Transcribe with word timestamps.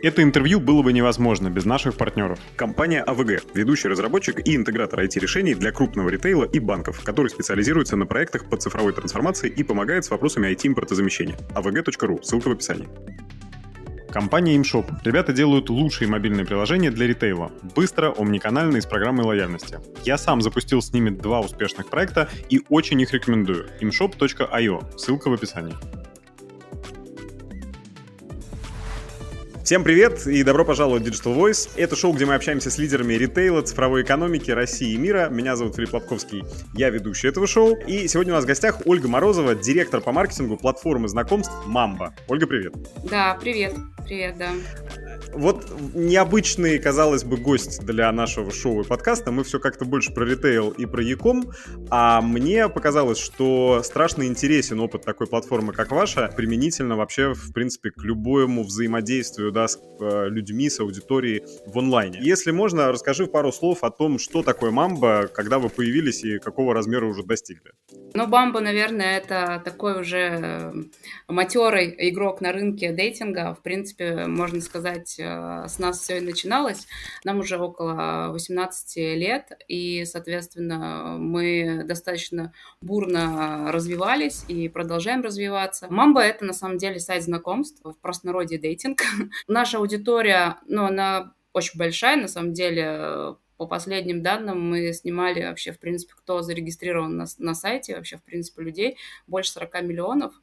Это 0.00 0.22
интервью 0.22 0.60
было 0.60 0.82
бы 0.82 0.92
невозможно 0.92 1.50
без 1.50 1.64
наших 1.64 1.96
партнеров. 1.96 2.38
Компания 2.54 3.02
АВГ– 3.02 3.42
ведущий 3.54 3.88
разработчик 3.88 4.46
и 4.46 4.54
интегратор 4.54 5.00
IT-решений 5.00 5.54
для 5.54 5.72
крупного 5.72 6.08
ритейла 6.08 6.44
и 6.44 6.60
банков, 6.60 7.00
который 7.02 7.28
специализируется 7.28 7.96
на 7.96 8.06
проектах 8.06 8.48
по 8.48 8.56
цифровой 8.56 8.92
трансформации 8.92 9.50
и 9.50 9.64
помогает 9.64 10.04
с 10.04 10.10
вопросами 10.10 10.52
IT-импортозамещения. 10.52 11.36
avg.ru, 11.52 12.22
ссылка 12.22 12.48
в 12.48 12.52
описании. 12.52 12.88
Компания 14.12 14.56
ImShop. 14.56 14.86
Ребята 15.04 15.32
делают 15.32 15.68
лучшие 15.68 16.08
мобильные 16.08 16.46
приложения 16.46 16.92
для 16.92 17.08
ритейла. 17.08 17.50
Быстро, 17.74 18.14
омниканально 18.16 18.76
и 18.76 18.80
с 18.80 18.86
программой 18.86 19.24
лояльности. 19.24 19.80
Я 20.04 20.16
сам 20.16 20.42
запустил 20.42 20.80
с 20.80 20.92
ними 20.92 21.10
два 21.10 21.40
успешных 21.40 21.88
проекта 21.88 22.28
и 22.48 22.62
очень 22.68 23.00
их 23.00 23.12
рекомендую. 23.12 23.66
imshop.io. 23.80 24.96
Ссылка 24.96 25.28
в 25.28 25.32
описании. 25.32 25.74
Всем 29.68 29.84
привет 29.84 30.26
и 30.26 30.42
добро 30.44 30.64
пожаловать 30.64 31.02
в 31.02 31.06
Digital 31.06 31.36
Voice. 31.36 31.68
Это 31.76 31.94
шоу, 31.94 32.14
где 32.14 32.24
мы 32.24 32.34
общаемся 32.34 32.70
с 32.70 32.78
лидерами 32.78 33.12
ритейла, 33.12 33.60
цифровой 33.60 34.00
экономики 34.00 34.50
России 34.50 34.94
и 34.94 34.96
мира. 34.96 35.28
Меня 35.28 35.56
зовут 35.56 35.76
Филипп 35.76 35.92
Лобковский, 35.92 36.42
я 36.72 36.88
ведущий 36.88 37.28
этого 37.28 37.46
шоу. 37.46 37.76
И 37.86 38.08
сегодня 38.08 38.32
у 38.32 38.36
нас 38.36 38.44
в 38.44 38.46
гостях 38.46 38.80
Ольга 38.86 39.08
Морозова, 39.08 39.54
директор 39.54 40.00
по 40.00 40.10
маркетингу 40.10 40.56
платформы 40.56 41.06
знакомств 41.08 41.52
Мамба. 41.66 42.14
Ольга, 42.28 42.46
привет. 42.46 42.76
Да, 43.10 43.36
привет. 43.38 43.74
Привет, 44.06 44.38
да. 44.38 44.52
Вот 45.34 45.66
необычный, 45.94 46.78
казалось 46.78 47.24
бы, 47.24 47.36
гость 47.36 47.84
для 47.84 48.10
нашего 48.10 48.50
шоу 48.50 48.80
и 48.80 48.86
подкаста. 48.86 49.30
Мы 49.30 49.44
все 49.44 49.60
как-то 49.60 49.84
больше 49.84 50.14
про 50.14 50.24
ритейл 50.24 50.70
и 50.70 50.86
про 50.86 51.02
Яком. 51.02 51.50
А 51.90 52.22
мне 52.22 52.70
показалось, 52.70 53.18
что 53.18 53.82
страшно 53.84 54.26
интересен 54.26 54.80
опыт 54.80 55.04
такой 55.04 55.26
платформы, 55.26 55.74
как 55.74 55.90
ваша, 55.90 56.32
применительно 56.34 56.96
вообще, 56.96 57.34
в 57.34 57.52
принципе, 57.52 57.90
к 57.90 58.02
любому 58.02 58.64
взаимодействию 58.64 59.52
да, 59.58 59.66
с 59.66 59.80
э, 60.00 60.28
людьми, 60.28 60.70
с 60.70 60.78
аудиторией 60.80 61.42
в 61.66 61.78
онлайне. 61.78 62.18
Если 62.22 62.52
можно, 62.52 62.92
расскажи 62.92 63.26
пару 63.26 63.50
слов 63.52 63.82
о 63.82 63.90
том, 63.90 64.18
что 64.18 64.42
такое 64.42 64.70
Мамба, 64.70 65.28
когда 65.34 65.58
вы 65.58 65.68
появились 65.68 66.22
и 66.22 66.38
какого 66.38 66.74
размера 66.74 67.06
уже 67.06 67.24
достигли. 67.24 67.72
Ну, 68.14 68.26
Бамба, 68.26 68.60
наверное, 68.60 69.18
это 69.18 69.60
такой 69.64 70.00
уже 70.00 70.18
э, 70.18 70.72
матерый 71.26 71.94
игрок 72.10 72.40
на 72.40 72.52
рынке 72.52 72.92
дейтинга. 72.92 73.54
В 73.54 73.62
принципе, 73.62 74.26
можно 74.26 74.60
сказать, 74.60 75.16
э, 75.18 75.66
с 75.66 75.78
нас 75.78 76.00
все 76.00 76.18
и 76.18 76.20
начиналось. 76.20 76.86
Нам 77.24 77.40
уже 77.40 77.58
около 77.58 78.28
18 78.30 78.96
лет, 79.16 79.52
и, 79.66 80.04
соответственно, 80.04 81.16
мы 81.18 81.82
достаточно 81.84 82.52
бурно 82.80 83.72
развивались 83.72 84.44
и 84.48 84.68
продолжаем 84.68 85.22
развиваться. 85.22 85.88
Мамба— 85.90 86.20
это, 86.22 86.44
на 86.44 86.52
самом 86.52 86.78
деле, 86.78 87.00
сайт 87.00 87.24
знакомств, 87.24 87.80
в 87.82 87.94
простонародье 88.00 88.58
дейтинг. 88.58 89.00
Наша 89.48 89.78
аудитория, 89.78 90.58
ну, 90.66 90.84
она 90.84 91.34
очень 91.52 91.78
большая, 91.78 92.16
на 92.16 92.28
самом 92.28 92.52
деле, 92.52 93.36
по 93.56 93.66
последним 93.66 94.22
данным 94.22 94.70
мы 94.70 94.92
снимали 94.92 95.42
вообще, 95.42 95.72
в 95.72 95.80
принципе, 95.80 96.12
кто 96.16 96.42
зарегистрирован 96.42 97.16
на, 97.16 97.26
на 97.38 97.54
сайте, 97.54 97.96
вообще, 97.96 98.18
в 98.18 98.22
принципе, 98.22 98.62
людей, 98.62 98.98
больше 99.26 99.50
40 99.52 99.82
миллионов. 99.82 100.34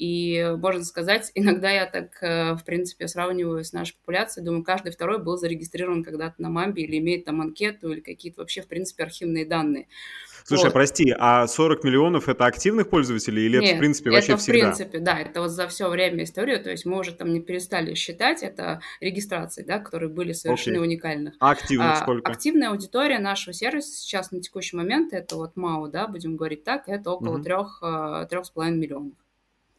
И, 0.00 0.56
можно 0.56 0.82
сказать, 0.82 1.30
иногда 1.34 1.70
я 1.70 1.84
так, 1.84 2.22
э, 2.22 2.54
в 2.54 2.64
принципе, 2.64 3.06
сравниваю 3.06 3.62
с 3.62 3.74
нашей 3.74 3.96
популяцией, 3.96 4.46
думаю, 4.46 4.64
каждый 4.64 4.92
второй 4.92 5.22
был 5.22 5.36
зарегистрирован 5.36 6.02
когда-то 6.02 6.40
на 6.40 6.48
Мамбе 6.48 6.84
или 6.84 6.96
имеет 6.96 7.26
там 7.26 7.42
анкету 7.42 7.92
или 7.92 8.00
какие-то 8.00 8.40
вообще, 8.40 8.62
в 8.62 8.66
принципе, 8.66 9.02
архивные 9.02 9.44
данные. 9.44 9.88
Слушай, 10.44 10.64
вот. 10.64 10.72
прости, 10.72 11.14
а 11.18 11.46
40 11.46 11.84
миллионов 11.84 12.30
это 12.30 12.46
активных 12.46 12.88
пользователей 12.88 13.44
или 13.44 13.58
Нет, 13.58 13.64
это 13.64 13.76
в 13.76 13.78
принципе 13.78 14.10
вообще 14.10 14.32
это 14.32 14.40
всегда? 14.40 14.58
в 14.58 14.62
принципе, 14.62 14.98
да, 15.00 15.18
это 15.18 15.42
вот 15.42 15.50
за 15.50 15.68
все 15.68 15.90
время 15.90 16.24
истории, 16.24 16.56
то 16.56 16.70
есть 16.70 16.86
мы 16.86 16.98
уже 16.98 17.12
там 17.12 17.34
не 17.34 17.40
перестали 17.40 17.92
считать, 17.92 18.42
это 18.42 18.80
регистрации, 19.00 19.64
да, 19.64 19.80
которые 19.80 20.08
были 20.08 20.32
совершенно 20.32 20.78
okay. 20.78 20.84
уникальных. 20.84 21.34
А 21.40 21.50
активных 21.50 21.92
а, 21.92 21.96
сколько? 21.96 22.32
Активная 22.32 22.70
аудитория 22.70 23.18
нашего 23.18 23.52
сервиса 23.52 23.90
сейчас 23.90 24.30
на 24.32 24.40
текущий 24.40 24.76
момент, 24.76 25.12
это 25.12 25.36
вот 25.36 25.56
МАУ, 25.56 25.88
да, 25.88 26.06
будем 26.08 26.36
говорить 26.36 26.64
так, 26.64 26.84
это 26.88 27.10
около 27.10 27.34
угу. 27.34 27.42
трех, 27.42 27.80
э, 27.82 28.26
трех 28.30 28.46
с 28.46 28.50
половиной 28.50 28.78
миллионов. 28.78 29.12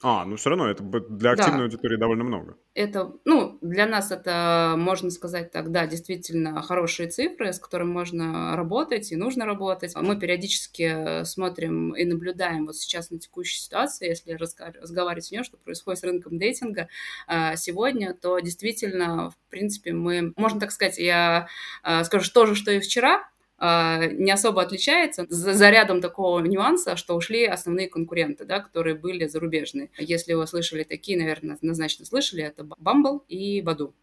А, 0.03 0.25
ну 0.25 0.35
все 0.35 0.50
равно 0.50 0.69
это 0.69 0.84
для 0.84 1.31
активной 1.31 1.59
да. 1.59 1.63
аудитории 1.66 1.97
довольно 1.97 2.23
много. 2.23 2.57
Это, 2.73 3.13
ну, 3.25 3.59
для 3.62 3.85
нас 3.85 4.12
это, 4.12 4.73
можно 4.78 5.12
сказать 5.12 5.51
так, 5.51 5.72
да, 5.72 5.85
действительно 5.85 6.62
хорошие 6.62 7.09
цифры, 7.09 7.53
с 7.53 7.59
которыми 7.59 7.91
можно 7.91 8.56
работать 8.56 9.12
и 9.12 9.16
нужно 9.16 9.45
работать. 9.45 9.95
Мы 9.95 10.17
периодически 10.17 11.23
смотрим 11.23 11.95
и 11.95 12.03
наблюдаем 12.06 12.66
вот 12.66 12.78
сейчас 12.78 13.12
на 13.12 13.19
текущей 13.19 13.59
ситуации, 13.59 14.09
если 14.09 14.34
разговаривать 14.34 15.25
с 15.25 15.31
нее, 15.31 15.44
что 15.44 15.57
происходит 15.57 16.00
с 16.00 16.03
рынком 16.03 16.39
дейтинга 16.39 16.88
а, 17.28 17.56
сегодня, 17.56 18.13
то 18.13 18.39
действительно, 18.39 19.29
в 19.29 19.38
принципе, 19.50 19.94
мы, 19.94 20.33
можно 20.35 20.59
так 20.59 20.72
сказать, 20.72 20.97
я 20.97 21.47
а, 21.83 22.03
скажу 22.03 22.31
то 22.33 22.47
же, 22.47 22.56
что 22.56 22.72
и 22.72 22.79
вчера, 22.79 23.29
не 23.61 24.31
особо 24.31 24.63
отличается 24.63 25.27
за, 25.29 25.53
за 25.53 25.69
рядом 25.69 26.01
такого 26.01 26.39
нюанса, 26.39 26.95
что 26.95 27.16
ушли 27.16 27.45
основные 27.45 27.88
конкуренты, 27.88 28.44
да, 28.45 28.59
которые 28.59 28.95
были 28.95 29.27
зарубежные. 29.27 29.91
Если 29.97 30.33
вы 30.33 30.47
слышали 30.47 30.83
такие, 30.83 31.17
наверное, 31.17 31.55
однозначно 31.55 32.05
слышали, 32.05 32.44
это 32.44 32.63
Bumble 32.63 33.21
и 33.27 33.61
Badu. 33.61 33.94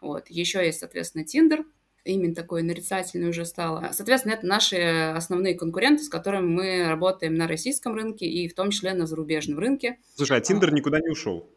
Вот. 0.00 0.28
Еще 0.28 0.64
есть, 0.64 0.80
соответственно, 0.80 1.24
Tinder, 1.24 1.64
именно 2.04 2.34
такой 2.34 2.62
нарицательный 2.62 3.28
уже 3.28 3.44
стало. 3.44 3.90
Соответственно, 3.92 4.34
это 4.34 4.46
наши 4.46 4.76
основные 4.76 5.54
конкуренты, 5.54 6.02
с 6.02 6.08
которыми 6.08 6.46
мы 6.46 6.84
работаем 6.88 7.34
на 7.34 7.46
российском 7.46 7.94
рынке 7.94 8.26
и 8.26 8.48
в 8.48 8.54
том 8.54 8.70
числе 8.70 8.94
на 8.94 9.06
зарубежном 9.06 9.58
рынке. 9.58 9.98
Слушай, 10.14 10.38
а 10.38 10.40
Tinder 10.40 10.70
никуда 10.70 11.00
не 11.00 11.08
ушел? 11.08 11.50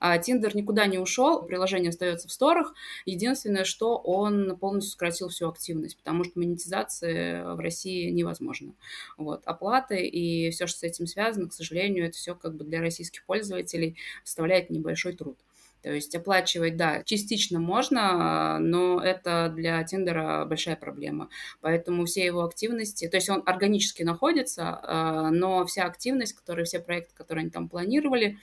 А 0.00 0.18
Tinder 0.18 0.50
никуда 0.54 0.86
не 0.86 0.98
ушел, 0.98 1.42
приложение 1.42 1.90
остается 1.90 2.26
в 2.26 2.32
сторах. 2.32 2.74
Единственное, 3.04 3.64
что 3.64 3.96
он 3.96 4.56
полностью 4.56 4.92
сократил 4.92 5.28
всю 5.28 5.48
активность, 5.48 5.98
потому 5.98 6.24
что 6.24 6.38
монетизация 6.38 7.54
в 7.54 7.60
России 7.60 8.10
невозможна. 8.10 8.72
Вот. 9.18 9.42
Оплаты 9.44 10.06
и 10.06 10.50
все, 10.50 10.66
что 10.66 10.80
с 10.80 10.82
этим 10.82 11.06
связано, 11.06 11.48
к 11.48 11.52
сожалению, 11.52 12.06
это 12.06 12.16
все 12.16 12.34
как 12.34 12.56
бы 12.56 12.64
для 12.64 12.80
российских 12.80 13.24
пользователей 13.24 13.96
составляет 14.24 14.70
небольшой 14.70 15.14
труд. 15.14 15.38
То 15.82 15.90
есть 15.92 16.14
оплачивать, 16.14 16.76
да, 16.76 17.02
частично 17.04 17.58
можно, 17.58 18.58
но 18.58 19.00
это 19.02 19.50
для 19.54 19.82
Тиндера 19.82 20.44
большая 20.44 20.76
проблема. 20.76 21.30
Поэтому 21.62 22.04
все 22.04 22.24
его 22.24 22.44
активности, 22.44 23.08
то 23.08 23.16
есть 23.16 23.30
он 23.30 23.42
органически 23.46 24.02
находится, 24.02 24.78
а, 24.82 25.30
но 25.30 25.64
вся 25.64 25.84
активность, 25.84 26.34
которые, 26.34 26.66
все 26.66 26.80
проекты, 26.80 27.14
которые 27.14 27.42
они 27.42 27.50
там 27.50 27.68
планировали, 27.68 28.38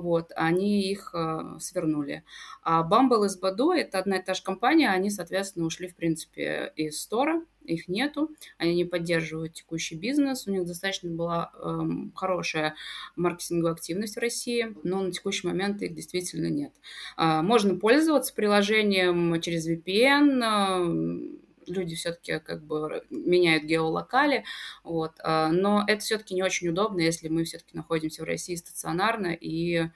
вот, 0.00 0.32
они 0.34 0.90
их 0.90 1.14
э, 1.14 1.58
свернули. 1.60 2.24
А 2.62 2.88
Bumble 2.88 3.26
и 3.26 3.40
Badu– 3.40 3.72
это 3.74 3.98
одна 3.98 4.18
и 4.18 4.22
та 4.22 4.34
же 4.34 4.42
компания, 4.42 4.90
они, 4.90 5.10
соответственно, 5.10 5.66
ушли, 5.66 5.88
в 5.88 5.96
принципе, 5.96 6.72
из 6.76 7.00
стора, 7.00 7.42
их 7.64 7.88
нету, 7.88 8.30
они 8.58 8.74
не 8.74 8.84
поддерживают 8.84 9.54
текущий 9.54 9.96
бизнес, 9.96 10.46
у 10.46 10.50
них 10.50 10.66
достаточно 10.66 11.10
была 11.10 11.52
э, 11.54 11.80
хорошая 12.14 12.74
маркетинговая 13.16 13.74
активность 13.74 14.16
в 14.16 14.20
России, 14.20 14.74
но 14.82 15.02
на 15.02 15.12
текущий 15.12 15.46
момент 15.46 15.82
их 15.82 15.94
действительно 15.94 16.48
нет. 16.48 16.72
Э, 17.16 17.42
можно 17.42 17.76
пользоваться 17.76 18.34
приложением 18.34 19.40
через 19.40 19.68
VPN, 19.68 20.42
э, 20.42 21.41
люди 21.66 21.94
все-таки 21.94 22.38
как 22.38 22.64
бы 22.64 23.04
меняют 23.10 23.64
геолокали, 23.64 24.44
вот, 24.84 25.12
а, 25.22 25.48
но 25.48 25.84
это 25.86 26.00
все-таки 26.00 26.34
не 26.34 26.42
очень 26.42 26.68
удобно, 26.68 27.00
если 27.00 27.28
мы 27.28 27.44
все-таки 27.44 27.76
находимся 27.76 28.22
в 28.22 28.26
России 28.26 28.54
стационарно 28.56 29.28
и 29.28 29.88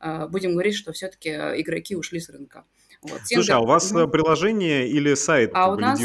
а, 0.00 0.26
будем 0.28 0.52
говорить, 0.52 0.76
что 0.76 0.92
все-таки 0.92 1.30
игроки 1.30 1.96
ушли 1.96 2.20
с 2.20 2.28
рынка. 2.28 2.64
Вот. 3.02 3.20
Слушай, 3.24 3.52
а 3.52 3.60
у 3.60 3.66
вас 3.66 3.92
угу. 3.92 4.08
приложение 4.08 4.88
или 4.88 5.14
сайт 5.14 5.50
а 5.54 5.70
у 5.70 5.76
нас? 5.76 6.00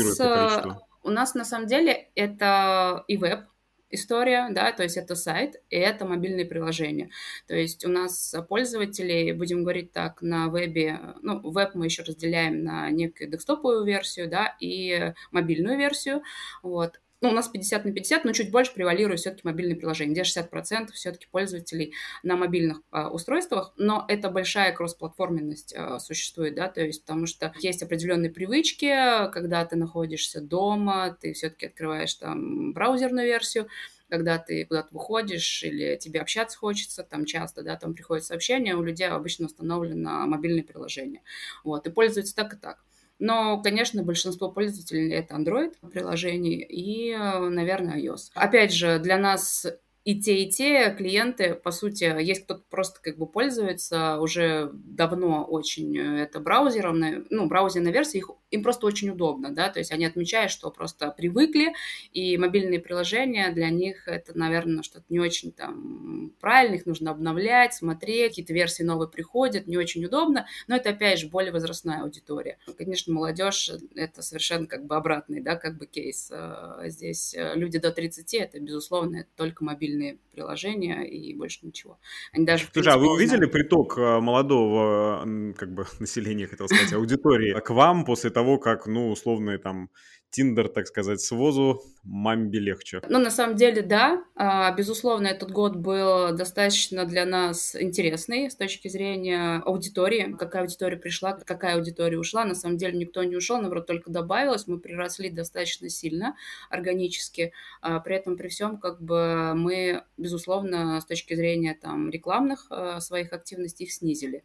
У 1.01 1.11
нас 1.11 1.33
на 1.33 1.45
самом 1.45 1.67
деле 1.67 2.09
это 2.15 3.05
и 3.07 3.15
веб, 3.15 3.45
история, 3.89 4.47
да, 4.51 4.71
то 4.71 4.83
есть 4.83 4.97
это 4.97 5.15
сайт 5.15 5.61
и 5.69 5.75
это 5.77 6.05
мобильное 6.05 6.45
приложение. 6.45 7.09
То 7.47 7.55
есть 7.55 7.85
у 7.85 7.89
нас 7.89 8.35
пользователи, 8.47 9.31
будем 9.31 9.63
говорить 9.63 9.91
так, 9.91 10.21
на 10.21 10.47
вебе, 10.47 10.99
ну, 11.21 11.39
веб 11.51 11.75
мы 11.75 11.85
еще 11.85 12.03
разделяем 12.03 12.63
на 12.63 12.89
некую 12.91 13.29
десктоповую 13.29 13.85
версию, 13.85 14.29
да, 14.29 14.55
и 14.59 15.13
мобильную 15.31 15.77
версию, 15.77 16.21
вот 16.63 16.99
ну, 17.21 17.29
у 17.29 17.33
нас 17.33 17.49
50 17.49 17.85
на 17.85 17.91
50, 17.91 18.25
но 18.25 18.31
чуть 18.31 18.51
больше 18.51 18.73
превалирует 18.73 19.19
все-таки 19.19 19.41
мобильные 19.43 19.75
приложения, 19.75 20.13
где 20.13 20.21
60% 20.21 20.91
все-таки 20.93 21.27
пользователей 21.29 21.93
на 22.23 22.37
мобильных 22.37 22.81
а, 22.91 23.09
устройствах, 23.09 23.73
но 23.77 24.05
это 24.07 24.29
большая 24.29 24.73
кроссплатформенность 24.73 25.73
а, 25.75 25.99
существует, 25.99 26.55
да, 26.55 26.69
то 26.69 26.81
есть 26.81 27.01
потому 27.01 27.25
что 27.25 27.53
есть 27.59 27.83
определенные 27.83 28.31
привычки, 28.31 28.89
когда 29.31 29.65
ты 29.65 29.75
находишься 29.75 30.41
дома, 30.41 31.17
ты 31.19 31.33
все-таки 31.33 31.67
открываешь 31.67 32.13
там 32.13 32.73
браузерную 32.73 33.25
версию, 33.25 33.67
когда 34.09 34.39
ты 34.39 34.65
куда-то 34.65 34.87
выходишь 34.91 35.63
или 35.63 35.95
тебе 35.97 36.21
общаться 36.21 36.57
хочется, 36.57 37.03
там 37.03 37.25
часто, 37.25 37.63
да, 37.63 37.75
там 37.75 37.93
приходят 37.93 38.25
сообщения, 38.25 38.75
у 38.75 38.81
людей 38.81 39.07
обычно 39.07 39.45
установлено 39.45 40.25
мобильное 40.25 40.63
приложение. 40.63 41.21
Вот, 41.63 41.85
и 41.85 41.91
пользуются 41.91 42.35
так 42.35 42.53
и 42.53 42.57
так. 42.57 42.83
Но, 43.19 43.61
конечно, 43.61 44.01
большинство 44.01 44.49
пользователей 44.49 45.11
это 45.11 45.35
Android 45.35 45.73
приложений 45.91 46.65
и, 46.69 47.15
наверное, 47.15 48.01
iOS. 48.01 48.31
Опять 48.33 48.73
же, 48.73 48.97
для 48.99 49.17
нас 49.17 49.67
и 50.05 50.19
те, 50.19 50.43
и 50.43 50.49
те 50.49 50.93
клиенты, 50.97 51.55
по 51.55 51.71
сути, 51.71 52.03
есть 52.21 52.45
кто-то 52.45 52.63
просто 52.69 53.01
как 53.01 53.17
бы 53.17 53.27
пользуется 53.27 54.17
уже 54.19 54.71
давно 54.73 55.43
очень 55.43 55.97
э, 55.97 56.23
это 56.23 56.39
браузером, 56.39 57.25
ну, 57.29 57.47
браузерная 57.47 57.91
версия, 57.91 58.19
их, 58.19 58.29
им 58.49 58.63
просто 58.63 58.87
очень 58.87 59.09
удобно, 59.09 59.53
да, 59.53 59.69
то 59.69 59.79
есть 59.79 59.91
они 59.91 60.05
отмечают, 60.05 60.51
что 60.51 60.71
просто 60.71 61.11
привыкли, 61.11 61.73
и 62.13 62.37
мобильные 62.37 62.79
приложения 62.79 63.51
для 63.51 63.69
них 63.69 64.07
это, 64.07 64.37
наверное, 64.37 64.83
что-то 64.83 65.05
не 65.09 65.19
очень 65.19 65.51
там 65.51 66.33
правильно, 66.39 66.75
их 66.75 66.85
нужно 66.85 67.11
обновлять, 67.11 67.73
смотреть, 67.73 68.31
какие-то 68.31 68.53
версии 68.53 68.83
новые 68.83 69.09
приходят, 69.09 69.67
не 69.67 69.77
очень 69.77 70.05
удобно, 70.05 70.47
но 70.67 70.77
это, 70.77 70.91
опять 70.91 71.19
же, 71.19 71.27
более 71.27 71.51
возрастная 71.51 72.03
аудитория. 72.03 72.57
Конечно, 72.77 73.13
молодежь— 73.13 73.69
это 73.95 74.21
совершенно 74.21 74.65
как 74.65 74.85
бы 74.85 74.95
обратный, 74.95 75.41
да, 75.41 75.55
как 75.55 75.77
бы 75.77 75.85
кейс. 75.85 76.29
Э, 76.31 76.83
здесь 76.85 77.33
э, 77.35 77.53
люди 77.55 77.79
до 77.79 77.91
30— 77.91 78.33
это, 78.35 78.59
безусловно, 78.59 79.17
это 79.17 79.29
только 79.35 79.63
мобильные 79.63 79.88
мобильные 79.89 80.17
приложения 80.31 81.03
и 81.03 81.35
больше 81.35 81.59
ничего. 81.63 81.99
Они 82.31 82.45
даже, 82.45 82.63
Слушай, 82.65 82.73
принципе, 82.73 82.95
а 82.95 82.97
вы 82.97 83.13
увидели 83.13 83.37
знают... 83.37 83.51
приток 83.51 83.97
э, 83.97 84.19
молодого 84.19 85.25
как 85.57 85.73
бы 85.73 85.85
населения, 85.99 86.47
хотел 86.47 86.67
сказать, 86.67 86.93
аудитории 86.93 87.59
к 87.59 87.69
вам 87.71 88.05
после 88.05 88.29
того, 88.29 88.57
как, 88.57 88.87
ну, 88.87 89.09
условные 89.09 89.57
там 89.57 89.89
Тиндер, 90.31 90.69
так 90.69 90.87
сказать, 90.87 91.21
с 91.21 91.31
возу, 91.31 91.81
мамбе 92.03 92.59
легче. 92.59 93.01
Ну, 93.09 93.19
на 93.19 93.31
самом 93.31 93.55
деле, 93.55 93.81
да. 93.81 94.23
А, 94.35 94.71
безусловно, 94.73 95.27
этот 95.27 95.51
год 95.51 95.75
был 95.75 96.35
достаточно 96.35 97.05
для 97.05 97.25
нас 97.25 97.75
интересный 97.75 98.49
с 98.49 98.55
точки 98.55 98.87
зрения 98.87 99.61
аудитории. 99.65 100.35
Какая 100.37 100.63
аудитория 100.63 100.97
пришла, 100.97 101.33
какая 101.33 101.75
аудитория 101.75 102.17
ушла. 102.17 102.45
На 102.45 102.55
самом 102.55 102.77
деле 102.77 102.97
никто 102.97 103.23
не 103.23 103.35
ушел, 103.35 103.59
наоборот, 103.59 103.87
только 103.87 104.11
добавилось. 104.11 104.67
Мы 104.67 104.79
приросли 104.79 105.29
достаточно 105.29 105.89
сильно, 105.89 106.35
органически. 106.69 107.51
А, 107.81 107.99
при 107.99 108.15
этом, 108.15 108.37
при 108.37 108.49
всем, 108.49 108.77
как 108.77 109.01
бы 109.01 109.53
мы, 109.55 110.03
безусловно, 110.17 111.01
с 111.01 111.05
точки 111.05 111.33
зрения 111.33 111.77
там 111.79 112.09
рекламных 112.09 112.67
а, 112.69 112.99
своих 113.01 113.33
активностей 113.33 113.85
их 113.85 113.93
снизили. 113.93 114.43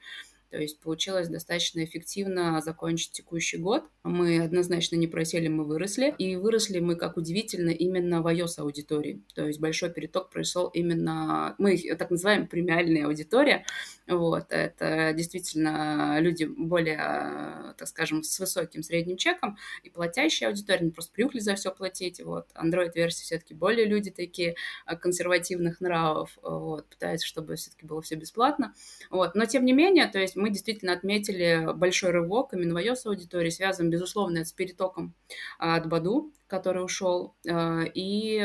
То 0.54 0.60
есть 0.60 0.78
получилось 0.78 1.26
достаточно 1.28 1.82
эффективно 1.82 2.60
закончить 2.60 3.10
текущий 3.10 3.56
год. 3.56 3.90
Мы 4.04 4.40
однозначно 4.40 4.94
не 4.94 5.08
просели, 5.08 5.48
мы 5.48 5.64
выросли. 5.64 6.14
И 6.16 6.36
выросли 6.36 6.78
мы, 6.78 6.94
как 6.94 7.16
удивительно, 7.16 7.70
именно 7.70 8.22
в 8.22 8.32
iOS 8.32 8.58
аудитории. 8.60 9.24
То 9.34 9.48
есть 9.48 9.58
большой 9.58 9.90
переток 9.90 10.30
произошел 10.30 10.68
именно... 10.68 11.56
Мы 11.58 11.74
их 11.74 11.98
так 11.98 12.12
называем 12.12 12.46
премиальная 12.46 13.06
аудитория. 13.06 13.66
Вот. 14.06 14.46
Это 14.50 15.12
действительно 15.14 16.18
люди 16.20 16.44
более, 16.44 17.74
так 17.78 17.88
скажем, 17.88 18.22
с 18.22 18.38
высоким 18.38 18.82
средним 18.82 19.16
чеком 19.16 19.56
и 19.82 19.88
платящая 19.90 20.50
аудитория. 20.50 20.80
Они 20.80 20.90
просто 20.90 21.12
привыкли 21.12 21.38
за 21.38 21.54
все 21.54 21.70
платить. 21.70 22.22
Вот. 22.22 22.48
Android-версии 22.54 23.22
все-таки 23.22 23.54
более 23.54 23.86
люди 23.86 24.10
такие 24.10 24.56
а, 24.84 24.96
консервативных 24.96 25.80
нравов. 25.80 26.38
Вот. 26.42 26.86
Пытаются, 26.88 27.26
чтобы 27.26 27.56
все-таки 27.56 27.86
было 27.86 28.02
все 28.02 28.16
бесплатно. 28.16 28.74
Вот. 29.10 29.34
Но 29.34 29.46
тем 29.46 29.64
не 29.64 29.72
менее, 29.72 30.06
то 30.08 30.18
есть 30.18 30.36
мы 30.36 30.50
действительно 30.50 30.92
отметили 30.92 31.72
большой 31.74 32.10
рывок 32.10 32.52
именно 32.52 32.74
в 32.74 32.76
iOS-аудитории, 32.76 33.50
связан, 33.50 33.88
безусловно, 33.88 34.44
с 34.44 34.52
перетоком 34.52 35.14
а, 35.58 35.76
от 35.76 35.88
Баду, 35.88 36.32
который 36.46 36.84
ушел, 36.84 37.34
а, 37.48 37.84
и 37.94 38.38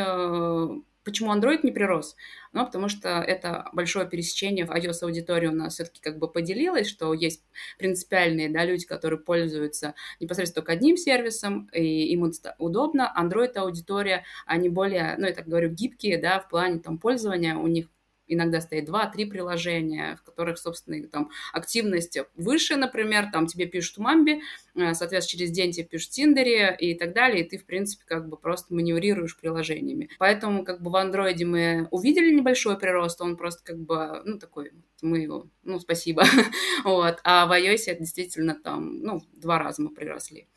Почему 1.04 1.34
Android 1.34 1.60
не 1.64 1.72
прирос? 1.72 2.16
Ну, 2.52 2.66
потому 2.66 2.90
что 2.90 3.10
это 3.20 3.70
большое 3.74 4.08
пересечение 4.08 4.66
в 4.66 4.72
iOS-аудитории 4.72 5.48
у 5.48 5.56
нас 5.56 5.76
все-таки 5.76 6.02
как 6.02 6.20
бы 6.20 6.30
поделилось, 6.30 6.88
что 6.88 7.14
есть 7.14 7.44
принципиальные 7.78 8.50
да, 8.50 8.66
люди, 8.66 8.86
которые 8.86 9.20
пользуются 9.20 9.96
непосредственно 10.20 10.62
только 10.62 10.74
одним 10.74 10.98
сервисом, 10.98 11.70
и 11.74 12.12
им 12.12 12.30
удобно. 12.58 13.14
Android-аудитория, 13.18 14.26
они 14.46 14.70
более, 14.70 15.16
ну, 15.18 15.28
я 15.28 15.34
так 15.34 15.48
говорю, 15.48 15.70
гибкие, 15.70 16.18
да, 16.18 16.40
в 16.40 16.50
плане 16.50 16.80
там 16.80 16.98
пользования, 16.98 17.56
у 17.56 17.68
них 17.68 17.88
иногда 18.30 18.62
стоит 18.62 18.86
два-три 18.86 19.26
приложения, 19.26 20.18
в 20.18 20.24
которых, 20.24 20.58
собственно, 20.58 21.06
там 21.08 21.30
активность 21.52 22.18
выше, 22.36 22.76
например, 22.78 23.30
там 23.32 23.48
тебе 23.48 23.66
пишут 23.66 23.98
в 23.98 24.00
Мамби, 24.00 24.42
э, 24.76 24.94
соответственно, 24.94 25.40
через 25.40 25.52
день 25.52 25.72
тебе 25.72 25.86
пишут 25.86 26.12
в 26.12 26.14
Тиндере 26.14 26.76
и 26.80 26.94
так 26.94 27.14
далее, 27.14 27.44
и 27.44 27.50
ты, 27.50 27.58
в 27.58 27.66
принципе, 27.66 28.04
как 28.06 28.30
бы 28.30 28.38
просто 28.38 28.74
маневрируешь 28.74 29.38
приложениями. 29.38 30.10
Поэтому 30.20 30.64
как 30.64 30.82
бы 30.82 30.92
в 30.92 30.96
Андроиде 30.96 31.46
мы 31.46 31.88
увидели 31.92 32.34
небольшой 32.34 32.78
прирост, 32.78 33.22
он 33.22 33.36
просто 33.36 33.64
как 33.64 33.80
бы, 33.80 34.22
ну, 34.26 34.40
такой, 34.40 34.72
мы 35.02 35.20
его, 35.20 35.48
ну, 35.64 35.80
спасибо, 35.80 36.24
вот, 36.84 37.20
а 37.24 37.46
в 37.48 37.52
iOS 37.52 37.98
действительно 38.00 38.56
там, 38.56 39.02
ну, 39.02 39.22
два 39.34 39.60
раза 39.60 39.82
мы 39.82 39.90
приросли. 39.90 40.48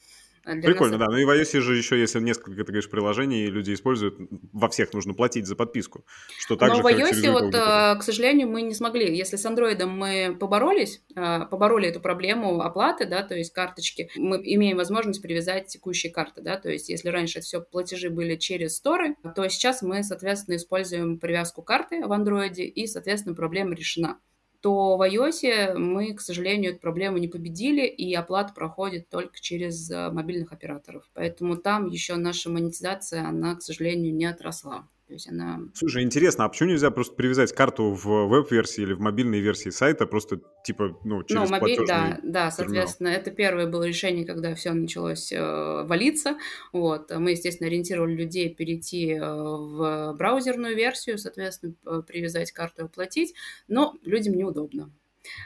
Для 0.44 0.62
Прикольно, 0.62 0.98
нас... 0.98 1.06
да. 1.08 1.12
Ну 1.12 1.18
и 1.18 1.24
в 1.24 1.30
iOS 1.30 1.60
же 1.60 1.76
еще, 1.76 1.98
если 1.98 2.18
несколько, 2.20 2.64
ты 2.64 2.72
говоришь, 2.72 2.90
приложений 2.90 3.46
люди 3.46 3.72
используют, 3.72 4.16
во 4.52 4.68
всех 4.68 4.92
нужно 4.92 5.14
платить 5.14 5.46
за 5.46 5.54
подписку. 5.54 6.04
Что 6.38 6.56
также 6.56 6.76
Но 6.76 6.82
в 6.82 6.86
iOS, 6.86 7.30
вот, 7.30 7.54
э, 7.54 7.98
к 7.98 8.02
сожалению, 8.02 8.48
мы 8.48 8.62
не 8.62 8.74
смогли. 8.74 9.16
Если 9.16 9.36
с 9.36 9.46
Android 9.46 9.84
мы 9.86 10.36
поборолись, 10.38 11.00
э, 11.14 11.46
побороли 11.46 11.88
эту 11.88 12.00
проблему 12.00 12.60
оплаты, 12.60 13.06
да, 13.06 13.22
то 13.22 13.36
есть 13.36 13.52
карточки, 13.52 14.10
мы 14.16 14.40
имеем 14.42 14.76
возможность 14.76 15.22
привязать 15.22 15.68
текущие 15.68 16.12
карты, 16.12 16.42
да, 16.42 16.56
то 16.56 16.70
есть 16.70 16.88
если 16.88 17.08
раньше 17.08 17.40
все 17.40 17.60
платежи 17.60 18.10
были 18.10 18.36
через 18.36 18.76
сторы, 18.76 19.14
то 19.36 19.46
сейчас 19.48 19.82
мы, 19.82 20.02
соответственно, 20.02 20.56
используем 20.56 21.18
привязку 21.18 21.62
карты 21.62 22.04
в 22.04 22.10
Android, 22.10 22.54
и, 22.54 22.86
соответственно, 22.88 23.36
проблема 23.36 23.74
решена 23.74 24.18
то 24.62 24.96
в 24.96 25.02
iOS 25.02 25.74
мы, 25.76 26.14
к 26.14 26.20
сожалению, 26.20 26.70
эту 26.72 26.80
проблему 26.80 27.18
не 27.18 27.26
победили, 27.26 27.84
и 27.84 28.14
оплата 28.14 28.54
проходит 28.54 29.08
только 29.08 29.40
через 29.40 29.90
э, 29.90 30.10
мобильных 30.10 30.52
операторов. 30.52 31.10
Поэтому 31.14 31.56
там 31.56 31.88
еще 31.88 32.14
наша 32.14 32.48
монетизация, 32.48 33.26
она, 33.26 33.56
к 33.56 33.62
сожалению, 33.62 34.14
не 34.14 34.24
отросла. 34.24 34.86
То 35.12 35.16
есть 35.16 35.28
она... 35.28 35.60
Слушай, 35.74 36.04
интересно, 36.04 36.46
а 36.46 36.48
почему 36.48 36.70
нельзя 36.70 36.90
просто 36.90 37.14
привязать 37.14 37.52
карту 37.52 37.92
в 37.92 38.28
веб-версии 38.28 38.80
или 38.80 38.94
в 38.94 39.00
мобильной 39.00 39.40
версии 39.40 39.68
сайта, 39.68 40.06
просто 40.06 40.40
типа, 40.64 40.98
ну, 41.04 41.22
через 41.22 41.42
ну, 41.42 41.48
мобиль, 41.50 41.80
Да, 41.86 42.18
да, 42.22 42.50
соответственно, 42.50 43.10
терминал. 43.10 43.20
это 43.20 43.30
первое 43.30 43.66
было 43.66 43.82
решение, 43.82 44.24
когда 44.24 44.54
все 44.54 44.72
началось 44.72 45.30
э, 45.30 45.38
валиться. 45.38 46.38
Вот. 46.72 47.10
Мы, 47.14 47.32
естественно, 47.32 47.68
ориентировали 47.68 48.14
людей 48.14 48.54
перейти 48.54 49.10
э, 49.10 49.20
в 49.20 50.14
браузерную 50.16 50.74
версию, 50.76 51.18
соответственно, 51.18 51.74
привязать 52.08 52.50
карту 52.52 52.80
и 52.80 52.84
оплатить, 52.86 53.34
но 53.68 53.94
людям 54.04 54.32
неудобно. 54.32 54.94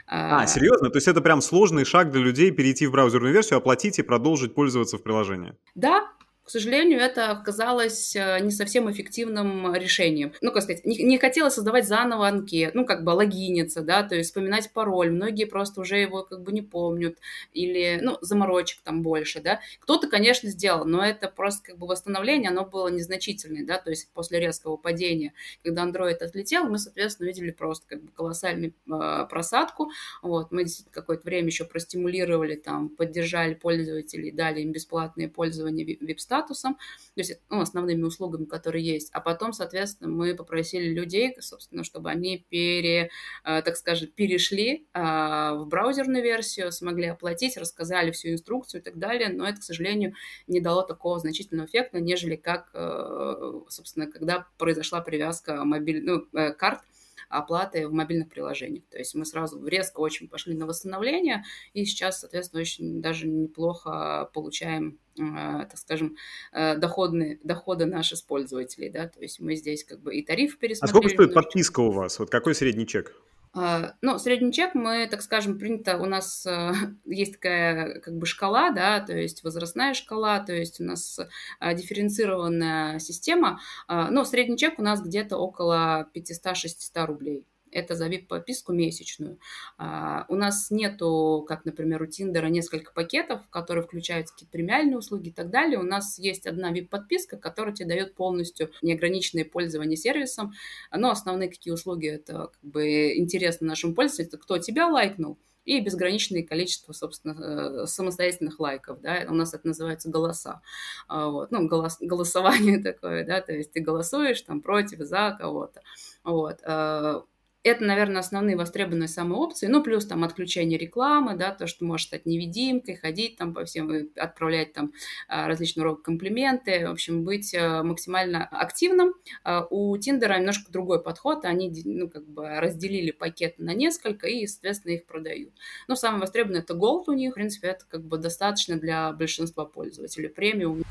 А, 0.07 0.43
а, 0.43 0.47
серьезно? 0.47 0.89
То 0.91 0.95
есть 0.95 1.09
это 1.09 1.19
прям 1.19 1.41
сложный 1.41 1.83
шаг 1.83 2.09
для 2.11 2.21
людей 2.21 2.51
перейти 2.51 2.87
в 2.87 2.91
браузерную 2.91 3.33
версию, 3.33 3.57
оплатить 3.57 3.99
и 3.99 4.01
продолжить 4.01 4.55
пользоваться 4.55 4.97
в 4.97 5.03
приложении? 5.03 5.55
Да, 5.75 6.07
к 6.47 6.49
сожалению, 6.49 7.01
это 7.01 7.31
оказалось 7.31 8.15
э, 8.15 8.39
не 8.39 8.51
совсем 8.51 8.89
эффективным 8.89 9.75
решением. 9.75 10.31
Ну, 10.39 10.53
как 10.53 10.63
сказать, 10.63 10.85
не, 10.85 11.03
не 11.03 11.17
хотелось 11.17 11.55
создавать 11.55 11.85
заново 11.85 12.25
анкет, 12.25 12.73
ну, 12.73 12.85
как 12.85 13.03
бы 13.03 13.09
логиниться, 13.09 13.81
да, 13.81 14.01
то 14.03 14.15
есть 14.15 14.29
вспоминать 14.29 14.71
пароль. 14.71 15.11
Многие 15.11 15.43
просто 15.43 15.81
уже 15.81 15.97
его 15.97 16.23
как 16.23 16.43
бы 16.43 16.53
не 16.53 16.61
помнят 16.61 17.17
или, 17.51 17.99
ну, 18.01 18.17
заморочек 18.21 18.79
там 18.81 19.03
больше, 19.03 19.41
да. 19.41 19.59
Кто-то, 19.81 20.07
конечно, 20.07 20.49
сделал, 20.49 20.85
но 20.85 21.03
это 21.03 21.27
просто 21.27 21.71
как 21.71 21.77
бы 21.77 21.85
восстановление, 21.85 22.49
оно 22.49 22.65
было 22.65 22.87
незначительное, 22.87 23.65
да, 23.65 23.77
то 23.77 23.89
есть 23.89 24.09
после 24.13 24.39
резкого 24.39 24.77
падения, 24.77 25.33
когда 25.65 25.85
Android 25.85 26.15
отлетел, 26.15 26.63
мы, 26.63 26.79
соответственно, 26.79 27.27
видели 27.27 27.51
просто 27.51 27.85
как 27.89 28.01
бы 28.01 28.11
колоссальную 28.13 28.73
э, 28.89 29.27
просадку, 29.29 29.91
вот, 30.21 30.53
мы 30.53 30.63
действительно 30.63 30.93
какое-то 30.93 31.23
время 31.25 31.47
еще 31.47 31.65
простимулировали, 31.65 32.55
там, 32.55 32.87
поддержали 32.87 33.53
пользователей, 33.53 34.31
дали 34.31 34.61
им 34.61 34.71
бесплатное 34.71 35.27
пользование 35.27 35.97
веб-статусом, 35.99 36.36
статусом, 36.37 36.75
то 36.75 37.21
есть 37.21 37.39
ну, 37.49 37.61
основными 37.61 38.03
услугами, 38.03 38.45
которые 38.45 38.85
есть. 38.85 39.09
А 39.13 39.21
потом, 39.21 39.53
соответственно, 39.53 40.09
мы 40.09 40.35
попросили 40.35 40.93
людей, 40.93 41.35
собственно, 41.39 41.83
чтобы 41.83 42.09
они 42.09 42.45
пере, 42.49 43.09
э, 43.43 43.61
так 43.61 43.75
скажем, 43.75 44.09
перешли 44.09 44.87
а, 44.93 45.55
в 45.55 45.67
браузерную 45.67 46.23
версию, 46.23 46.71
смогли 46.71 47.07
оплатить, 47.07 47.57
рассказали 47.57 48.11
всю 48.11 48.29
инструкцию 48.29 48.81
и 48.81 48.83
так 48.83 48.97
далее, 48.97 49.29
но 49.29 49.47
это, 49.47 49.59
к 49.59 49.63
сожалению, 49.63 50.13
не 50.47 50.59
дало 50.59 50.83
такого 50.83 51.19
значительного 51.19 51.67
эффекта, 51.67 51.99
нежели 51.99 52.35
как, 52.35 52.69
э, 52.73 53.61
собственно, 53.69 54.07
когда 54.07 54.47
произошла 54.57 55.01
привязка 55.01 55.63
мобиль... 55.63 56.03
ну, 56.03 56.25
э, 56.33 56.53
карт 56.53 56.81
оплаты 57.29 57.87
в 57.87 57.93
мобильных 57.93 58.29
приложениях. 58.29 58.85
То 58.89 58.97
есть 58.97 59.15
мы 59.15 59.25
сразу 59.25 59.63
резко 59.65 59.99
очень 59.99 60.27
пошли 60.27 60.55
на 60.55 60.65
восстановление, 60.65 61.43
и 61.73 61.85
сейчас, 61.85 62.19
соответственно, 62.19 62.61
очень 62.61 63.01
даже 63.01 63.27
неплохо 63.27 64.29
получаем 64.33 64.99
Э, 65.19 65.65
так 65.65 65.77
скажем, 65.77 66.15
э, 66.53 66.75
доходные, 66.77 67.39
доходы 67.43 67.85
наших 67.85 68.23
пользователей, 68.25 68.89
да, 68.89 69.07
то 69.07 69.21
есть 69.21 69.39
мы 69.39 69.55
здесь 69.55 69.83
как 69.83 69.99
бы 69.99 70.15
и 70.15 70.23
тариф 70.23 70.59
пересмотрели. 70.59 70.97
А 70.97 70.99
сколько 70.99 71.09
стоит 71.09 71.33
подписка 71.33 71.79
у 71.79 71.91
вас? 71.91 72.19
Вот 72.19 72.29
какой 72.29 72.53
средний 72.53 72.85
чек? 72.85 73.15
А, 73.57 73.93
ну, 74.01 74.19
средний 74.19 74.53
чек 74.53 74.75
мы, 74.75 75.07
так 75.07 75.23
скажем, 75.23 75.57
принято, 75.57 75.97
у 75.97 76.05
нас 76.05 76.45
э, 76.45 76.73
есть 77.05 77.33
такая 77.33 77.99
как 78.01 78.15
бы 78.15 78.27
шкала, 78.27 78.69
да, 78.69 78.99
то 78.99 79.17
есть 79.17 79.43
возрастная 79.43 79.95
шкала, 79.95 80.39
то 80.39 80.53
есть 80.53 80.79
у 80.79 80.83
нас 80.83 81.19
дифференцированная 81.59 82.99
система, 82.99 83.59
а, 83.87 84.11
но 84.11 84.25
средний 84.25 84.57
чек 84.57 84.77
у 84.77 84.83
нас 84.83 85.01
где-то 85.01 85.37
около 85.37 86.07
500-600 86.13 87.05
рублей 87.05 87.45
это 87.77 87.95
за 87.95 88.07
VIP-подписку 88.07 88.73
месячную. 88.73 89.39
А, 89.77 90.25
у 90.29 90.35
нас 90.35 90.71
нету, 90.71 91.45
как, 91.47 91.65
например, 91.65 92.01
у 92.01 92.05
Тиндера, 92.07 92.47
несколько 92.47 92.91
пакетов, 92.91 93.47
которые 93.49 93.83
включают 93.83 94.29
какие-то 94.29 94.51
премиальные 94.51 94.97
услуги 94.97 95.29
и 95.29 95.31
так 95.33 95.49
далее. 95.49 95.79
У 95.79 95.83
нас 95.83 96.17
есть 96.17 96.47
одна 96.47 96.73
VIP-подписка, 96.73 97.37
которая 97.37 97.73
тебе 97.73 97.89
дает 97.89 98.15
полностью 98.15 98.71
неограниченное 98.81 99.45
пользование 99.45 99.97
сервисом. 99.97 100.53
Но 100.91 101.11
основные 101.11 101.49
какие 101.49 101.73
услуги, 101.73 102.07
это 102.07 102.51
как 102.53 102.63
бы 102.63 103.15
интересно 103.15 103.67
нашим 103.67 103.93
пользователям, 103.93 104.41
кто 104.41 104.57
тебя 104.57 104.87
лайкнул, 104.87 105.37
и 105.67 105.81
безграничное 105.81 106.43
количество, 106.43 106.93
собственно, 106.93 107.35
э, 107.83 107.85
самостоятельных 107.87 108.59
лайков, 108.59 109.01
да, 109.01 109.25
у 109.27 109.33
нас 109.33 109.53
это 109.53 109.67
называется 109.67 110.09
голоса, 110.09 110.61
а, 111.09 111.27
вот, 111.27 111.51
ну, 111.51 111.67
голос, 111.67 111.97
голосование 112.01 112.79
такое, 112.83 113.25
да, 113.25 113.41
то 113.41 113.51
есть 113.51 113.73
ты 113.73 113.81
голосуешь 113.81 114.41
там 114.41 114.61
против, 114.61 114.99
за 114.99 115.35
кого-то, 115.37 115.81
вот, 116.23 116.59
э, 116.63 117.21
это, 117.67 117.83
наверное, 117.83 118.19
основные 118.19 118.55
востребованные 118.55 119.07
самые 119.07 119.39
опции. 119.39 119.67
Ну, 119.67 119.83
плюс 119.83 120.05
там 120.05 120.23
отключение 120.23 120.77
рекламы, 120.77 121.35
да, 121.35 121.51
то, 121.51 121.67
что 121.67 121.85
может 121.85 122.07
стать 122.07 122.25
невидимкой, 122.25 122.95
ходить 122.95 123.37
там 123.37 123.53
по 123.53 123.65
всем, 123.65 124.09
отправлять 124.15 124.73
там 124.73 124.91
а, 125.27 125.47
различного 125.47 125.89
рода 125.89 126.01
комплименты, 126.01 126.87
в 126.87 126.91
общем, 126.91 127.23
быть 127.23 127.53
э, 127.53 127.83
максимально 127.83 128.45
активным. 128.45 129.13
А, 129.43 129.65
у 129.69 129.97
Тиндера 129.97 130.37
немножко 130.37 130.71
другой 130.71 131.01
подход. 131.01 131.45
Они, 131.45 131.71
ну, 131.85 132.09
как 132.09 132.27
бы 132.27 132.59
разделили 132.59 133.11
пакеты 133.11 133.63
на 133.63 133.73
несколько 133.73 134.27
и, 134.27 134.47
соответственно, 134.47 134.93
их 134.93 135.05
продают. 135.05 135.53
Но 135.87 135.95
самое 135.95 136.21
востребованное 136.21 136.61
это 136.61 136.73
Gold 136.73 137.03
у 137.07 137.13
них. 137.13 137.31
В 137.31 137.35
принципе, 137.35 137.69
это 137.69 137.85
как 137.87 138.03
бы 138.03 138.17
достаточно 138.17 138.79
для 138.79 139.11
большинства 139.11 139.65
пользователей. 139.65 140.29
Премиум. 140.29 140.83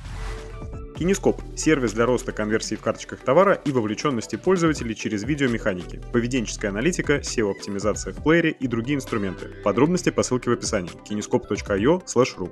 Кинескоп– 0.97 1.43
сервис 1.57 1.93
для 1.93 2.07
роста 2.07 2.33
конверсии 2.33 2.75
в 2.75 2.81
карточках 2.81 3.21
товара 3.21 3.53
и 3.53 3.71
вовлеченности 3.71 4.37
пользователей 4.37 4.95
через 4.95 5.25
видеомеханики, 5.25 6.00
поведенческая 6.11 6.71
аналитика, 6.71 7.19
SEO-оптимизация 7.19 8.15
в 8.15 8.23
плеере 8.23 8.57
и 8.59 8.67
другие 8.67 8.97
инструменты. 8.97 9.49
Подробности 9.62 10.09
по 10.09 10.23
ссылке 10.23 10.49
в 10.49 10.55
описании 10.55 10.91
kinescope.io/ru 11.07 12.50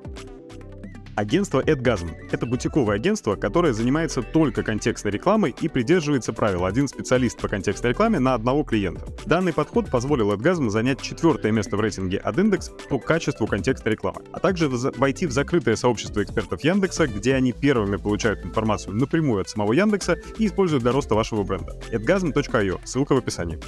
Агентство 1.17 1.63
AdGasm— 1.63 2.11
это 2.33 2.45
бутиковое 2.45 2.97
агентство, 2.97 3.37
которое 3.37 3.73
занимается 3.73 4.23
только 4.23 4.63
контекстной 4.63 5.13
рекламой 5.13 5.55
и 5.61 5.69
придерживается 5.69 6.33
правил 6.33 6.65
один 6.65 6.89
специалист 6.89 7.41
по 7.41 7.47
контекстной 7.47 7.93
рекламе 7.93 8.19
на 8.19 8.35
одного 8.35 8.65
клиента. 8.65 9.07
Данный 9.25 9.53
подход 9.53 9.91
позволил 9.91 10.33
AdGasm 10.33 10.71
занять 10.71 11.01
четвертое 11.01 11.53
место 11.53 11.77
в 11.77 11.81
рейтинге 11.81 12.21
AdIndex 12.25 12.89
по 12.89 12.99
качеству 12.99 13.47
контекстной 13.47 13.93
рекламы, 13.93 14.23
а 14.33 14.41
также 14.41 14.69
войти 14.69 15.27
в 15.27 15.33
закрытое 15.33 15.77
сообщество 15.77 16.23
экспертов 16.23 16.65
Яндекса, 16.65 17.07
где 17.07 17.35
они 17.35 17.53
первыми 17.53 17.97
получают 17.97 18.45
информацию 18.45 18.97
напрямую 18.97 19.43
от 19.43 19.49
самого 19.49 19.73
Яндекса 19.73 20.19
и 20.39 20.47
используют 20.47 20.83
для 20.83 20.93
роста 20.93 21.15
вашего 21.15 21.45
бренда. 21.45 21.77
adgasm.io, 21.93 22.81
ссылка 22.85 23.15
в 23.15 23.19
описании. 23.19 23.61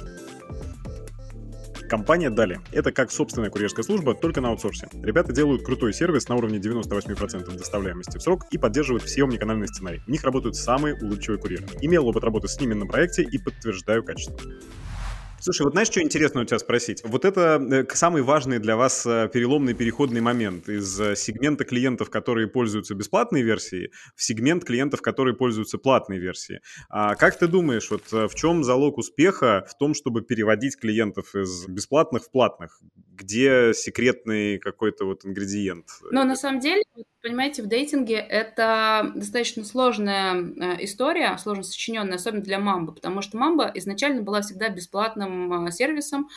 Компания 1.87 2.29
Дали. 2.29 2.59
Это 2.71 2.91
как 2.91 3.11
собственная 3.11 3.49
курьерская 3.49 3.83
служба, 3.83 4.13
только 4.13 4.41
на 4.41 4.49
аутсорсе. 4.49 4.89
Ребята 5.01 5.31
делают 5.31 5.63
крутой 5.63 5.93
сервис 5.93 6.27
на 6.27 6.35
уровне 6.35 6.59
98% 6.59 7.57
доставляемости 7.57 8.17
в 8.17 8.21
срок 8.21 8.45
и 8.51 8.57
поддерживают 8.57 9.03
все 9.03 9.21
omnicanальные 9.21 9.67
сценарии. 9.67 10.01
В 10.05 10.09
них 10.09 10.23
работают 10.23 10.55
самые 10.55 10.95
улыбчивые 10.95 11.39
курьеры. 11.39 11.65
Имел 11.81 12.07
опыт 12.07 12.23
работы 12.23 12.47
с 12.47 12.59
ними 12.59 12.73
на 12.73 12.85
проекте 12.85 13.23
и 13.23 13.37
подтверждаю 13.37 14.03
качество. 14.03 14.37
Слушай, 15.39 15.63
вот 15.63 15.73
знаешь, 15.73 15.87
что 15.89 16.01
интересно 16.01 16.41
у 16.41 16.45
тебя 16.45 16.57
спросить? 16.57 17.03
Вот 17.03 17.23
это 17.23 17.61
э, 17.71 17.85
самый 17.93 18.23
важный 18.23 18.59
для 18.59 18.75
вас 18.75 19.05
э, 19.05 19.29
переломный 19.31 19.75
переходный 19.75 20.19
момент 20.19 20.67
из 20.67 20.99
э, 20.99 21.15
сегмента 21.15 21.63
клиентов, 21.63 22.09
которые 22.09 22.47
пользуются 22.47 22.95
бесплатной 22.95 23.43
версией, 23.43 23.91
в 24.15 24.23
сегмент 24.23 24.65
клиентов, 24.65 25.01
которые 25.01 25.35
пользуются 25.35 25.77
платной 25.77 26.17
версией. 26.17 26.61
А 26.89 27.15
как 27.15 27.37
ты 27.37 27.47
думаешь, 27.47 27.89
вот 27.91 28.11
в 28.11 28.33
чем 28.35 28.63
залог 28.63 28.97
успеха 28.97 29.65
в 29.69 29.77
том, 29.77 29.93
чтобы 29.93 30.21
переводить 30.21 30.77
клиентов 30.77 31.35
из 31.35 31.67
бесплатных 31.67 32.23
в 32.23 32.31
платных? 32.31 32.81
Где 33.13 33.73
секретный 33.73 34.57
какой-то 34.57 35.05
вот 35.05 35.23
ингредиент? 35.25 35.85
Но 36.11 36.23
на 36.23 36.35
самом 36.35 36.59
деле, 36.59 36.83
понимаете, 37.27 37.61
в 37.61 37.67
дейтинге 37.67 38.15
это 38.15 39.11
достаточно 39.13 39.65
сложная 39.65 40.33
история, 40.79 41.37
сложно 41.37 41.63
сочиненная, 41.63 42.15
особенно 42.15 42.41
для 42.41 42.57
Мамбы, 42.57 42.93
потому 42.93 43.21
что 43.21 43.37
Мамба 43.37 43.69
изначально 43.75 44.21
была 44.21 44.41
всегда 44.41 44.69
бесплатным 44.69 45.65
а, 45.65 45.71
сервисом, 45.71 46.29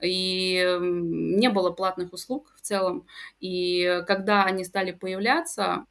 и 0.00 0.78
не 0.80 1.48
было 1.50 1.70
платных 1.70 2.12
услуг 2.12 2.52
в 2.56 2.62
целом. 2.62 3.06
И 3.40 4.02
когда 4.06 4.44
они 4.44 4.64
стали 4.64 4.92
появляться, 4.92 5.84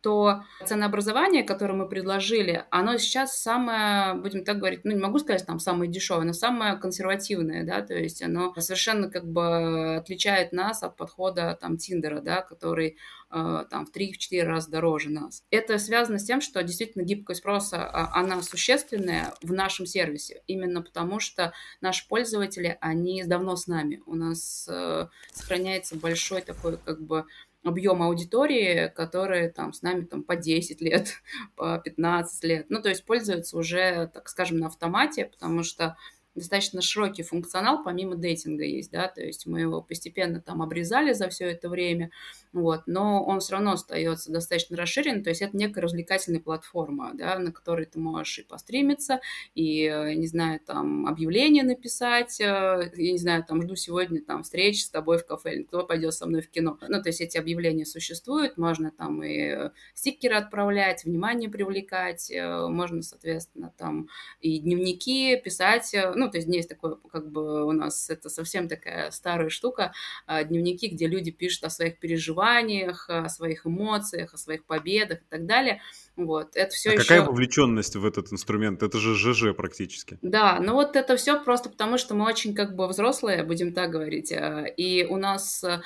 то 0.00 0.44
ценообразование, 0.64 1.42
которое 1.42 1.74
мы 1.74 1.88
предложили, 1.88 2.64
оно 2.70 2.98
сейчас 2.98 3.40
самое, 3.40 4.14
будем 4.14 4.44
так 4.44 4.58
говорить, 4.58 4.80
ну, 4.84 4.92
не 4.92 5.00
могу 5.00 5.18
сказать, 5.18 5.44
там, 5.44 5.58
самое 5.58 5.90
дешевое, 5.90 6.24
но 6.24 6.32
самое 6.32 6.76
консервативное, 6.76 7.64
да, 7.64 7.82
то 7.82 7.94
есть 7.94 8.22
оно 8.22 8.54
совершенно 8.58 9.10
как 9.10 9.26
бы 9.26 9.96
отличает 9.96 10.52
нас 10.52 10.82
от 10.82 10.96
подхода, 10.96 11.58
там, 11.60 11.76
Тиндера, 11.78 12.20
да, 12.20 12.42
который 12.42 12.96
э, 13.30 13.64
там 13.70 13.86
в 13.86 13.92
3-4 13.94 14.42
раза 14.44 14.70
дороже 14.70 15.10
нас. 15.10 15.42
Это 15.50 15.78
связано 15.78 16.18
с 16.18 16.24
тем, 16.24 16.40
что 16.40 16.62
действительно 16.62 17.02
гибкость 17.02 17.40
спроса, 17.40 17.84
а, 17.84 18.20
она 18.20 18.40
существенная 18.42 19.34
в 19.42 19.52
нашем 19.52 19.86
сервисе, 19.86 20.42
именно 20.46 20.82
потому 20.82 21.18
что 21.18 21.52
наши 21.80 22.06
пользователи, 22.08 22.78
они 22.80 23.24
давно 23.24 23.56
с 23.56 23.66
нами. 23.66 24.02
У 24.06 24.14
нас 24.14 24.68
э, 24.70 25.08
сохраняется 25.32 25.96
большой 25.96 26.42
такой 26.42 26.78
как 26.78 27.00
бы 27.02 27.26
объем 27.64 28.02
аудитории, 28.02 28.88
которые 28.94 29.50
там 29.50 29.72
с 29.72 29.82
нами 29.82 30.04
там 30.04 30.22
по 30.22 30.36
10 30.36 30.80
лет, 30.80 31.08
по 31.56 31.78
15 31.78 32.44
лет. 32.44 32.66
Ну, 32.68 32.80
то 32.80 32.88
есть 32.88 33.04
пользуются 33.04 33.56
уже, 33.56 34.10
так 34.12 34.28
скажем, 34.28 34.58
на 34.58 34.66
автомате, 34.66 35.26
потому 35.26 35.62
что 35.62 35.96
достаточно 36.38 36.80
широкий 36.82 37.22
функционал, 37.22 37.82
помимо 37.84 38.16
дейтинга 38.16 38.64
есть, 38.64 38.90
да, 38.90 39.08
то 39.08 39.22
есть 39.22 39.46
мы 39.46 39.60
его 39.60 39.82
постепенно 39.82 40.40
там 40.40 40.62
обрезали 40.62 41.12
за 41.12 41.28
все 41.28 41.46
это 41.50 41.68
время, 41.68 42.10
вот, 42.52 42.82
но 42.86 43.24
он 43.24 43.40
все 43.40 43.52
равно 43.54 43.72
остается 43.72 44.32
достаточно 44.32 44.76
расширен, 44.76 45.22
то 45.22 45.30
есть 45.30 45.42
это 45.42 45.56
некая 45.56 45.82
развлекательная 45.82 46.40
платформа, 46.40 47.12
да, 47.14 47.38
на 47.38 47.52
которой 47.52 47.86
ты 47.86 47.98
можешь 47.98 48.38
и 48.38 48.42
постримиться, 48.42 49.20
и, 49.54 49.84
э, 49.84 50.14
не 50.14 50.26
знаю, 50.26 50.60
там, 50.60 51.06
объявление 51.06 51.62
написать, 51.62 52.40
э, 52.40 52.44
я 52.44 53.12
не 53.12 53.18
знаю, 53.18 53.44
там, 53.44 53.62
жду 53.62 53.76
сегодня 53.76 54.22
там 54.22 54.42
встреч 54.42 54.84
с 54.84 54.90
тобой 54.90 55.18
в 55.18 55.26
кафе, 55.26 55.64
кто 55.64 55.84
пойдет 55.84 56.14
со 56.14 56.26
мной 56.26 56.40
в 56.40 56.50
кино. 56.50 56.78
Ну, 56.88 57.02
то 57.02 57.08
есть 57.08 57.20
эти 57.20 57.36
объявления 57.36 57.84
существуют, 57.84 58.56
можно 58.56 58.90
там 58.90 59.22
и 59.22 59.38
э, 59.38 59.70
стикеры 59.94 60.36
отправлять, 60.36 61.04
внимание 61.04 61.50
привлекать, 61.50 62.32
можно, 62.34 63.02
соответственно, 63.02 63.72
там 63.76 64.08
и 64.40 64.58
дневники 64.58 65.36
писать, 65.36 65.94
ну, 66.14 66.27
то 66.30 66.36
есть 66.38 66.48
есть 66.48 66.68
такое, 66.68 66.96
как 67.10 67.30
бы 67.30 67.64
у 67.64 67.72
нас 67.72 68.10
это 68.10 68.28
совсем 68.28 68.68
такая 68.68 69.10
старая 69.10 69.48
штука, 69.48 69.92
дневники, 70.26 70.88
где 70.88 71.06
люди 71.06 71.30
пишут 71.30 71.64
о 71.64 71.70
своих 71.70 71.98
переживаниях, 71.98 73.08
о 73.10 73.28
своих 73.28 73.66
эмоциях, 73.66 74.34
о 74.34 74.38
своих 74.38 74.64
победах 74.64 75.20
и 75.22 75.26
так 75.28 75.46
далее. 75.46 75.80
Вот, 76.18 76.56
это 76.56 76.74
все 76.74 76.90
а 76.90 76.92
еще... 76.94 77.02
какая 77.02 77.22
вовлеченность 77.22 77.94
в 77.94 78.04
этот 78.04 78.32
инструмент? 78.32 78.82
Это 78.82 78.98
же 78.98 79.14
ЖЖ 79.14 79.54
практически. 79.54 80.18
Да, 80.20 80.58
ну 80.60 80.72
вот 80.74 80.96
это 80.96 81.16
все 81.16 81.40
просто 81.40 81.70
потому, 81.70 81.96
что 81.96 82.16
мы 82.16 82.26
очень 82.26 82.56
как 82.56 82.74
бы 82.74 82.88
взрослые, 82.88 83.44
будем 83.44 83.72
так 83.72 83.92
говорить, 83.92 84.32
э, 84.32 84.74
и 84.76 85.04
у 85.04 85.16
нас 85.16 85.62
э, 85.62 85.78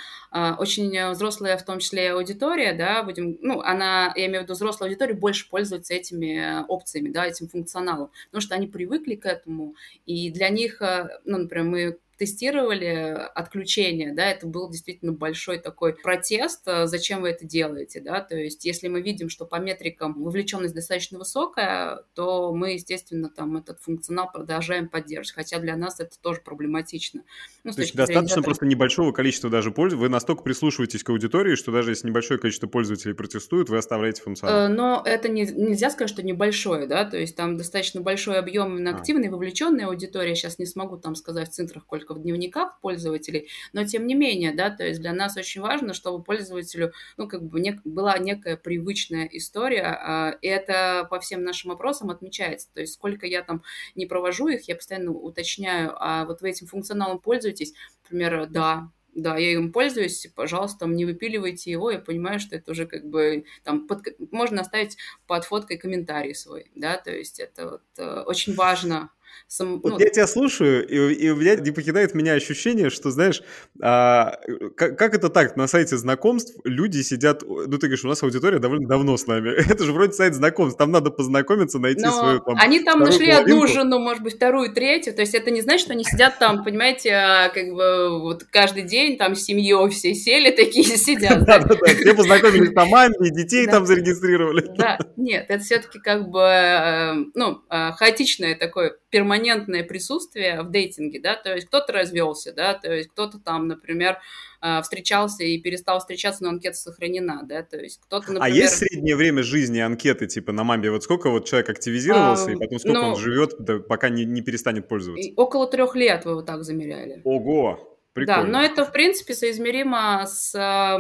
очень 0.58 1.10
взрослая 1.10 1.58
в 1.58 1.64
том 1.66 1.80
числе 1.80 2.12
аудитория, 2.12 2.72
да, 2.72 3.02
будем, 3.02 3.36
ну, 3.42 3.60
она, 3.60 4.14
я 4.16 4.24
имею 4.24 4.40
в 4.40 4.44
виду 4.44 4.54
взрослая 4.54 4.88
аудитория, 4.88 5.12
больше 5.12 5.50
пользуется 5.50 5.92
этими 5.92 6.64
опциями, 6.66 7.10
да, 7.10 7.26
этим 7.26 7.48
функционалом, 7.48 8.10
потому 8.30 8.40
что 8.40 8.54
они 8.54 8.68
привыкли 8.68 9.16
к 9.16 9.26
этому, 9.26 9.74
и 10.06 10.30
для 10.30 10.48
них, 10.48 10.80
э, 10.80 11.10
ну, 11.26 11.36
например, 11.36 11.66
мы 11.66 11.98
тестировали 12.22 13.18
отключение, 13.34 14.12
да, 14.12 14.30
это 14.30 14.46
был 14.46 14.70
действительно 14.70 15.10
большой 15.10 15.58
такой 15.58 15.92
протест, 15.92 16.62
э, 16.66 16.86
зачем 16.86 17.22
вы 17.22 17.30
это 17.30 17.44
делаете, 17.44 18.00
да, 18.00 18.20
то 18.20 18.36
есть 18.36 18.64
если 18.64 18.86
мы 18.86 19.02
видим, 19.02 19.28
что 19.28 19.44
по 19.44 19.56
метрикам 19.56 20.22
вовлеченность 20.22 20.72
достаточно 20.72 21.18
высокая, 21.18 22.04
то 22.14 22.54
мы, 22.54 22.74
естественно, 22.74 23.28
там 23.28 23.56
этот 23.56 23.80
функционал 23.80 24.30
продолжаем 24.32 24.88
поддерживать, 24.88 25.34
хотя 25.34 25.58
для 25.58 25.74
нас 25.74 25.98
это 25.98 26.16
тоже 26.20 26.42
проблематично. 26.42 27.22
Ну, 27.64 27.72
то 27.72 27.80
есть 27.80 27.96
достаточно 27.96 28.28
зрения... 28.28 28.44
просто 28.44 28.66
небольшого 28.66 29.10
количества 29.10 29.50
даже 29.50 29.72
пользователей, 29.72 30.06
вы 30.06 30.08
настолько 30.08 30.44
прислушиваетесь 30.44 31.02
к 31.02 31.10
аудитории, 31.10 31.56
что 31.56 31.72
даже 31.72 31.90
если 31.90 32.06
небольшое 32.06 32.38
количество 32.38 32.68
пользователей 32.68 33.14
протестуют, 33.14 33.68
вы 33.68 33.78
оставляете 33.78 34.22
функционал. 34.22 34.66
Э, 34.66 34.68
но 34.68 35.02
это 35.04 35.28
не, 35.28 35.42
нельзя 35.42 35.90
сказать, 35.90 36.08
что 36.08 36.22
небольшое, 36.22 36.86
да, 36.86 37.04
то 37.04 37.16
есть 37.16 37.34
там 37.34 37.56
достаточно 37.56 38.00
большой 38.00 38.38
объем 38.38 38.76
именно 38.76 38.96
активной, 38.96 39.26
а. 39.26 39.32
вовлеченной 39.32 39.86
аудитории, 39.86 40.34
сейчас 40.34 40.60
не 40.60 40.66
смогу 40.66 40.98
там 40.98 41.16
сказать 41.16 41.48
в 41.48 41.52
цифрах, 41.52 41.82
сколько 41.82 42.11
в 42.12 42.22
дневниках 42.22 42.80
пользователей, 42.80 43.48
но 43.72 43.84
тем 43.84 44.06
не 44.06 44.14
менее, 44.14 44.52
да, 44.52 44.70
то 44.70 44.84
есть 44.84 45.00
для 45.00 45.12
нас 45.12 45.36
очень 45.36 45.60
важно, 45.60 45.94
чтобы 45.94 46.22
пользователю, 46.24 46.92
ну, 47.16 47.28
как 47.28 47.42
бы 47.44 47.60
нек- 47.60 47.80
была 47.84 48.18
некая 48.18 48.56
привычная 48.56 49.26
история, 49.32 49.98
э, 50.34 50.38
и 50.42 50.48
это 50.48 51.06
по 51.10 51.20
всем 51.20 51.42
нашим 51.44 51.70
опросам 51.72 52.10
отмечается, 52.10 52.68
то 52.72 52.80
есть 52.80 52.94
сколько 52.94 53.26
я 53.26 53.42
там 53.42 53.62
не 53.94 54.06
провожу 54.06 54.48
их, 54.48 54.68
я 54.68 54.76
постоянно 54.76 55.12
уточняю, 55.12 55.92
а 55.96 56.24
вот 56.24 56.40
вы 56.42 56.50
этим 56.50 56.66
функционалом 56.66 57.18
пользуетесь, 57.18 57.74
например, 58.04 58.46
да, 58.48 58.90
да, 59.14 59.36
я 59.36 59.52
им 59.52 59.72
пользуюсь, 59.72 60.26
пожалуйста, 60.34 60.86
не 60.86 61.04
выпиливайте 61.04 61.70
его, 61.70 61.90
я 61.90 61.98
понимаю, 61.98 62.40
что 62.40 62.56
это 62.56 62.70
уже 62.70 62.86
как 62.86 63.04
бы 63.06 63.44
там 63.62 63.86
под, 63.86 64.06
можно 64.32 64.62
оставить 64.62 64.96
под 65.26 65.44
фоткой 65.44 65.76
комментарий 65.76 66.34
свой, 66.34 66.70
да, 66.74 66.96
то 66.96 67.10
есть 67.10 67.38
это 67.38 67.70
вот 67.72 67.82
э, 67.98 68.20
очень 68.22 68.54
важно 68.54 69.10
Сам, 69.48 69.80
вот 69.80 69.92
ну, 69.92 69.98
я 69.98 70.08
тебя 70.08 70.26
слушаю, 70.26 70.86
и, 70.86 71.14
и 71.14 71.30
у 71.30 71.36
меня 71.36 71.56
не 71.56 71.70
покидает 71.72 72.14
меня 72.14 72.32
ощущение, 72.32 72.90
что, 72.90 73.10
знаешь, 73.10 73.42
а, 73.80 74.38
как, 74.76 74.98
как 74.98 75.14
это 75.14 75.28
так, 75.28 75.56
на 75.56 75.66
сайте 75.66 75.96
знакомств 75.96 76.54
люди 76.64 77.02
сидят, 77.02 77.42
ну 77.42 77.66
ты 77.66 77.86
говоришь, 77.86 78.04
у 78.04 78.08
нас 78.08 78.22
аудитория 78.22 78.58
довольно 78.58 78.88
давно 78.88 79.16
с 79.16 79.26
нами, 79.26 79.50
это 79.70 79.84
же 79.84 79.92
вроде 79.92 80.12
сайт 80.12 80.34
знакомств, 80.34 80.78
там 80.78 80.90
надо 80.90 81.10
познакомиться, 81.10 81.78
найти 81.78 82.02
Но 82.02 82.12
свою 82.12 82.40
там 82.40 82.56
Они 82.58 82.80
там 82.80 83.00
нашли 83.00 83.26
половинку. 83.26 83.64
одну 83.64 83.66
жену, 83.66 83.98
может 83.98 84.22
быть, 84.22 84.36
вторую, 84.36 84.72
третью, 84.72 85.14
то 85.14 85.20
есть 85.20 85.34
это 85.34 85.50
не 85.50 85.60
значит, 85.60 85.82
что 85.82 85.92
они 85.92 86.04
сидят 86.04 86.38
там, 86.38 86.64
понимаете, 86.64 87.12
а, 87.12 87.48
как 87.50 87.68
бы 87.72 88.20
вот 88.20 88.44
каждый 88.44 88.82
день 88.82 89.16
там 89.16 89.34
с 89.34 89.42
семьей 89.42 89.90
все 89.90 90.14
сели, 90.14 90.50
такие 90.50 90.84
сидят. 90.96 91.44
Да-да-да, 91.44 91.94
все 91.94 92.14
познакомились 92.14 92.72
по 92.72 92.84
маме, 92.86 93.14
детей 93.30 93.66
там 93.66 93.86
зарегистрировали. 93.86 94.64
Да, 94.76 94.98
нет, 95.16 95.46
это 95.48 95.62
все-таки 95.62 95.98
как 95.98 96.28
бы, 96.28 96.40
э, 96.40 97.14
ну, 97.34 97.62
э, 97.70 97.92
хаотичное 97.92 98.56
такое 98.56 98.96
перманентное 99.22 99.84
присутствие 99.84 100.62
в 100.62 100.70
дейтинге, 100.70 101.20
да, 101.20 101.36
то 101.36 101.54
есть 101.54 101.68
кто-то 101.68 101.92
развелся, 101.92 102.52
да, 102.52 102.74
то 102.74 102.92
есть 102.92 103.08
кто-то 103.10 103.38
там, 103.38 103.68
например, 103.68 104.18
э, 104.60 104.82
встречался 104.82 105.44
и 105.44 105.58
перестал 105.58 106.00
встречаться, 106.00 106.42
но 106.42 106.50
анкета 106.50 106.76
сохранена, 106.76 107.42
да, 107.44 107.62
то 107.62 107.78
есть 107.78 108.00
кто-то, 108.00 108.32
например... 108.32 108.42
А 108.42 108.48
есть 108.48 108.78
среднее 108.78 109.14
время 109.14 109.42
жизни 109.42 109.78
анкеты, 109.78 110.26
типа 110.26 110.50
на 110.50 110.64
мамбе, 110.64 110.90
вот 110.90 111.04
сколько 111.04 111.30
вот 111.30 111.46
человек 111.46 111.70
активизировался, 111.70 112.48
а, 112.48 112.52
и 112.52 112.56
потом 112.56 112.78
сколько 112.80 113.00
ну, 113.00 113.08
он 113.10 113.16
живет, 113.16 113.54
да, 113.60 113.78
пока 113.78 114.08
не, 114.08 114.24
не 114.24 114.42
перестанет 114.42 114.88
пользоваться? 114.88 115.30
Около 115.36 115.68
трех 115.68 115.94
лет 115.94 116.24
вы 116.24 116.34
вот 116.34 116.46
так 116.46 116.64
замеряли. 116.64 117.20
Ого! 117.24 117.88
Прикольно. 118.12 118.42
Да, 118.42 118.48
но 118.48 118.62
это, 118.62 118.84
в 118.84 118.92
принципе, 118.92 119.34
соизмеримо 119.34 120.26
с 120.26 120.54
э, 120.54 120.98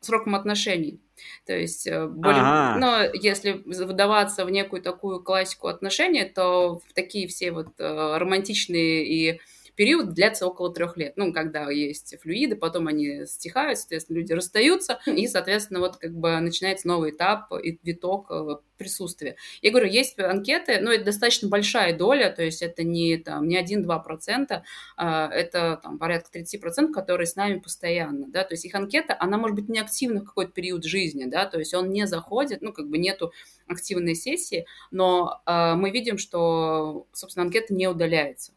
сроком 0.00 0.34
отношений. 0.34 1.00
То 1.46 1.54
есть, 1.54 1.86
э, 1.86 2.06
более, 2.06 2.42
ага. 2.42 2.78
но 2.78 3.02
если 3.14 3.62
выдаваться 3.64 4.44
в 4.44 4.50
некую 4.50 4.82
такую 4.82 5.22
классику 5.22 5.68
отношений, 5.68 6.24
то 6.24 6.80
в 6.88 6.92
такие 6.94 7.28
все 7.28 7.52
вот 7.52 7.68
э, 7.78 8.16
романтичные 8.18 9.06
и 9.06 9.40
период 9.76 10.14
длится 10.14 10.46
около 10.46 10.72
трех 10.72 10.96
лет. 10.96 11.12
Ну, 11.16 11.32
когда 11.32 11.70
есть 11.70 12.16
флюиды, 12.20 12.56
потом 12.56 12.88
они 12.88 13.26
стихают, 13.26 13.78
соответственно, 13.78 14.16
люди 14.18 14.32
расстаются, 14.32 14.98
и, 15.06 15.28
соответственно, 15.28 15.80
вот 15.80 15.98
как 15.98 16.12
бы 16.12 16.40
начинается 16.40 16.88
новый 16.88 17.10
этап 17.10 17.52
и 17.62 17.78
виток 17.82 18.30
э, 18.30 18.56
присутствия. 18.76 19.36
Я 19.62 19.70
говорю, 19.70 19.88
есть 19.88 20.18
анкеты, 20.18 20.80
но 20.80 20.92
это 20.92 21.04
достаточно 21.04 21.48
большая 21.48 21.96
доля, 21.96 22.30
то 22.30 22.42
есть 22.42 22.62
это 22.62 22.82
не, 22.82 23.16
там, 23.18 23.46
не 23.46 23.62
1-2%, 23.62 24.62
а 24.96 25.28
это 25.30 25.80
там, 25.82 25.98
порядка 25.98 26.38
30%, 26.38 26.92
которые 26.92 27.26
с 27.26 27.36
нами 27.36 27.58
постоянно, 27.58 28.26
да, 28.28 28.44
то 28.44 28.54
есть 28.54 28.64
их 28.64 28.74
анкета, 28.74 29.16
она 29.18 29.38
может 29.38 29.56
быть 29.56 29.68
неактивна 29.68 30.20
в 30.20 30.24
какой-то 30.24 30.52
период 30.52 30.84
жизни, 30.84 31.24
да, 31.24 31.46
то 31.46 31.58
есть 31.58 31.74
он 31.74 31.90
не 31.90 32.06
заходит, 32.06 32.62
ну, 32.62 32.72
как 32.72 32.88
бы 32.88 32.98
нету 32.98 33.32
активной 33.66 34.14
сессии, 34.14 34.66
но 34.90 35.42
э, 35.46 35.74
мы 35.74 35.90
видим, 35.90 36.18
что, 36.18 37.06
собственно, 37.12 37.44
анкета 37.44 37.74
не 37.74 37.88
удаляется. 37.88 38.52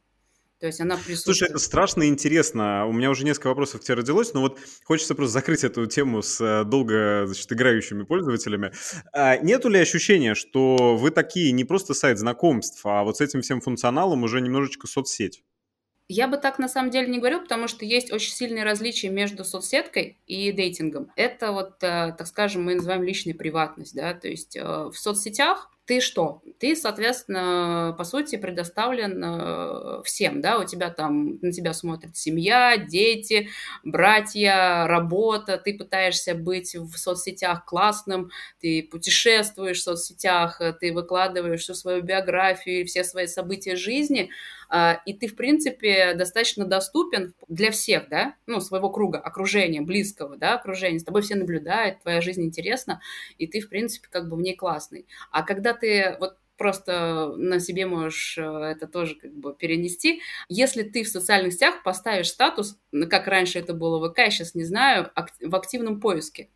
То 0.59 0.67
есть 0.67 0.81
она 0.81 0.97
присутствует. 0.97 1.37
Слушай, 1.37 1.49
это 1.49 1.59
страшно 1.59 2.07
интересно. 2.07 2.85
У 2.85 2.91
меня 2.91 3.09
уже 3.09 3.23
несколько 3.23 3.47
вопросов 3.47 3.79
к 3.79 3.83
тебе 3.83 3.95
родилось, 3.95 4.33
но 4.33 4.41
вот 4.41 4.59
хочется 4.83 5.15
просто 5.15 5.33
закрыть 5.33 5.63
эту 5.63 5.85
тему 5.85 6.21
с 6.21 6.41
э, 6.41 6.65
долго, 6.65 7.23
значит, 7.25 7.51
играющими 7.51 8.03
пользователями. 8.03 8.73
А 9.13 9.37
нету 9.37 9.69
ли 9.69 9.79
ощущения, 9.79 10.35
что 10.35 10.97
вы 10.97 11.11
такие 11.11 11.53
не 11.53 11.63
просто 11.63 11.93
сайт 11.93 12.19
знакомств, 12.19 12.81
а 12.85 13.03
вот 13.03 13.17
с 13.17 13.21
этим 13.21 13.41
всем 13.41 13.61
функционалом 13.61 14.23
уже 14.23 14.41
немножечко 14.41 14.87
соцсеть? 14.87 15.43
Я 16.11 16.27
бы 16.27 16.37
так 16.37 16.57
на 16.57 16.67
самом 16.67 16.89
деле 16.89 17.07
не 17.07 17.19
говорю, 17.19 17.39
потому 17.39 17.67
что 17.67 17.85
есть 17.85 18.11
очень 18.11 18.33
сильные 18.33 18.63
различия 18.63 19.09
между 19.09 19.45
соцсеткой 19.45 20.17
и 20.25 20.51
дейтингом. 20.51 21.11
Это 21.15 21.51
вот, 21.51 21.83
э, 21.83 22.15
так 22.17 22.25
скажем, 22.25 22.63
мы 22.63 22.75
называем 22.75 23.03
личной 23.03 23.35
приватность, 23.35 23.93
да, 23.93 24.13
то 24.15 24.27
есть 24.27 24.57
э, 24.57 24.63
в 24.63 24.95
соцсетях 24.95 25.71
ты 25.89 26.01
что? 26.01 26.43
Ты, 26.59 26.75
соответственно, 26.75 27.95
по 27.97 28.03
сути, 28.03 28.35
предоставлен 28.35 29.23
э, 29.25 30.03
всем, 30.03 30.39
да, 30.39 30.59
у 30.59 30.63
тебя 30.63 30.91
там, 30.91 31.39
на 31.41 31.51
тебя 31.51 31.73
смотрит 31.73 32.15
семья, 32.15 32.77
дети, 32.77 33.49
братья, 33.83 34.85
работа, 34.85 35.57
ты 35.57 35.75
пытаешься 35.75 36.35
быть 36.35 36.75
в 36.75 36.95
соцсетях 36.95 37.65
классным, 37.65 38.29
ты 38.61 38.83
путешествуешь 38.83 39.79
в 39.79 39.83
соцсетях, 39.83 40.61
ты 40.79 40.93
выкладываешь 40.93 41.61
всю 41.61 41.73
свою 41.73 42.03
биографию, 42.03 42.85
все 42.85 43.03
свои 43.03 43.25
события 43.25 43.75
жизни, 43.75 44.29
и 45.05 45.13
ты, 45.13 45.27
в 45.27 45.35
принципе, 45.35 46.13
достаточно 46.13 46.65
доступен 46.65 47.33
для 47.47 47.71
всех, 47.71 48.07
да, 48.09 48.35
ну, 48.45 48.59
своего 48.61 48.89
круга, 48.89 49.17
окружения, 49.17 49.81
близкого, 49.81 50.37
да, 50.37 50.55
окружения, 50.55 50.99
с 50.99 51.03
тобой 51.03 51.21
все 51.21 51.35
наблюдают, 51.35 52.01
твоя 52.01 52.21
жизнь 52.21 52.43
интересна, 52.43 53.01
и 53.37 53.47
ты, 53.47 53.61
в 53.61 53.69
принципе, 53.69 54.07
как 54.11 54.29
бы 54.29 54.35
в 54.35 54.41
ней 54.41 54.55
классный. 54.55 55.07
А 55.31 55.43
когда 55.43 55.73
ты 55.73 56.17
вот 56.19 56.37
просто 56.59 57.33
на 57.37 57.59
себе 57.59 57.87
можешь 57.87 58.37
э, 58.37 58.41
это 58.41 58.85
тоже 58.85 59.15
как 59.15 59.33
бы 59.33 59.55
перенести. 59.55 60.21
Если 60.49 60.83
ты 60.83 61.03
в 61.03 61.07
социальных 61.07 61.53
сетях 61.53 61.81
поставишь 61.83 62.27
статус, 62.27 62.77
как 63.09 63.27
раньше 63.27 63.57
это 63.59 63.73
было 63.73 63.97
в 63.97 64.11
ВК, 64.11 64.19
я 64.19 64.29
сейчас 64.29 64.53
не 64.53 64.65
знаю, 64.65 65.09
в 65.41 65.55
активном 65.55 66.01
поиске, 66.01 66.49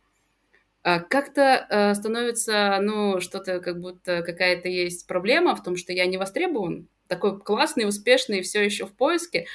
а 0.82 1.00
как-то 1.00 1.66
э, 1.68 1.94
становится, 1.94 2.78
ну, 2.82 3.18
что-то 3.18 3.58
как 3.60 3.80
будто 3.80 4.22
какая-то 4.22 4.68
есть 4.68 5.06
проблема 5.06 5.56
в 5.56 5.62
том, 5.62 5.76
что 5.76 5.94
я 5.94 6.04
не 6.04 6.18
востребован, 6.18 6.86
такой 7.08 7.38
классный, 7.38 7.86
успешный, 7.86 8.42
все 8.42 8.62
еще 8.64 8.86
в 8.86 8.92
поиске. 8.92 9.46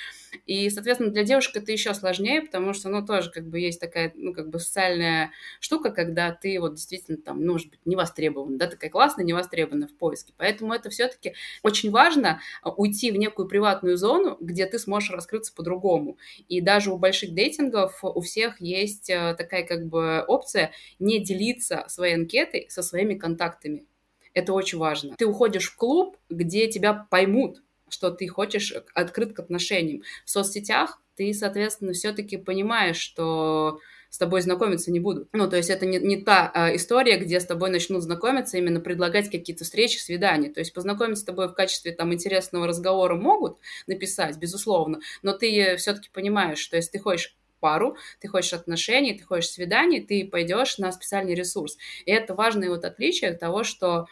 И, 0.45 0.69
соответственно, 0.69 1.11
для 1.11 1.23
девушек 1.23 1.55
это 1.57 1.71
еще 1.71 1.93
сложнее, 1.93 2.41
потому 2.41 2.73
что, 2.73 2.89
ну, 2.89 3.05
тоже 3.05 3.31
как 3.31 3.47
бы 3.47 3.59
есть 3.59 3.79
такая, 3.79 4.11
ну, 4.15 4.33
как 4.33 4.49
бы 4.49 4.59
социальная 4.59 5.31
штука, 5.59 5.91
когда 5.91 6.31
ты 6.31 6.59
вот 6.59 6.75
действительно 6.75 7.17
там, 7.17 7.43
ну, 7.43 7.53
может 7.53 7.69
быть, 7.69 7.79
не 7.85 7.95
востребован, 7.95 8.57
да, 8.57 8.67
такая 8.67 8.89
классная, 8.89 9.25
не 9.25 9.33
востребована 9.33 9.87
в 9.87 9.95
поиске. 9.95 10.33
Поэтому 10.37 10.73
это 10.73 10.89
все-таки 10.89 11.33
очень 11.63 11.89
важно 11.89 12.41
а, 12.61 12.71
уйти 12.71 13.11
в 13.11 13.17
некую 13.17 13.47
приватную 13.47 13.97
зону, 13.97 14.37
где 14.39 14.65
ты 14.65 14.77
сможешь 14.77 15.11
раскрыться 15.11 15.53
по-другому. 15.53 16.17
И 16.47 16.61
даже 16.61 16.91
у 16.91 16.97
больших 16.97 17.33
дейтингов 17.33 17.99
у 18.03 18.21
всех 18.21 18.61
есть 18.61 19.09
э, 19.09 19.35
такая 19.37 19.63
как 19.65 19.87
бы 19.87 20.23
опция 20.27 20.71
не 20.99 21.19
делиться 21.23 21.85
своей 21.87 22.15
анкетой 22.15 22.67
со 22.69 22.83
своими 22.83 23.15
контактами. 23.15 23.85
Это 24.33 24.53
очень 24.53 24.77
важно. 24.77 25.15
Ты 25.17 25.25
уходишь 25.25 25.71
в 25.71 25.75
клуб, 25.75 26.17
где 26.29 26.67
тебя 26.67 27.07
поймут, 27.09 27.61
что 27.89 28.11
ты 28.11 28.27
хочешь 28.27 28.73
открыт 28.93 29.33
к 29.33 29.39
отношениям. 29.39 30.03
В 30.25 30.29
соцсетях 30.29 31.01
ты, 31.15 31.33
соответственно, 31.33 31.93
все-таки 31.93 32.37
понимаешь, 32.37 32.97
что 32.97 33.79
с 34.09 34.17
тобой 34.17 34.41
знакомиться 34.41 34.91
не 34.91 34.99
будут. 34.99 35.29
Ну, 35.33 35.49
то 35.49 35.57
есть 35.57 35.69
это 35.69 35.85
не, 35.85 35.99
не 35.99 36.17
та 36.17 36.51
а, 36.53 36.75
история, 36.75 37.17
где 37.17 37.39
с 37.39 37.45
тобой 37.45 37.69
начнут 37.69 38.01
знакомиться, 38.01 38.57
именно 38.57 38.79
предлагать 38.79 39.29
какие-то 39.29 39.63
встречи, 39.63 39.97
свидания. 39.97 40.49
То 40.49 40.59
есть 40.59 40.73
познакомиться 40.73 41.21
с 41.21 41.25
тобой 41.25 41.47
в 41.47 41.53
качестве 41.53 41.91
там 41.91 42.13
интересного 42.13 42.67
разговора 42.67 43.15
могут 43.15 43.59
написать, 43.85 44.37
безусловно, 44.37 44.99
но 45.21 45.33
ты 45.33 45.75
все-таки 45.77 46.09
понимаешь, 46.11 46.57
что 46.57 46.75
если 46.75 46.91
ты 46.91 46.99
хочешь 46.99 47.35
пару, 47.59 47.97
ты 48.19 48.27
хочешь 48.27 48.53
отношений, 48.53 49.13
ты 49.13 49.23
хочешь 49.23 49.51
свиданий, 49.51 50.01
ты 50.01 50.25
пойдешь 50.25 50.77
на 50.77 50.91
специальный 50.91 51.35
ресурс. 51.35 51.77
И 52.05 52.11
это 52.11 52.33
важное 52.33 52.69
вот 52.69 52.85
отличие 52.85 53.33
того, 53.33 53.63
что 53.63 54.07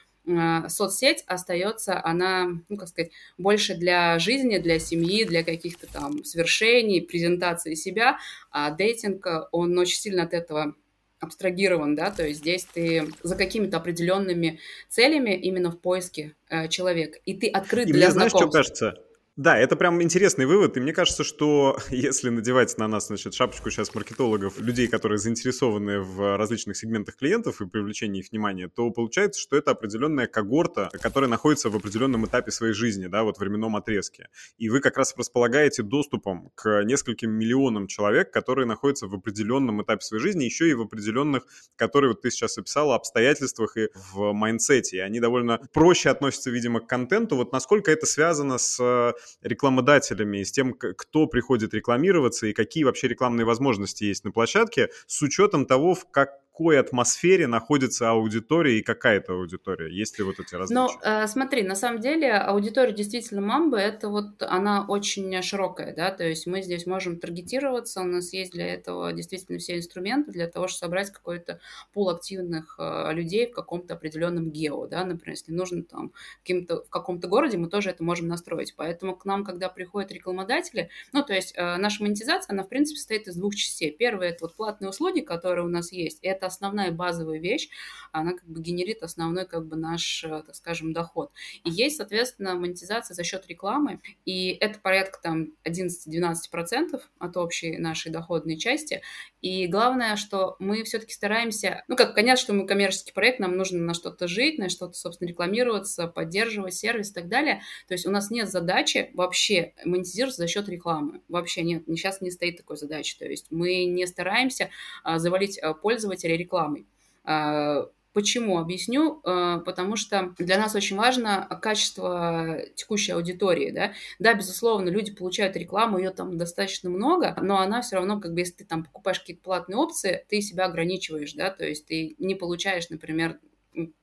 соцсеть 0.67 1.23
остается, 1.27 2.03
она, 2.03 2.47
ну, 2.69 2.77
как 2.77 2.89
сказать, 2.89 3.11
больше 3.37 3.75
для 3.75 4.19
жизни, 4.19 4.57
для 4.57 4.79
семьи, 4.79 5.23
для 5.23 5.43
каких-то 5.43 5.87
там 5.87 6.23
свершений, 6.23 7.01
презентации 7.01 7.75
себя, 7.75 8.17
а 8.51 8.71
дейтинг, 8.71 9.25
он 9.51 9.77
очень 9.77 9.99
сильно 9.99 10.23
от 10.23 10.33
этого 10.33 10.75
абстрагирован, 11.19 11.95
да, 11.95 12.11
то 12.11 12.25
есть 12.25 12.39
здесь 12.41 12.65
ты 12.65 13.09
за 13.23 13.35
какими-то 13.35 13.77
определенными 13.77 14.59
целями 14.87 15.31
именно 15.31 15.71
в 15.71 15.79
поиске 15.79 16.35
э, 16.49 16.67
человека, 16.67 17.19
и 17.25 17.33
ты 17.33 17.47
открыт 17.49 17.87
и 17.87 17.93
для 17.93 18.07
мне, 18.07 18.11
знакомств. 18.11 18.51
знаешь, 18.51 18.67
что 18.67 18.75
кажется? 18.75 19.06
Да, 19.37 19.55
это 19.55 19.75
прям 19.75 20.01
интересный 20.01 20.47
вывод, 20.47 20.77
и 20.77 20.79
мне 20.79 20.93
кажется, 20.93 21.23
что 21.23 21.77
если 21.91 22.29
надевать 22.29 22.75
на 22.79 22.87
нас, 22.87 23.05
значит, 23.05 23.35
шапочку 23.35 23.69
сейчас 23.69 23.93
маркетологов, 23.93 24.59
людей, 24.59 24.87
которые 24.87 25.19
заинтересованы 25.19 25.99
в 25.99 26.37
различных 26.37 26.75
сегментах 26.75 27.17
клиентов 27.17 27.61
и 27.61 27.67
привлечении 27.67 28.21
их 28.21 28.31
внимания, 28.31 28.67
то 28.67 28.89
получается, 28.89 29.39
что 29.39 29.55
это 29.55 29.69
определенная 29.69 30.25
когорта, 30.25 30.89
которая 30.91 31.29
находится 31.29 31.69
в 31.69 31.75
определенном 31.75 32.25
этапе 32.25 32.49
своей 32.49 32.73
жизни, 32.73 33.05
да, 33.05 33.21
вот 33.21 33.37
временном 33.37 33.75
отрезке. 33.75 34.29
И 34.57 34.69
вы 34.69 34.79
как 34.79 34.97
раз 34.97 35.13
располагаете 35.15 35.83
доступом 35.83 36.49
к 36.55 36.83
нескольким 36.83 37.29
миллионам 37.29 37.85
человек, 37.85 38.33
которые 38.33 38.65
находятся 38.65 39.05
в 39.05 39.13
определенном 39.13 39.83
этапе 39.83 40.01
своей 40.01 40.23
жизни, 40.23 40.45
еще 40.45 40.67
и 40.67 40.73
в 40.73 40.81
определенных, 40.81 41.45
которые 41.75 42.09
вот 42.09 42.23
ты 42.23 42.31
сейчас 42.31 42.57
описала, 42.57 42.95
обстоятельствах 42.95 43.77
и 43.77 43.89
в 43.93 44.33
mindset 44.33 44.83
е. 44.83 44.97
И 44.97 45.01
они 45.01 45.19
довольно 45.19 45.59
проще 45.73 46.09
относятся, 46.09 46.49
видимо, 46.49 46.79
к 46.79 46.87
контенту. 46.87 47.35
Вот 47.35 47.51
насколько 47.51 47.91
это 47.91 48.07
связано 48.07 48.57
с 48.57 49.13
рекламодателями 49.41 50.39
и 50.39 50.45
с 50.45 50.51
тем, 50.51 50.73
кто 50.73 51.27
приходит 51.27 51.73
рекламироваться 51.73 52.47
и 52.47 52.53
какие 52.53 52.83
вообще 52.83 53.07
рекламные 53.07 53.45
возможности 53.45 54.03
есть 54.03 54.23
на 54.23 54.31
площадке, 54.31 54.89
с 55.05 55.21
учетом 55.21 55.65
того, 55.65 55.95
в 55.95 56.09
как 56.09 56.31
какой 56.57 56.79
атмосфере 56.79 57.45
находится 57.45 58.09
аудитория 58.09 58.79
и 58.79 58.81
какая 58.81 59.17
это 59.17 59.33
аудитория? 59.33 59.95
Есть 59.95 60.17
ли 60.17 60.23
вот 60.23 60.39
эти 60.39 60.55
различия? 60.55 60.73
Ну, 60.73 60.89
э, 61.03 61.27
смотри, 61.27 61.61
на 61.61 61.75
самом 61.75 62.01
деле 62.01 62.33
аудитория 62.33 62.93
действительно 62.93 63.41
мамбы, 63.41 63.77
это 63.77 64.09
вот 64.09 64.41
она 64.41 64.83
очень 64.87 65.39
широкая, 65.43 65.93
да, 65.93 66.09
то 66.09 66.23
есть 66.23 66.47
мы 66.47 66.63
здесь 66.63 66.87
можем 66.87 67.19
таргетироваться, 67.19 68.01
у 68.01 68.05
нас 68.05 68.33
есть 68.33 68.53
для 68.53 68.73
этого 68.73 69.13
действительно 69.13 69.59
все 69.59 69.77
инструменты 69.77 70.31
для 70.31 70.47
того, 70.47 70.67
чтобы 70.67 70.87
собрать 70.87 71.11
какой-то 71.11 71.59
пул 71.93 72.09
активных 72.09 72.75
э, 72.79 73.13
людей 73.13 73.45
в 73.45 73.53
каком-то 73.53 73.93
определенном 73.93 74.49
гео, 74.49 74.87
да, 74.87 75.05
например, 75.05 75.35
если 75.37 75.51
нужно 75.51 75.83
там 75.83 76.11
в 76.43 76.89
каком-то 76.89 77.27
городе, 77.27 77.57
мы 77.57 77.69
тоже 77.69 77.91
это 77.91 78.03
можем 78.03 78.29
настроить. 78.29 78.73
Поэтому 78.75 79.15
к 79.15 79.25
нам, 79.25 79.43
когда 79.43 79.69
приходят 79.69 80.11
рекламодатели, 80.11 80.89
ну, 81.13 81.23
то 81.23 81.33
есть 81.33 81.53
э, 81.55 81.77
наша 81.77 82.01
монетизация, 82.01 82.53
она, 82.53 82.63
в 82.63 82.69
принципе, 82.69 82.97
состоит 82.97 83.27
из 83.27 83.35
двух 83.35 83.53
частей. 83.53 83.91
Первое– 83.91 84.29
это 84.29 84.39
вот 84.45 84.55
платные 84.55 84.89
услуги, 84.89 85.19
которые 85.19 85.63
у 85.63 85.69
нас 85.69 85.91
есть, 85.91 86.23
и 86.23 86.27
основная 86.47 86.91
базовая 86.91 87.39
вещь, 87.39 87.69
она 88.11 88.33
как 88.33 88.47
бы 88.47 88.61
генерит 88.61 89.03
основной 89.03 89.45
как 89.45 89.65
бы 89.65 89.75
наш, 89.75 90.23
э, 90.23 90.43
так 90.45 90.55
скажем, 90.55 90.93
доход. 90.93 91.31
И 91.63 91.69
есть, 91.69 91.97
соответственно, 91.97 92.55
монетизация 92.55 93.15
за 93.15 93.23
счет 93.23 93.47
рекламы, 93.47 94.01
и 94.25 94.49
это 94.49 94.79
порядка 94.79 95.19
там 95.21 95.47
11-12% 95.65 97.01
от 97.19 97.37
общей 97.37 97.77
нашей 97.77 98.11
доходной 98.11 98.57
части. 98.57 99.01
И 99.41 99.67
главное, 99.67 100.15
что 100.15 100.55
мы 100.59 100.83
все-таки 100.83 101.13
стараемся, 101.13 101.83
ну 101.87 101.95
как, 101.95 102.15
понятно, 102.15 102.41
что 102.41 102.53
мы 102.53 102.65
коммерческий 102.65 103.13
проект, 103.13 103.39
нам 103.39 103.55
нужно 103.55 103.79
на 103.79 103.93
что-то 103.93 104.27
жить, 104.27 104.57
на 104.57 104.69
что-то, 104.69 104.93
собственно, 104.93 105.27
рекламироваться, 105.27 106.07
поддерживать 106.07 106.73
сервис 106.73 107.11
и 107.11 107.13
так 107.13 107.27
далее. 107.27 107.61
То 107.87 107.93
есть 107.93 108.05
у 108.05 108.11
нас 108.11 108.31
нет 108.31 108.49
задачи 108.49 109.11
вообще 109.13 109.73
монетизироваться 109.85 110.41
за 110.41 110.47
счет 110.47 110.69
рекламы. 110.69 111.21
Вообще 111.27 111.61
нет, 111.61 111.83
сейчас 111.87 112.21
не 112.21 112.31
стоит 112.31 112.57
такой 112.57 112.77
задачи. 112.77 113.17
То 113.17 113.25
есть 113.25 113.47
мы 113.49 113.85
не 113.85 114.05
стараемся 114.07 114.69
а, 115.03 115.19
завалить 115.19 115.57
а, 115.59 115.73
пользователя 115.73 116.36
рекламой. 116.37 116.85
А, 117.23 117.87
Почему? 118.17 118.57
Объясню. 118.57 119.21
Потому 119.21 119.95
что 119.95 120.33
для 120.39 120.57
нас 120.57 120.73
очень 120.73 120.97
важно 120.97 121.47
качество 121.61 122.63
текущей 122.73 123.11
аудитории. 123.11 123.69
Да? 123.69 123.93
да, 124.17 124.33
безусловно, 124.33 124.89
люди 124.89 125.13
получают 125.13 125.55
рекламу, 125.55 125.99
ее 125.99 126.09
там 126.09 126.35
достаточно 126.35 126.89
много, 126.89 127.37
но 127.39 127.59
она 127.59 127.83
все 127.83 127.97
равно, 127.97 128.19
как 128.19 128.33
бы, 128.33 128.39
если 128.39 128.53
ты 128.53 128.65
там 128.65 128.85
покупаешь 128.85 129.19
какие-то 129.19 129.43
платные 129.43 129.77
опции, 129.77 130.25
ты 130.29 130.41
себя 130.41 130.65
ограничиваешь, 130.65 131.33
да, 131.33 131.51
то 131.51 131.63
есть 131.63 131.85
ты 131.85 132.15
не 132.17 132.33
получаешь, 132.33 132.89
например, 132.89 133.37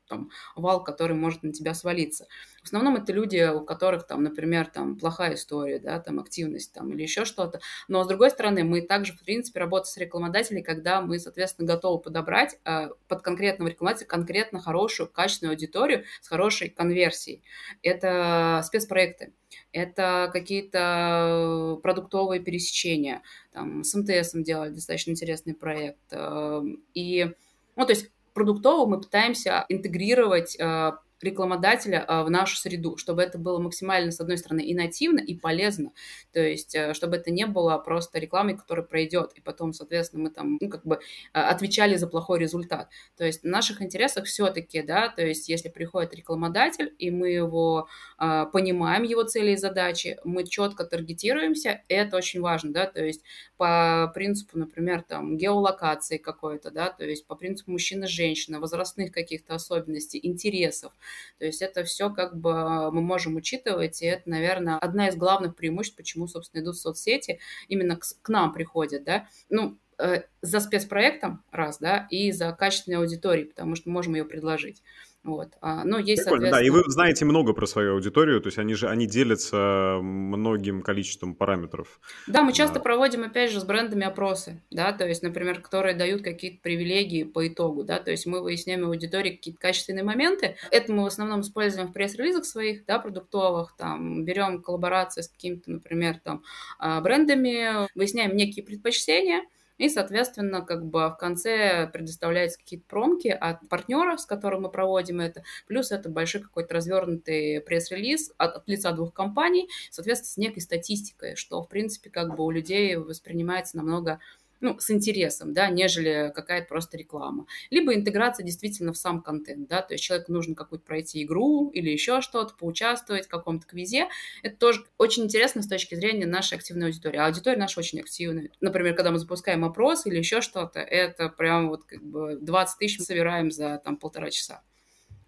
там, 0.08 0.30
вал, 0.56 0.82
который 0.82 1.16
может 1.16 1.42
на 1.42 1.52
тебя 1.52 1.74
свалиться. 1.74 2.26
В 2.62 2.66
основном 2.66 2.96
это 2.96 3.12
люди, 3.12 3.46
у 3.52 3.64
которых 3.64 4.06
там, 4.06 4.22
например, 4.22 4.66
там 4.66 4.96
плохая 4.96 5.34
история, 5.34 5.78
да, 5.78 6.00
там 6.00 6.18
активность 6.18 6.72
там 6.72 6.92
или 6.92 7.02
еще 7.02 7.24
что-то. 7.24 7.60
Но 7.88 8.04
с 8.04 8.08
другой 8.08 8.30
стороны, 8.30 8.64
мы 8.64 8.80
также, 8.80 9.12
в 9.12 9.22
принципе, 9.22 9.60
работаем 9.60 9.92
с 9.92 9.96
рекламодателями, 9.96 10.62
когда 10.62 11.00
мы, 11.00 11.18
соответственно, 11.18 11.68
готовы 11.68 12.00
подобрать 12.00 12.58
э, 12.64 12.88
под 13.08 13.22
конкретного 13.22 13.68
рекламодателя 13.68 14.06
конкретно 14.06 14.60
хорошую, 14.60 15.10
качественную 15.10 15.52
аудиторию 15.52 16.04
с 16.22 16.28
хорошей 16.28 16.70
конверсией. 16.70 17.42
Это 17.82 18.62
спецпроекты 18.64 19.32
это 19.72 20.30
какие-то 20.32 21.78
продуктовые 21.82 22.40
пересечения. 22.40 23.22
Там, 23.52 23.84
с 23.84 23.94
МТС 23.94 24.32
делали 24.34 24.70
достаточно 24.70 25.10
интересный 25.10 25.54
проект. 25.54 26.00
Э, 26.12 26.62
и, 26.94 27.32
ну, 27.76 27.84
то 27.84 27.92
есть 27.92 28.10
продуктово 28.34 28.86
мы 28.86 29.00
пытаемся 29.00 29.64
интегрировать 29.68 30.56
э, 30.58 30.92
рекламодателя 31.22 32.04
а, 32.06 32.24
в 32.24 32.30
нашу 32.30 32.56
среду, 32.56 32.96
чтобы 32.96 33.22
это 33.22 33.38
было 33.38 33.58
максимально, 33.58 34.10
с 34.10 34.20
одной 34.20 34.38
стороны, 34.38 34.60
и 34.60 34.74
нативно, 34.74 35.20
и 35.20 35.34
полезно. 35.36 35.92
То 36.32 36.40
есть, 36.40 36.74
э, 36.74 36.94
чтобы 36.94 37.16
это 37.16 37.30
не 37.30 37.46
было 37.46 37.78
просто 37.78 38.18
рекламой, 38.18 38.56
которая 38.56 38.84
пройдет, 38.84 39.32
и 39.34 39.40
потом, 39.40 39.72
соответственно, 39.72 40.24
мы 40.24 40.30
там, 40.30 40.58
ну, 40.60 40.68
как 40.68 40.84
бы 40.84 41.00
а, 41.32 41.50
отвечали 41.50 41.96
за 41.96 42.06
плохой 42.06 42.38
результат. 42.38 42.88
То 43.16 43.24
есть, 43.24 43.42
в 43.42 43.46
наших 43.46 43.82
интересах 43.82 44.26
все-таки, 44.26 44.82
да, 44.82 45.08
то 45.08 45.22
есть, 45.24 45.48
если 45.48 45.68
приходит 45.68 46.14
рекламодатель, 46.14 46.94
и 46.98 47.10
мы 47.10 47.30
его 47.30 47.88
э, 48.18 48.46
понимаем, 48.52 49.02
его 49.02 49.22
цели 49.24 49.52
и 49.52 49.56
задачи, 49.56 50.18
мы 50.24 50.44
четко 50.44 50.84
таргетируемся, 50.84 51.82
это 51.88 52.16
очень 52.16 52.40
важно, 52.40 52.72
да, 52.72 52.86
то 52.86 53.04
есть, 53.04 53.22
по 53.56 54.10
принципу, 54.14 54.58
например, 54.58 55.02
там, 55.02 55.36
геолокации 55.36 56.18
какой-то, 56.18 56.70
да, 56.70 56.90
то 56.90 57.04
есть, 57.04 57.26
по 57.26 57.34
принципу 57.34 57.70
мужчина-женщина, 57.70 58.60
возрастных 58.60 59.12
каких-то 59.12 59.54
особенностей, 59.54 60.20
интересов, 60.22 60.92
то 61.38 61.44
есть 61.44 61.62
это 61.62 61.84
все 61.84 62.10
как 62.10 62.36
бы 62.36 62.90
мы 62.92 63.02
можем 63.02 63.36
учитывать, 63.36 64.02
и 64.02 64.06
это, 64.06 64.28
наверное, 64.28 64.78
одна 64.78 65.08
из 65.08 65.16
главных 65.16 65.56
преимуществ, 65.56 65.96
почему, 65.96 66.26
собственно, 66.26 66.62
идут 66.62 66.76
соцсети, 66.76 67.40
именно 67.68 67.96
к, 67.96 68.04
к 68.22 68.28
нам 68.28 68.52
приходят, 68.52 69.04
да. 69.04 69.28
Ну, 69.48 69.78
э, 69.98 70.22
за 70.42 70.60
спецпроектом, 70.60 71.42
раз, 71.50 71.78
да, 71.78 72.06
и 72.10 72.32
за 72.32 72.52
качественной 72.52 72.98
аудиторией, 72.98 73.48
потому 73.48 73.76
что 73.76 73.90
можем 73.90 74.14
ее 74.14 74.24
предложить. 74.24 74.82
Вот. 75.24 75.54
А, 75.62 75.84
но 75.84 75.98
есть, 75.98 76.22
Прикольно, 76.22 76.50
да, 76.50 76.62
и 76.62 76.68
вы 76.68 76.82
знаете 76.86 77.24
много 77.24 77.54
про 77.54 77.66
свою 77.66 77.94
аудиторию, 77.94 78.42
то 78.42 78.48
есть 78.48 78.58
они 78.58 78.74
же 78.74 78.88
они 78.88 79.06
делятся 79.06 79.98
многим 80.02 80.82
количеством 80.82 81.34
параметров. 81.34 81.98
Да, 82.26 82.42
мы 82.42 82.52
часто 82.52 82.74
да. 82.74 82.80
проводим, 82.80 83.24
опять 83.24 83.50
же, 83.50 83.58
с 83.58 83.64
брендами 83.64 84.04
опросы, 84.04 84.60
да, 84.70 84.92
то 84.92 85.08
есть, 85.08 85.22
например, 85.22 85.62
которые 85.62 85.96
дают 85.96 86.20
какие-то 86.20 86.60
привилегии 86.60 87.24
по 87.24 87.48
итогу, 87.48 87.84
да, 87.84 88.00
то 88.00 88.10
есть 88.10 88.26
мы 88.26 88.42
выясняем 88.42 88.84
аудитории 88.84 89.30
какие-то 89.30 89.58
качественные 89.58 90.04
моменты. 90.04 90.56
Это 90.70 90.92
мы 90.92 91.04
в 91.04 91.06
основном 91.06 91.40
используем 91.40 91.88
в 91.88 91.94
пресс-релизах 91.94 92.44
своих, 92.44 92.84
да, 92.84 92.98
продуктовых, 92.98 93.74
там, 93.78 94.26
берем 94.26 94.60
коллаборации 94.60 95.22
с 95.22 95.28
какими-то, 95.28 95.70
например, 95.70 96.20
там, 96.22 96.42
а, 96.78 97.00
брендами, 97.00 97.88
выясняем 97.94 98.36
некие 98.36 98.62
предпочтения, 98.62 99.44
и, 99.78 99.88
соответственно, 99.88 100.62
как 100.62 100.86
бы 100.86 101.08
в 101.08 101.16
конце 101.18 101.88
предоставляются 101.92 102.58
какие-то 102.58 102.86
промки 102.86 103.28
от 103.28 103.68
партнера, 103.68 104.16
с 104.16 104.26
которым 104.26 104.62
мы 104.62 104.70
проводим 104.70 105.20
это. 105.20 105.42
Плюс 105.66 105.90
это 105.90 106.08
большой 106.08 106.42
какой-то 106.42 106.74
развернутый 106.74 107.60
пресс-релиз 107.60 108.32
от, 108.38 108.56
от 108.56 108.68
лица 108.68 108.92
двух 108.92 109.12
компаний, 109.12 109.68
соответственно, 109.90 110.32
с 110.32 110.36
некой 110.36 110.62
статистикой, 110.62 111.36
что, 111.36 111.62
в 111.62 111.68
принципе, 111.68 112.10
как 112.10 112.36
бы 112.36 112.44
у 112.44 112.50
людей 112.50 112.96
воспринимается 112.96 113.76
намного 113.76 114.20
ну, 114.60 114.78
с 114.78 114.90
интересом, 114.90 115.52
да, 115.52 115.68
нежели 115.68 116.32
какая-то 116.34 116.68
просто 116.68 116.96
реклама. 116.96 117.46
Либо 117.70 117.94
интеграция 117.94 118.44
действительно 118.44 118.92
в 118.92 118.96
сам 118.96 119.22
контент, 119.22 119.68
да, 119.68 119.82
то 119.82 119.94
есть 119.94 120.04
человеку 120.04 120.32
нужно 120.32 120.54
какую-то 120.54 120.84
пройти 120.84 121.22
игру 121.22 121.70
или 121.70 121.90
еще 121.90 122.20
что-то, 122.20 122.54
поучаствовать 122.54 123.26
в 123.26 123.28
каком-то 123.28 123.66
квизе. 123.66 124.08
Это 124.42 124.56
тоже 124.56 124.84
очень 124.98 125.24
интересно 125.24 125.62
с 125.62 125.68
точки 125.68 125.94
зрения 125.94 126.26
нашей 126.26 126.58
активной 126.58 126.86
аудитории. 126.86 127.18
А 127.18 127.26
аудитория 127.26 127.58
наша 127.58 127.80
очень 127.80 128.00
активная. 128.00 128.50
Например, 128.60 128.94
когда 128.94 129.10
мы 129.10 129.18
запускаем 129.18 129.64
опрос 129.64 130.06
или 130.06 130.18
еще 130.18 130.40
что-то, 130.40 130.80
это 130.80 131.28
прям 131.28 131.68
вот 131.68 131.84
как 131.84 132.02
бы 132.02 132.38
20 132.40 132.78
тысяч 132.78 133.00
собираем 133.00 133.50
за 133.50 133.80
там 133.84 133.96
полтора 133.96 134.30
часа 134.30 134.62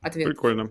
ответ. 0.00 0.26
Прикольно. 0.26 0.70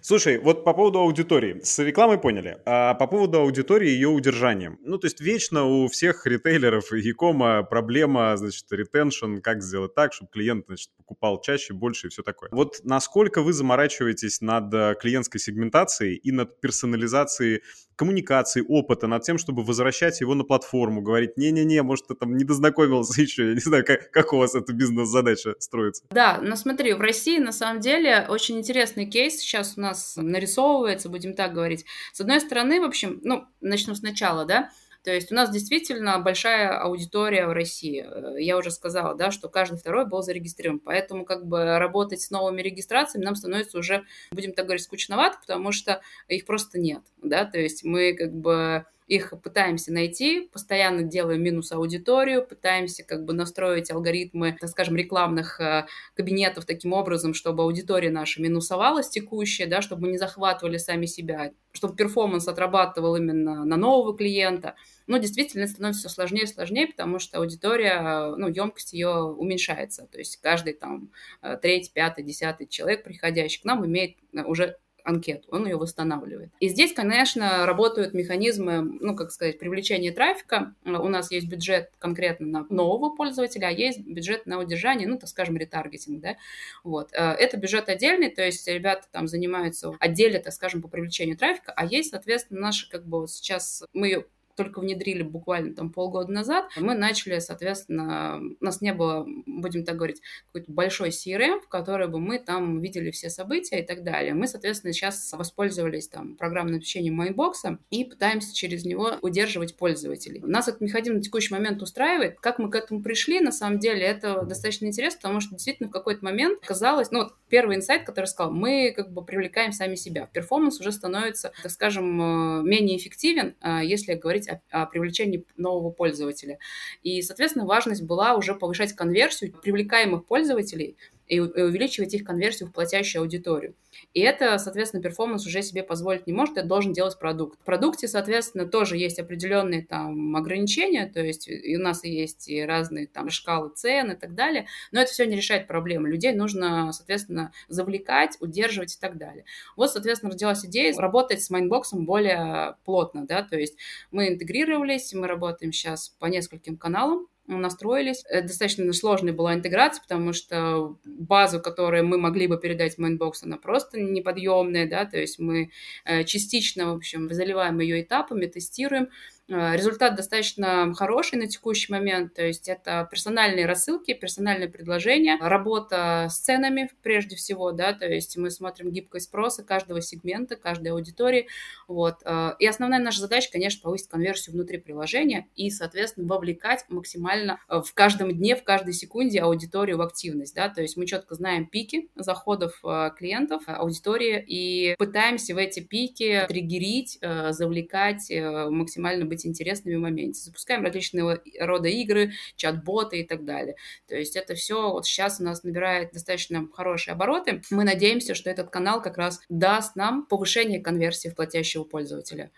Слушай, 0.00 0.38
вот 0.38 0.64
по 0.64 0.72
поводу 0.72 1.00
аудитории. 1.00 1.60
С 1.62 1.78
рекламой 1.78 2.18
поняли. 2.18 2.58
А 2.64 2.94
по 2.94 3.06
поводу 3.06 3.40
аудитории 3.40 3.90
и 3.90 3.94
ее 3.94 4.08
удержанием. 4.08 4.78
Ну, 4.82 4.98
то 4.98 5.06
есть 5.06 5.20
вечно 5.20 5.64
у 5.64 5.88
всех 5.88 6.26
ритейлеров 6.26 6.92
и 6.92 7.00
Якома 7.00 7.62
проблема, 7.62 8.36
значит, 8.36 8.66
ретеншн, 8.70 9.38
как 9.38 9.62
сделать 9.62 9.94
так, 9.94 10.12
чтобы 10.12 10.30
клиент, 10.32 10.66
значит, 10.66 10.90
покупал 10.96 11.40
чаще, 11.40 11.74
больше 11.74 12.06
и 12.06 12.10
все 12.10 12.22
такое. 12.22 12.48
Вот 12.52 12.80
насколько 12.84 13.42
вы 13.42 13.52
заморачиваетесь 13.52 14.40
над 14.40 14.72
э, 14.72 14.94
клиентской 15.00 15.40
сегментацией 15.40 16.16
и 16.16 16.32
над 16.32 16.60
персонализацией 16.60 17.62
коммуникации, 18.00 18.64
опыта, 18.66 19.06
над 19.06 19.24
тем, 19.24 19.36
чтобы 19.36 19.62
возвращать 19.62 20.22
его 20.22 20.34
на 20.34 20.42
платформу, 20.42 21.02
говорить, 21.02 21.36
не-не-не, 21.36 21.82
может, 21.82 22.06
ты 22.06 22.14
там 22.14 22.34
не 22.34 22.44
дознакомился 22.44 23.20
еще, 23.20 23.48
я 23.48 23.54
не 23.54 23.60
знаю, 23.60 23.84
как, 23.84 24.10
как 24.10 24.32
у 24.32 24.38
вас 24.38 24.54
эта 24.54 24.72
бизнес-задача 24.72 25.54
строится. 25.58 26.04
Да, 26.10 26.38
но 26.40 26.56
смотри, 26.56 26.94
в 26.94 27.00
России 27.02 27.38
на 27.38 27.52
самом 27.52 27.80
деле 27.80 28.24
очень 28.26 28.56
интересный 28.56 29.04
кейс 29.04 29.36
сейчас 29.36 29.74
у 29.76 29.82
нас 29.82 30.14
нарисовывается, 30.16 31.10
будем 31.10 31.34
так 31.34 31.52
говорить. 31.52 31.84
С 32.14 32.22
одной 32.22 32.40
стороны, 32.40 32.80
в 32.80 32.84
общем, 32.84 33.20
ну, 33.22 33.44
начну 33.60 33.94
сначала, 33.94 34.46
да, 34.46 34.70
то 35.02 35.10
есть 35.10 35.32
у 35.32 35.34
нас 35.34 35.50
действительно 35.50 36.18
большая 36.18 36.78
аудитория 36.78 37.46
в 37.46 37.52
России. 37.52 38.06
Я 38.38 38.58
уже 38.58 38.70
сказала, 38.70 39.14
да, 39.14 39.30
что 39.30 39.48
каждый 39.48 39.78
второй 39.78 40.06
был 40.06 40.22
зарегистрирован. 40.22 40.78
Поэтому 40.80 41.24
как 41.24 41.46
бы 41.46 41.78
работать 41.78 42.20
с 42.20 42.30
новыми 42.30 42.60
регистрациями 42.60 43.24
нам 43.24 43.34
становится 43.34 43.78
уже, 43.78 44.04
будем 44.30 44.52
так 44.52 44.66
говорить, 44.66 44.84
скучновато, 44.84 45.38
потому 45.40 45.72
что 45.72 46.02
их 46.28 46.44
просто 46.44 46.78
нет. 46.78 47.02
Да? 47.22 47.46
То 47.46 47.58
есть 47.58 47.82
мы 47.82 48.14
как 48.14 48.32
бы 48.32 48.84
их 49.10 49.34
пытаемся 49.42 49.92
найти, 49.92 50.48
постоянно 50.52 51.02
делаем 51.02 51.42
минус 51.42 51.72
аудиторию, 51.72 52.46
пытаемся 52.46 53.02
как 53.02 53.24
бы 53.24 53.32
настроить 53.32 53.90
алгоритмы, 53.90 54.56
так 54.60 54.70
скажем, 54.70 54.94
рекламных 54.94 55.60
э, 55.60 55.86
кабинетов 56.14 56.64
таким 56.64 56.92
образом, 56.92 57.34
чтобы 57.34 57.64
аудитория 57.64 58.10
наша 58.10 58.40
минусовалась 58.40 59.08
текущая, 59.08 59.66
да, 59.66 59.82
чтобы 59.82 60.02
мы 60.02 60.12
не 60.12 60.18
захватывали 60.18 60.78
сами 60.78 61.06
себя, 61.06 61.50
чтобы 61.72 61.96
перформанс 61.96 62.46
отрабатывал 62.46 63.16
именно 63.16 63.64
на 63.64 63.76
нового 63.76 64.16
клиента. 64.16 64.76
Но 65.08 65.16
действительно 65.16 65.66
становится 65.66 66.02
все 66.02 66.08
сложнее 66.08 66.44
и 66.44 66.46
сложнее, 66.46 66.86
потому 66.86 67.18
что 67.18 67.38
аудитория, 67.38 68.32
ну, 68.36 68.46
емкость 68.46 68.92
ее 68.92 69.10
уменьшается. 69.10 70.06
То 70.06 70.18
есть 70.18 70.36
каждый 70.36 70.74
там 70.74 71.10
э, 71.42 71.56
третий, 71.60 71.90
пятый, 71.92 72.22
десятый 72.22 72.68
человек, 72.68 73.02
приходящий 73.02 73.60
к 73.60 73.64
нам, 73.64 73.84
имеет 73.84 74.18
э, 74.32 74.44
уже 74.44 74.76
анкету, 75.04 75.48
он 75.50 75.66
ее 75.66 75.76
восстанавливает. 75.76 76.50
И 76.60 76.68
здесь, 76.68 76.92
конечно, 76.92 77.66
работают 77.66 78.14
механизмы, 78.14 78.82
ну, 78.82 79.16
как 79.16 79.30
сказать, 79.30 79.58
привлечения 79.58 80.12
трафика. 80.12 80.74
У 80.84 81.08
нас 81.08 81.30
есть 81.30 81.48
бюджет 81.48 81.90
конкретно 81.98 82.46
на 82.46 82.66
нового 82.68 83.14
пользователя, 83.14 83.66
а 83.66 83.70
есть 83.70 84.00
бюджет 84.06 84.46
на 84.46 84.58
удержание, 84.58 85.08
ну, 85.08 85.18
так 85.18 85.28
скажем, 85.28 85.56
ретаргетинг, 85.56 86.20
да. 86.20 86.36
Вот. 86.84 87.10
Э, 87.12 87.32
это 87.32 87.56
бюджет 87.56 87.88
отдельный, 87.88 88.30
то 88.30 88.42
есть 88.42 88.66
ребята 88.68 89.06
там 89.10 89.28
занимаются 89.28 89.92
отделе, 89.98 90.38
так 90.38 90.52
скажем, 90.52 90.82
по 90.82 90.88
привлечению 90.88 91.36
трафика, 91.36 91.72
а 91.74 91.84
есть, 91.84 92.10
соответственно, 92.10 92.60
наши, 92.60 92.88
как 92.88 93.06
бы, 93.06 93.20
вот 93.20 93.30
сейчас 93.30 93.84
мы 93.92 94.26
только 94.60 94.80
внедрили 94.80 95.22
буквально 95.22 95.74
там 95.74 95.90
полгода 95.90 96.30
назад, 96.30 96.66
мы 96.76 96.94
начали, 96.94 97.38
соответственно, 97.38 98.40
у 98.60 98.64
нас 98.64 98.82
не 98.82 98.92
было, 98.92 99.26
будем 99.46 99.84
так 99.84 99.96
говорить, 99.96 100.20
какой-то 100.52 100.70
большой 100.70 101.08
CRM, 101.08 101.60
в 101.60 101.68
которой 101.68 102.08
бы 102.08 102.20
мы 102.20 102.38
там 102.38 102.80
видели 102.80 103.10
все 103.10 103.30
события 103.30 103.80
и 103.80 103.86
так 103.86 104.04
далее. 104.04 104.34
Мы, 104.34 104.46
соответственно, 104.46 104.92
сейчас 104.92 105.32
воспользовались 105.32 106.08
там 106.08 106.36
программным 106.36 106.76
обеспечением 106.76 107.14
Mindbox 107.14 107.70
а 107.70 107.78
и 107.88 108.04
пытаемся 108.04 108.54
через 108.54 108.84
него 108.84 109.12
удерживать 109.22 109.76
пользователей. 109.76 110.40
Нас 110.44 110.68
этот 110.68 110.82
механизм 110.82 111.14
на 111.14 111.22
текущий 111.22 111.54
момент 111.54 111.80
устраивает. 111.80 112.38
Как 112.40 112.58
мы 112.58 112.70
к 112.70 112.74
этому 112.74 113.02
пришли, 113.02 113.40
на 113.40 113.52
самом 113.52 113.78
деле, 113.78 114.02
это 114.02 114.42
достаточно 114.42 114.86
интересно, 114.86 115.20
потому 115.22 115.40
что 115.40 115.52
действительно 115.52 115.88
в 115.88 115.92
какой-то 115.92 116.22
момент 116.22 116.60
казалось, 116.60 117.10
ну, 117.10 117.20
вот 117.20 117.32
первый 117.48 117.76
инсайт, 117.76 118.04
который 118.04 118.26
сказал, 118.26 118.52
мы 118.52 118.92
как 118.94 119.10
бы 119.12 119.24
привлекаем 119.24 119.72
сами 119.72 119.94
себя. 119.94 120.28
Performance 120.32 120.80
уже 120.80 120.92
становится, 120.92 121.52
так 121.62 121.70
скажем, 121.70 122.20
э, 122.20 122.62
менее 122.62 122.98
эффективен, 122.98 123.54
э, 123.60 123.80
если 123.84 124.14
говорить 124.14 124.48
о, 124.70 124.86
привлечении 124.86 125.44
нового 125.56 125.90
пользователя. 125.90 126.58
И, 127.02 127.22
соответственно, 127.22 127.66
важность 127.66 128.02
была 128.02 128.34
уже 128.34 128.54
повышать 128.54 128.92
конверсию 128.94 129.52
привлекаемых 129.52 130.26
пользователей 130.26 130.96
и 131.30 131.38
увеличивать 131.38 132.12
их 132.12 132.24
конверсию 132.24 132.68
в 132.68 132.72
платящую 132.72 133.22
аудиторию. 133.22 133.74
И 134.14 134.20
это, 134.20 134.58
соответственно, 134.58 135.00
performance 135.00 135.46
уже 135.46 135.62
себе 135.62 135.84
позволить 135.84 136.26
не 136.26 136.32
может, 136.32 136.56
это 136.56 136.66
должен 136.66 136.92
делать 136.92 137.18
продукт. 137.18 137.60
В 137.60 137.64
продукте, 137.64 138.08
соответственно, 138.08 138.66
тоже 138.66 138.96
есть 138.96 139.20
определенные 139.20 139.84
там 139.84 140.34
ограничения, 140.34 141.06
то 141.06 141.20
есть 141.20 141.48
у 141.48 141.78
нас 141.78 142.02
есть 142.02 142.48
и 142.48 142.62
разные 142.62 143.06
там 143.06 143.30
шкалы 143.30 143.70
цен 143.70 144.10
и 144.10 144.16
так 144.16 144.34
далее, 144.34 144.66
но 144.90 145.00
это 145.00 145.12
все 145.12 145.24
не 145.24 145.36
решает 145.36 145.68
проблемы. 145.68 146.10
Людей 146.10 146.32
нужно, 146.32 146.92
соответственно, 146.92 147.52
завлекать, 147.68 148.36
удерживать 148.40 148.96
и 148.96 149.00
так 149.00 149.16
далее. 149.16 149.44
Вот, 149.76 149.92
соответственно, 149.92 150.32
родилась 150.32 150.64
идея 150.64 150.92
работать 150.96 151.42
с 151.42 151.50
Mindbox 151.50 151.94
ом 151.94 152.06
более 152.06 152.76
плотно, 152.84 153.24
да, 153.24 153.42
то 153.42 153.56
есть 153.56 153.76
мы 154.10 154.28
интегрировались, 154.28 155.14
мы 155.14 155.28
работаем 155.28 155.72
сейчас 155.72 156.08
по 156.08 156.26
нескольким 156.26 156.76
каналам, 156.76 157.28
настроились. 157.58 158.24
Это 158.28 158.48
достаточно 158.48 158.92
сложная 158.92 159.32
была 159.32 159.54
интеграция, 159.54 160.02
потому 160.02 160.32
что 160.32 160.96
базу, 161.04 161.60
которую 161.60 162.06
мы 162.06 162.18
могли 162.18 162.46
бы 162.46 162.58
передать 162.58 162.98
Mainbox, 162.98 163.32
она 163.42 163.56
просто 163.56 164.00
неподъемная, 164.00 164.88
да, 164.88 165.04
то 165.04 165.18
есть 165.18 165.38
мы 165.38 165.70
э, 166.04 166.24
частично, 166.24 166.92
в 166.92 166.96
общем, 166.96 167.32
заливаем 167.32 167.80
ее 167.80 168.02
этапами, 168.02 168.46
тестируем, 168.46 169.08
Э, 169.08 169.39
результат 169.50 170.14
достаточно 170.14 170.94
хороший 170.94 171.38
на 171.38 171.46
текущий 171.46 171.92
момент, 171.92 172.34
то 172.34 172.42
есть 172.42 172.68
это 172.68 173.06
персональные 173.10 173.66
рассылки, 173.66 174.14
персональные 174.14 174.68
предложения, 174.68 175.38
работа 175.40 176.28
с 176.30 176.38
ценами 176.38 176.90
прежде 177.02 177.36
всего, 177.36 177.72
да, 177.72 177.92
то 177.92 178.06
есть 178.06 178.36
мы 178.36 178.50
смотрим 178.50 178.90
гибкость 178.90 179.26
спроса 179.26 179.64
каждого 179.64 180.00
сегмента, 180.00 180.56
каждой 180.56 180.88
аудитории, 180.88 181.48
вот. 181.88 182.16
Э, 182.24 182.52
и 182.58 182.66
основная 182.66 183.00
наша 183.00 183.20
задача, 183.20 183.50
конечно, 183.50 183.82
повысить 183.82 184.08
конверсию 184.08 184.54
внутри 184.54 184.78
приложения 184.78 185.48
и, 185.56 185.70
соответственно, 185.70 186.28
вовлекать 186.28 186.84
максимально 186.88 187.60
э, 187.68 187.80
в 187.84 187.92
каждом 187.94 188.32
дне, 188.32 188.54
в 188.56 188.62
каждой 188.62 188.92
секунде 188.92 189.40
аудиторию 189.40 189.98
в 189.98 190.02
активность, 190.02 190.54
да, 190.54 190.68
то 190.68 190.80
есть 190.80 190.96
мы 190.96 191.06
четко 191.06 191.34
знаем 191.34 191.66
пики 191.66 192.08
заходов 192.14 192.80
клиентов, 193.16 193.62
аудитории 193.66 194.44
и 194.46 194.94
пытаемся 194.98 195.54
в 195.54 195.58
эти 195.58 195.80
пики 195.80 196.44
триггерить, 196.48 197.18
завлекать, 197.20 198.30
максимально 198.30 199.24
быть 199.24 199.39
быть 199.40 199.46
интересными 199.46 199.96
в 199.96 200.00
моменте. 200.00 200.40
Запускаем 200.40 200.84
различные 200.84 201.40
рода 201.60 201.88
игры, 201.88 202.32
чат-боты 202.56 203.20
и 203.20 203.26
так 203.26 203.44
далее. 203.44 203.76
То 204.06 204.16
есть 204.16 204.36
это 204.36 204.54
все 204.54 204.90
вот 204.90 205.06
сейчас 205.06 205.40
у 205.40 205.44
нас 205.44 205.62
набирает 205.62 206.12
достаточно 206.12 206.68
хорошие 206.72 207.12
обороты. 207.12 207.62
Мы 207.70 207.84
надеемся, 207.84 208.34
что 208.34 208.50
этот 208.50 208.70
канал 208.70 209.02
как 209.02 209.16
раз 209.16 209.40
даст 209.48 209.96
нам 209.96 210.26
повышение 210.26 210.80
конверсии 210.80 211.28
в 211.28 211.34
платящего 211.34 211.84
пользователя 211.84 212.50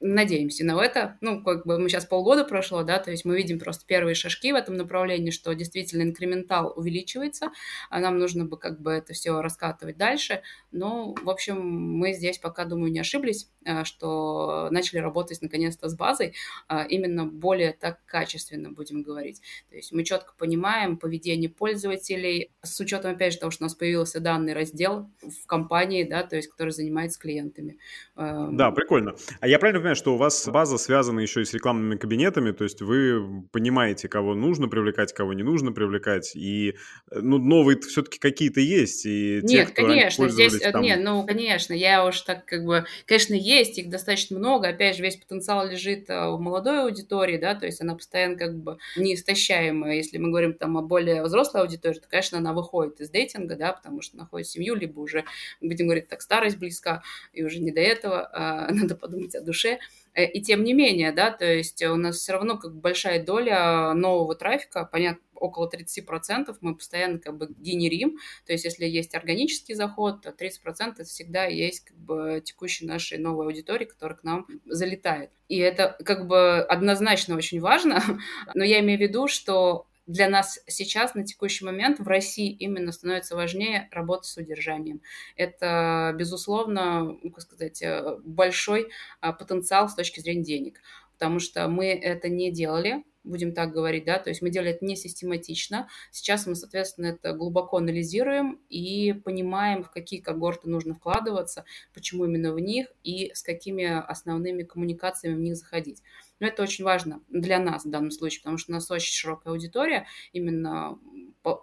надеемся 0.00 0.64
на 0.64 0.82
это. 0.82 1.18
Ну, 1.20 1.42
как 1.42 1.66
бы 1.66 1.78
мы 1.78 1.88
сейчас 1.88 2.06
полгода 2.06 2.44
прошло, 2.44 2.82
да, 2.82 2.98
то 2.98 3.10
есть 3.10 3.24
мы 3.24 3.36
видим 3.36 3.58
просто 3.58 3.84
первые 3.86 4.14
шажки 4.14 4.50
в 4.52 4.56
этом 4.56 4.76
направлении, 4.76 5.30
что 5.30 5.54
действительно 5.54 6.02
инкрементал 6.02 6.72
увеличивается, 6.74 7.50
а 7.90 8.00
нам 8.00 8.18
нужно 8.18 8.46
бы 8.46 8.56
как 8.56 8.80
бы 8.80 8.92
это 8.92 9.12
все 9.12 9.40
раскатывать 9.42 9.98
дальше. 9.98 10.42
Но, 10.72 11.14
в 11.22 11.28
общем, 11.28 11.60
мы 11.60 12.14
здесь 12.14 12.38
пока, 12.38 12.64
думаю, 12.64 12.90
не 12.90 13.00
ошиблись, 13.00 13.50
а, 13.66 13.84
что 13.84 14.68
начали 14.70 14.98
работать 14.98 15.42
наконец-то 15.42 15.88
с 15.88 15.96
базой, 15.96 16.34
а, 16.66 16.84
именно 16.84 17.26
более 17.26 17.72
так 17.72 18.00
качественно, 18.06 18.70
будем 18.70 19.02
говорить. 19.02 19.42
То 19.68 19.76
есть 19.76 19.92
мы 19.92 20.04
четко 20.04 20.32
понимаем 20.38 20.96
поведение 20.96 21.50
пользователей, 21.50 22.50
с 22.62 22.80
учетом, 22.80 23.12
опять 23.12 23.34
же, 23.34 23.38
того, 23.38 23.50
что 23.50 23.64
у 23.64 23.66
нас 23.66 23.74
появился 23.74 24.20
данный 24.20 24.54
раздел 24.54 25.10
в 25.20 25.46
компании, 25.46 26.04
да, 26.04 26.22
то 26.22 26.36
есть 26.36 26.48
который 26.48 26.70
занимается 26.70 27.18
клиентами. 27.20 27.78
Да, 28.16 28.70
прикольно. 28.70 29.14
А 29.40 29.46
я 29.46 29.58
правильно 29.58 29.80
понимаю, 29.80 29.89
понимаю, 29.90 29.96
что 29.96 30.14
у 30.14 30.16
вас 30.16 30.48
база 30.48 30.78
связана 30.78 31.20
еще 31.20 31.42
и 31.42 31.44
с 31.44 31.52
рекламными 31.52 31.96
кабинетами, 31.96 32.52
то 32.52 32.64
есть 32.64 32.80
вы 32.80 33.42
понимаете, 33.50 34.08
кого 34.08 34.34
нужно 34.34 34.68
привлекать, 34.68 35.12
кого 35.12 35.32
не 35.32 35.42
нужно 35.42 35.72
привлекать, 35.72 36.36
и 36.36 36.76
ну, 37.10 37.38
новые 37.38 37.80
все-таки 37.80 38.18
какие-то 38.18 38.60
есть. 38.60 39.04
И 39.06 39.40
нет, 39.42 39.68
те, 39.68 39.74
конечно, 39.74 40.28
здесь, 40.28 40.60
э, 40.60 40.70
там... 40.70 40.82
нет, 40.82 41.00
ну, 41.02 41.26
конечно, 41.26 41.72
я 41.74 42.06
уж 42.06 42.20
так 42.20 42.44
как 42.44 42.64
бы, 42.64 42.84
конечно, 43.06 43.34
есть, 43.34 43.78
их 43.78 43.90
достаточно 43.90 44.38
много, 44.38 44.68
опять 44.68 44.96
же, 44.96 45.02
весь 45.02 45.16
потенциал 45.16 45.66
лежит 45.68 46.08
э, 46.08 46.30
в 46.30 46.38
молодой 46.38 46.82
аудитории, 46.82 47.36
да, 47.36 47.54
то 47.56 47.66
есть 47.66 47.80
она 47.80 47.96
постоянно 47.96 48.36
как 48.36 48.56
бы 48.56 48.78
неистощаемая, 48.96 49.96
если 49.96 50.18
мы 50.18 50.28
говорим 50.28 50.54
там 50.54 50.78
о 50.78 50.82
более 50.82 51.24
взрослой 51.24 51.62
аудитории, 51.62 51.98
то, 51.98 52.08
конечно, 52.08 52.38
она 52.38 52.52
выходит 52.52 53.00
из 53.00 53.10
дейтинга, 53.10 53.56
да, 53.56 53.72
потому 53.72 54.02
что 54.02 54.16
находит 54.16 54.46
семью, 54.46 54.76
либо 54.76 55.00
уже, 55.00 55.24
будем 55.60 55.86
говорить 55.86 56.08
так, 56.08 56.22
старость 56.22 56.58
близка, 56.58 57.02
и 57.32 57.42
уже 57.42 57.58
не 57.58 57.72
до 57.72 57.80
этого, 57.80 58.30
а 58.32 58.72
надо 58.72 58.94
подумать 58.94 59.34
о 59.34 59.40
душе, 59.40 59.70
Э, 59.70 59.79
и 60.14 60.42
тем 60.42 60.64
не 60.64 60.72
менее, 60.74 61.12
да, 61.12 61.30
то 61.30 61.44
есть 61.44 61.82
у 61.82 61.96
нас 61.96 62.16
все 62.16 62.32
равно 62.32 62.58
как 62.58 62.74
большая 62.74 63.24
доля 63.24 63.94
нового 63.94 64.34
трафика, 64.34 64.84
понятно, 64.84 65.22
около 65.34 65.68
30% 65.68 66.54
мы 66.60 66.76
постоянно 66.76 67.18
как 67.18 67.36
бы 67.36 67.48
генерим. 67.56 68.18
То 68.46 68.52
есть 68.52 68.64
если 68.64 68.84
есть 68.84 69.14
органический 69.14 69.74
заход, 69.74 70.22
то 70.22 70.30
30% 70.30 70.92
это 70.94 71.04
всегда 71.04 71.46
есть 71.46 71.80
как 71.80 71.96
бы 71.96 72.42
текущей 72.44 72.86
нашей 72.86 73.18
новой 73.18 73.46
аудитории, 73.46 73.86
которая 73.86 74.18
к 74.18 74.24
нам 74.24 74.46
залетает. 74.66 75.30
И 75.48 75.56
это 75.58 75.96
как 76.04 76.26
бы 76.26 76.60
однозначно 76.60 77.36
очень 77.36 77.60
важно, 77.60 78.02
но 78.54 78.62
я 78.62 78.80
имею 78.80 78.98
в 78.98 79.02
виду, 79.02 79.26
что 79.26 79.86
для 80.06 80.28
нас 80.28 80.58
сейчас, 80.66 81.14
на 81.14 81.24
текущий 81.24 81.64
момент, 81.64 82.00
в 82.00 82.08
России 82.08 82.50
именно 82.50 82.92
становится 82.92 83.36
важнее 83.36 83.88
работа 83.92 84.26
с 84.26 84.36
удержанием. 84.36 85.00
Это, 85.36 86.14
безусловно, 86.16 87.16
ну, 87.22 87.30
как 87.30 87.42
сказать, 87.42 87.82
э, 87.82 88.16
большой 88.24 88.90
а, 89.20 89.32
потенциал 89.32 89.88
с 89.88 89.94
точки 89.94 90.20
зрения 90.20 90.42
денег, 90.42 90.80
потому 91.12 91.38
что 91.38 91.68
мы 91.68 91.86
это 91.86 92.28
не 92.28 92.50
делали, 92.50 93.04
будем 93.24 93.52
так 93.52 93.72
говорить, 93.72 94.04
да, 94.04 94.18
то 94.18 94.30
есть 94.30 94.42
мы 94.42 94.50
делали 94.50 94.70
это 94.70 94.84
не 94.84 94.96
систематично. 94.96 95.88
Сейчас 96.10 96.46
мы, 96.46 96.54
соответственно, 96.54 97.06
это 97.06 97.32
глубоко 97.32 97.76
анализируем 97.76 98.60
и 98.68 99.12
понимаем, 99.12 99.82
в 99.82 99.90
какие 99.90 100.20
когорты 100.20 100.68
нужно 100.68 100.94
вкладываться, 100.94 101.64
почему 101.92 102.24
именно 102.24 102.52
в 102.52 102.58
них 102.58 102.86
и 103.02 103.30
с 103.34 103.42
какими 103.42 103.84
основными 103.84 104.62
коммуникациями 104.62 105.36
в 105.36 105.40
них 105.40 105.56
заходить. 105.56 106.02
Но 106.40 106.46
это 106.46 106.62
очень 106.62 106.84
важно 106.84 107.22
для 107.28 107.58
нас 107.58 107.84
в 107.84 107.90
данном 107.90 108.10
случае, 108.10 108.40
потому 108.40 108.58
что 108.58 108.72
у 108.72 108.74
нас 108.74 108.90
очень 108.90 109.12
широкая 109.12 109.52
аудитория, 109.52 110.06
именно 110.32 110.98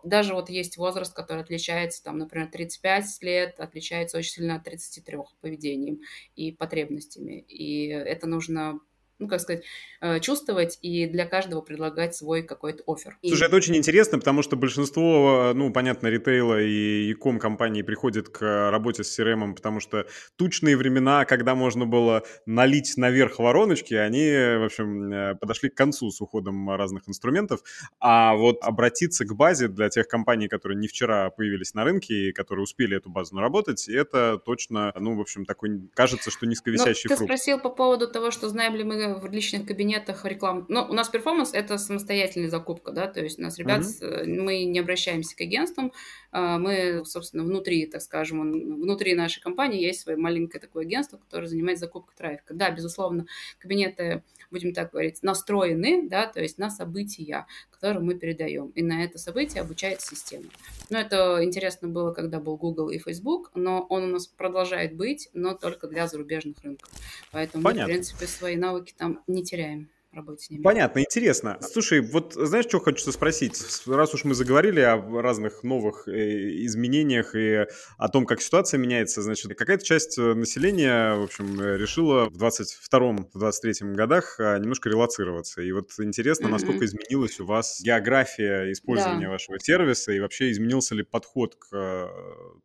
даже 0.03 0.33
вот 0.33 0.49
есть 0.49 0.77
возраст, 0.77 1.13
который 1.13 1.41
отличается, 1.43 2.03
там, 2.03 2.17
например, 2.17 2.49
35 2.49 3.21
лет, 3.21 3.59
отличается 3.59 4.17
очень 4.17 4.31
сильно 4.31 4.55
от 4.55 4.63
33 4.63 5.17
поведением 5.41 5.99
и 6.35 6.51
потребностями. 6.51 7.41
И 7.47 7.87
это 7.87 8.27
нужно 8.27 8.79
ну, 9.19 9.27
как 9.27 9.41
сказать, 9.41 9.63
э, 10.01 10.19
чувствовать 10.19 10.77
и 10.82 11.08
для 11.08 11.25
каждого 11.25 11.62
предлагать 11.62 12.15
свой 12.15 12.43
какой-то 12.43 12.84
офер. 12.88 13.17
Слушай, 13.21 13.43
и... 13.43 13.45
это 13.45 13.56
очень 13.56 13.75
интересно, 13.75 14.19
потому 14.19 14.43
что 14.43 14.56
большинство, 14.56 15.51
ну, 15.56 15.71
понятно, 15.71 16.08
ритейла 16.08 16.62
и 16.62 17.10
e-com 17.10 17.39
компании 17.39 17.82
приходят 17.82 18.30
к 18.30 18.69
работе 18.69 19.03
с 19.03 19.19
CRM, 19.19 19.56
потому 19.56 19.80
что 19.80 20.06
тучные 20.36 20.77
времена, 20.77 21.25
когда 21.25 21.56
можно 21.56 21.86
было 21.86 22.23
налить 22.45 22.97
наверх 22.97 23.39
вороночки, 23.39 23.93
они, 23.93 24.30
в 24.60 24.65
общем, 24.65 25.12
э, 25.12 25.36
подошли 25.36 25.69
к 25.69 25.75
концу 25.75 26.12
с 26.12 26.21
уходом 26.21 26.69
разных 26.69 27.08
инструментов. 27.08 27.62
А 27.99 28.36
вот 28.36 28.58
обратиться 28.62 29.25
к 29.25 29.34
базе 29.36 29.67
для 29.67 29.89
тех 29.89 30.08
компаний, 30.08 30.47
которые 30.47 30.77
не 30.77 30.88
вчера 30.88 31.30
появились 31.30 31.73
на 31.73 31.84
рынке 31.84 32.30
и 32.30 32.32
которые 32.32 32.63
успели 32.63 32.97
эту 32.97 33.10
базу 33.10 33.36
наработать, 33.36 33.88
это 33.88 34.38
точно, 34.38 34.93
ну, 34.99 35.15
в 35.15 35.21
общем, 35.21 35.45
такой, 35.45 35.89
кажется, 35.93 36.32
что 36.32 36.45
низковисящий 36.45 37.10
Но 37.10 37.15
фрукт. 37.15 37.32
Ты 37.32 37.38
спросил 37.38 37.60
по 37.60 37.69
поводу 37.69 38.08
того, 38.08 38.32
что 38.32 38.49
знаем 38.49 38.75
ли 38.75 38.84
мы 38.84 39.07
в 39.15 39.32
личных 39.32 39.65
кабинетах 39.65 40.26
реклам... 40.26 40.65
Ну, 40.70 40.82
у 40.84 40.93
нас 40.93 41.10
перформанс— 41.10 41.52
это 41.54 41.78
самостоятельная 41.78 42.50
закупка, 42.50 42.91
да, 42.91 43.08
то 43.08 43.22
есть 43.22 43.39
у 43.39 43.41
нас 43.41 43.58
ребят, 43.58 43.82
mm-hmm. 43.82 44.41
мы 44.41 44.63
не 44.65 44.80
обращаемся 44.80 45.36
к 45.36 45.41
агентствам, 45.41 45.91
а, 46.32 46.58
мы, 46.58 47.04
собственно, 47.06 47.43
внутри, 47.43 47.86
так 47.86 48.02
скажем, 48.02 48.41
внутри 48.41 49.15
нашей 49.15 49.41
компании 49.41 49.82
есть 49.82 50.02
свое 50.02 50.17
маленькое 50.17 50.62
такое 50.62 50.86
агентство, 50.86 51.17
которое 51.17 51.48
занимается 51.48 51.86
закупкой 51.86 52.15
трафика. 52.15 52.54
Да, 52.54 52.70
безусловно, 52.72 53.26
кабинеты, 53.60 54.24
будем 54.52 54.74
так 54.74 54.91
говорить, 54.91 55.24
настроены, 55.24 56.08
да, 56.08 56.28
то 56.28 56.41
есть 56.41 56.58
на 56.58 56.70
события, 56.70 57.48
которые 57.79 58.03
мы 58.03 58.15
передаем. 58.15 58.67
И 58.69 58.81
на 58.81 59.03
это 59.03 59.17
событие 59.17 59.61
обучается 59.61 60.15
система. 60.15 60.45
Но 60.89 60.99
это 60.99 61.43
интересно 61.43 61.87
было, 61.87 62.11
когда 62.11 62.39
был 62.39 62.57
Google 62.57 62.89
и 62.89 62.99
Facebook, 62.99 63.51
но 63.55 63.85
он 63.89 64.03
у 64.03 64.07
нас 64.07 64.27
продолжает 64.27 64.95
быть, 64.95 65.29
но 65.33 65.53
только 65.53 65.87
для 65.87 66.07
зарубежных 66.07 66.63
рынков. 66.63 66.91
Поэтому 67.31 67.63
Понятно. 67.63 67.83
мы, 67.83 67.87
в 67.87 67.93
принципе, 67.93 68.27
свои 68.27 68.55
навыки 68.55 68.93
там 68.97 69.21
не 69.27 69.43
теряем 69.43 69.89
работе 70.12 70.46
с 70.46 70.50
ними. 70.50 70.62
Понятно, 70.62 71.00
интересно. 71.00 71.58
Слушай, 71.62 72.02
вот 72.02 72.34
знаешь, 72.34 72.65
что 72.65 72.80
хочу 72.80 73.12
спросить? 73.12 73.62
Раз 73.88 74.13
уж 74.13 74.24
мы 74.24 74.34
заговорили 74.34 74.82
о 74.82 75.22
разных 75.22 75.63
новых 75.63 76.08
э, 76.08 76.65
изменениях 76.65 77.36
и 77.36 77.65
о 77.98 78.10
том, 78.10 78.26
как 78.26 78.41
ситуация 78.41 78.78
меняется, 78.78 79.22
значит, 79.22 79.58
какая-то 79.58 79.84
часть 79.84 80.17
э, 80.17 80.34
населения, 80.34 81.15
в 81.15 81.24
общем, 81.24 81.62
решила 81.62 82.30
в 82.30 82.38
22-23 82.38 83.93
годах 83.93 84.39
а, 84.39 84.58
немножко 84.58 84.89
релацироваться. 84.89 85.62
И 85.62 85.72
вот 85.72 85.91
интересно, 86.00 86.48
mm-hmm. 86.48 86.52
насколько 86.52 86.86
изменилась 86.86 87.39
у 87.39 87.46
вас 87.46 87.82
география 87.82 88.72
использования 88.72 89.26
да. 89.26 89.32
вашего 89.32 89.60
сервиса 89.60 90.12
и 90.12 90.20
вообще 90.20 90.52
изменился 90.52 90.96
ли 90.96 91.04
подход 91.04 91.56
к 91.56 91.76
э, 91.76 92.08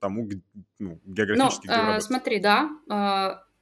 тому, 0.01 0.29
ну, 0.79 1.01
географически, 1.05 1.67
ну, 1.67 1.73
где 1.73 1.97
э, 1.97 2.01
Смотри, 2.01 2.41
да, 2.41 2.71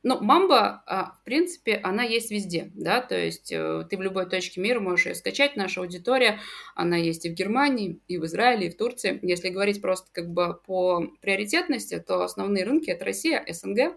ну, 0.02 0.18
мамба, 0.20 0.82
а, 0.86 1.12
в 1.12 1.24
принципе, 1.24 1.76
она 1.82 2.02
есть 2.02 2.30
везде, 2.30 2.70
да, 2.74 3.02
то 3.02 3.18
есть 3.18 3.52
э, 3.52 3.84
ты 3.88 3.98
в 3.98 4.02
любой 4.02 4.26
точке 4.26 4.60
мира 4.60 4.80
можешь 4.80 5.06
ее 5.06 5.14
скачать, 5.14 5.56
наша 5.56 5.80
аудитория, 5.80 6.40
она 6.74 6.96
есть 6.96 7.26
и 7.26 7.30
в 7.30 7.34
Германии, 7.34 8.00
и 8.08 8.16
в 8.16 8.24
Израиле, 8.24 8.68
и 8.68 8.70
в 8.70 8.76
Турции. 8.78 9.18
Если 9.22 9.50
говорить 9.50 9.82
просто 9.82 10.08
как 10.12 10.30
бы 10.30 10.58
по 10.66 11.06
приоритетности, 11.20 11.98
то 11.98 12.22
основные 12.22 12.64
рынки– 12.64 12.88
это 12.90 13.04
Россия, 13.04 13.44
СНГ, 13.46 13.94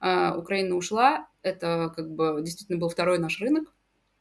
а, 0.00 0.36
Украина 0.38 0.74
ушла, 0.74 1.28
это 1.42 1.92
как 1.94 2.10
бы 2.10 2.40
действительно 2.42 2.78
был 2.78 2.88
второй 2.88 3.18
наш 3.18 3.40
рынок, 3.40 3.75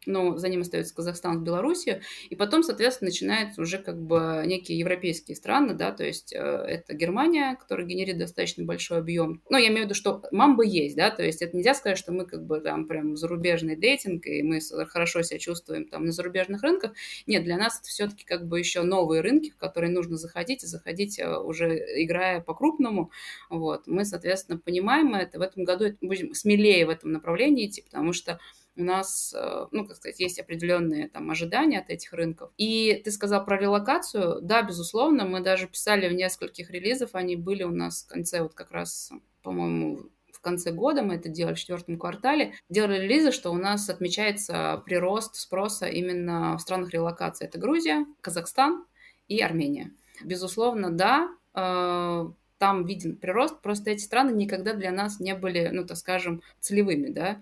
но 0.06 0.38
за 0.38 0.50
ним 0.50 0.62
остается 0.62 0.96
Казахстан 0.96 1.40
с 1.40 1.42
Белоруссией, 1.42 2.02
и 2.30 2.36
потом, 2.36 2.64
соответственно, 2.64 3.10
начинаются 3.10 3.62
уже 3.62 3.78
как 3.78 4.02
бы 4.02 4.44
некие 4.46 4.78
европейские 4.78 5.36
страны, 5.36 5.74
да, 5.74 5.92
то 5.92 6.04
есть 6.04 6.34
э, 6.34 6.38
это 6.38 6.94
Германия, 6.94 7.56
которая 7.56 7.86
генерит 7.86 8.18
достаточно 8.18 8.64
большой 8.64 9.00
объем. 9.00 9.42
Но 9.50 9.58
я 9.58 9.68
имею 9.68 9.82
в 9.82 9.86
виду, 9.86 9.96
что 9.96 10.24
мамбы 10.32 10.66
есть, 10.66 10.96
да, 10.96 11.10
то 11.10 11.24
есть 11.24 11.42
это 11.42 11.56
нельзя 11.56 11.74
сказать, 11.74 11.98
что 11.98 12.12
мы 12.12 12.26
как 12.26 12.46
бы 12.46 12.60
там 12.60 12.88
прям 12.88 13.16
зарубежный 13.16 13.76
дейтинг, 13.76 14.26
и 14.28 14.44
мы 14.44 14.60
хорошо 14.88 15.22
себя 15.22 15.40
чувствуем 15.40 15.88
там 15.88 16.06
на 16.06 16.12
зарубежных 16.12 16.62
рынках. 16.64 16.94
Нет, 17.28 17.44
для 17.44 17.58
нас 17.58 17.80
это 17.80 17.90
все-таки 17.90 18.26
как 18.26 18.48
бы 18.48 18.60
еще 18.60 18.82
новые 18.84 19.22
рынки, 19.22 19.52
в 19.52 19.58
которые 19.58 19.92
нужно 19.92 20.18
заходить, 20.18 20.64
и 20.64 20.68
заходить 20.68 21.20
э, 21.20 21.38
уже 21.38 21.78
играя 22.04 22.42
по-крупному, 22.42 23.12
вот. 23.50 23.88
Мы, 23.88 24.06
соответственно, 24.06 24.60
понимаем 24.60 25.14
это, 25.16 25.40
в 25.40 25.42
этом 25.42 25.64
году 25.64 25.86
будем 26.02 26.34
смелее 26.34 26.86
в 26.86 26.90
этом 26.90 27.12
направлении 27.12 27.68
идти, 27.68 27.82
потому 27.82 28.14
что 28.14 28.40
у 28.78 28.84
нас, 28.84 29.34
э, 29.36 29.68
ну, 29.72 29.86
как 29.86 29.96
сказать, 29.96 30.20
есть 30.20 30.40
определенные 30.40 31.08
там 31.08 31.30
ожидания 31.32 31.80
от 31.80 31.90
этих 31.90 32.14
рынков. 32.14 32.52
И 32.58 33.02
ты 33.04 33.12
сказал 33.12 33.46
про 33.46 33.58
релокацию. 33.58 34.42
Да, 34.42 34.62
безусловно, 34.64 35.26
мы 35.26 35.42
даже 35.42 35.68
писали 35.68 36.10
в 36.10 36.14
нескольких 36.14 36.70
релизов, 36.70 37.12
они 37.14 37.36
были 37.36 37.64
у 37.64 37.72
нас 37.72 38.04
в 38.04 38.08
конце 38.08 38.42
вот 38.42 38.54
как 38.54 38.72
раз, 38.72 39.12
по-моему, 39.44 40.10
в 40.32 40.42
конце 40.42 40.72
года, 40.72 41.02
мы 41.02 41.16
это 41.16 41.30
делали 41.30 41.56
в 41.56 41.60
четвертом 41.60 41.98
квартале, 41.98 42.54
делали 42.70 43.00
релизы, 43.00 43.32
что 43.32 43.52
у 43.52 43.58
нас 43.58 43.90
отмечается 43.90 44.84
прирост 44.86 45.36
спроса 45.36 45.88
именно 45.88 46.58
в 46.58 46.62
странах 46.62 46.92
релокации. 46.92 47.46
Это 47.46 47.58
Грузия, 47.58 48.06
Казахстан 48.22 48.86
и 49.28 49.42
Армения. 49.42 49.92
Безусловно, 50.24 50.92
да, 50.92 51.30
э, 51.54 52.30
там 52.58 52.86
виден 52.86 53.18
прирост, 53.18 53.62
просто 53.62 53.92
эти 53.92 54.04
страны 54.04 54.32
никогда 54.32 54.74
для 54.74 54.92
нас 54.92 55.20
не 55.20 55.36
были, 55.36 55.70
ну, 55.72 55.86
так 55.86 55.98
скажем, 55.98 56.42
целевыми, 56.60 57.10
да, 57.10 57.42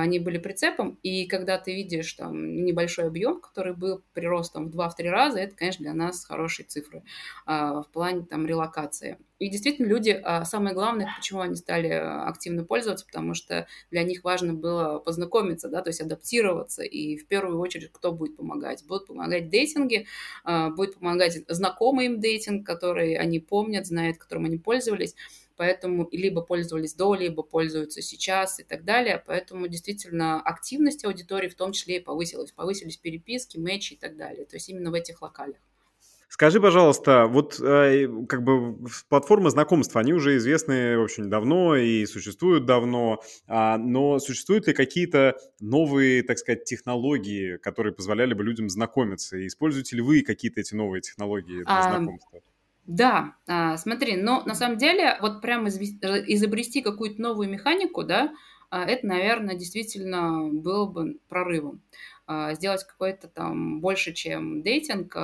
они 0.00 0.18
были 0.18 0.38
прицепом, 0.38 0.98
и 1.02 1.26
когда 1.26 1.58
ты 1.58 1.74
видишь 1.74 2.12
там 2.14 2.64
небольшой 2.64 3.06
объем, 3.06 3.40
который 3.40 3.74
был 3.74 4.02
приростом 4.14 4.70
в 4.70 4.76
2-3 4.76 5.08
раза, 5.08 5.40
это, 5.40 5.54
конечно, 5.54 5.82
для 5.84 5.94
нас 5.94 6.24
хорошие 6.24 6.66
цифры 6.66 7.02
а, 7.46 7.82
в 7.82 7.88
плане 7.88 8.22
там 8.22 8.46
релокации. 8.46 9.18
И 9.38 9.48
действительно 9.48 9.86
люди, 9.86 10.20
а, 10.22 10.44
самое 10.44 10.74
главное, 10.74 11.12
почему 11.16 11.40
они 11.40 11.56
стали 11.56 11.88
активно 11.88 12.64
пользоваться, 12.64 13.04
потому 13.04 13.34
что 13.34 13.66
для 13.90 14.04
них 14.04 14.22
важно 14.22 14.54
было 14.54 14.98
познакомиться, 15.00 15.68
да, 15.68 15.82
то 15.82 15.90
есть 15.90 16.00
адаптироваться, 16.00 16.82
и 16.82 17.16
в 17.16 17.26
первую 17.26 17.58
очередь 17.58 17.90
кто 17.92 18.12
будет 18.12 18.36
помогать? 18.36 18.84
Будут 18.86 19.08
помогать 19.08 19.48
дейтинги, 19.48 20.06
будет 20.44 20.96
помогать 20.96 21.42
знакомый 21.48 22.06
им 22.06 22.20
дейтинг, 22.20 22.64
который 22.64 23.14
они 23.14 23.40
помнят, 23.40 23.86
знают, 23.86 24.18
которым 24.18 24.44
они 24.44 24.58
пользовались, 24.58 25.16
поэтому 25.62 26.08
либо 26.10 26.42
пользовались 26.42 26.94
до, 26.94 27.14
либо 27.14 27.44
пользуются 27.44 28.02
сейчас 28.02 28.58
и 28.58 28.64
так 28.64 28.84
далее. 28.84 29.22
Поэтому 29.24 29.68
действительно 29.68 30.40
активность 30.40 31.04
аудитории 31.04 31.48
в 31.48 31.54
том 31.54 31.70
числе 31.70 31.98
и 31.98 32.00
повысилась. 32.00 32.50
Повысились 32.50 32.96
переписки, 32.96 33.58
матчи 33.58 33.92
и 33.92 33.96
так 33.96 34.16
далее. 34.16 34.44
То 34.44 34.56
есть 34.56 34.68
именно 34.68 34.90
в 34.90 34.94
этих 34.94 35.22
локалях. 35.22 35.60
Скажи, 36.28 36.60
пожалуйста, 36.60 37.26
вот 37.28 37.60
э, 37.60 38.08
как 38.28 38.42
бы 38.42 38.76
платформы 39.08 39.50
знакомства, 39.50 40.00
они 40.00 40.12
уже 40.12 40.36
известны 40.38 40.98
очень 40.98 41.30
давно 41.30 41.76
и 41.76 42.06
существуют 42.06 42.66
давно, 42.66 43.20
а, 43.46 43.78
но 43.78 44.18
существуют 44.18 44.66
ли 44.66 44.72
какие-то 44.72 45.36
новые, 45.60 46.24
так 46.24 46.38
сказать, 46.38 46.64
технологии, 46.64 47.56
которые 47.58 47.94
позволяли 47.94 48.34
бы 48.34 48.42
людям 48.42 48.68
знакомиться? 48.68 49.36
И 49.36 49.46
используете 49.46 49.94
ли 49.94 50.02
вы 50.02 50.22
какие-то 50.22 50.60
эти 50.60 50.74
новые 50.74 51.02
технологии 51.02 51.62
для 51.62 51.78
а, 51.78 51.82
знакомства? 51.82 52.40
Да, 52.86 53.34
а, 53.46 53.76
смотри, 53.76 54.16
но 54.16 54.42
на 54.44 54.54
самом 54.54 54.76
деле 54.76 55.16
вот 55.20 55.40
прямо 55.40 55.68
изобрести 55.68 56.82
какую-то 56.82 57.22
новую 57.22 57.48
механику, 57.48 58.02
да, 58.02 58.32
а, 58.70 58.84
это, 58.84 59.06
наверное, 59.06 59.54
действительно 59.54 60.48
было 60.52 60.86
бы 60.86 61.18
прорывом. 61.28 61.80
А, 62.26 62.54
сделать 62.54 62.84
какой-то 62.84 63.28
там 63.28 63.80
больше, 63.80 64.12
чем 64.12 64.62
дейтинг, 64.62 65.14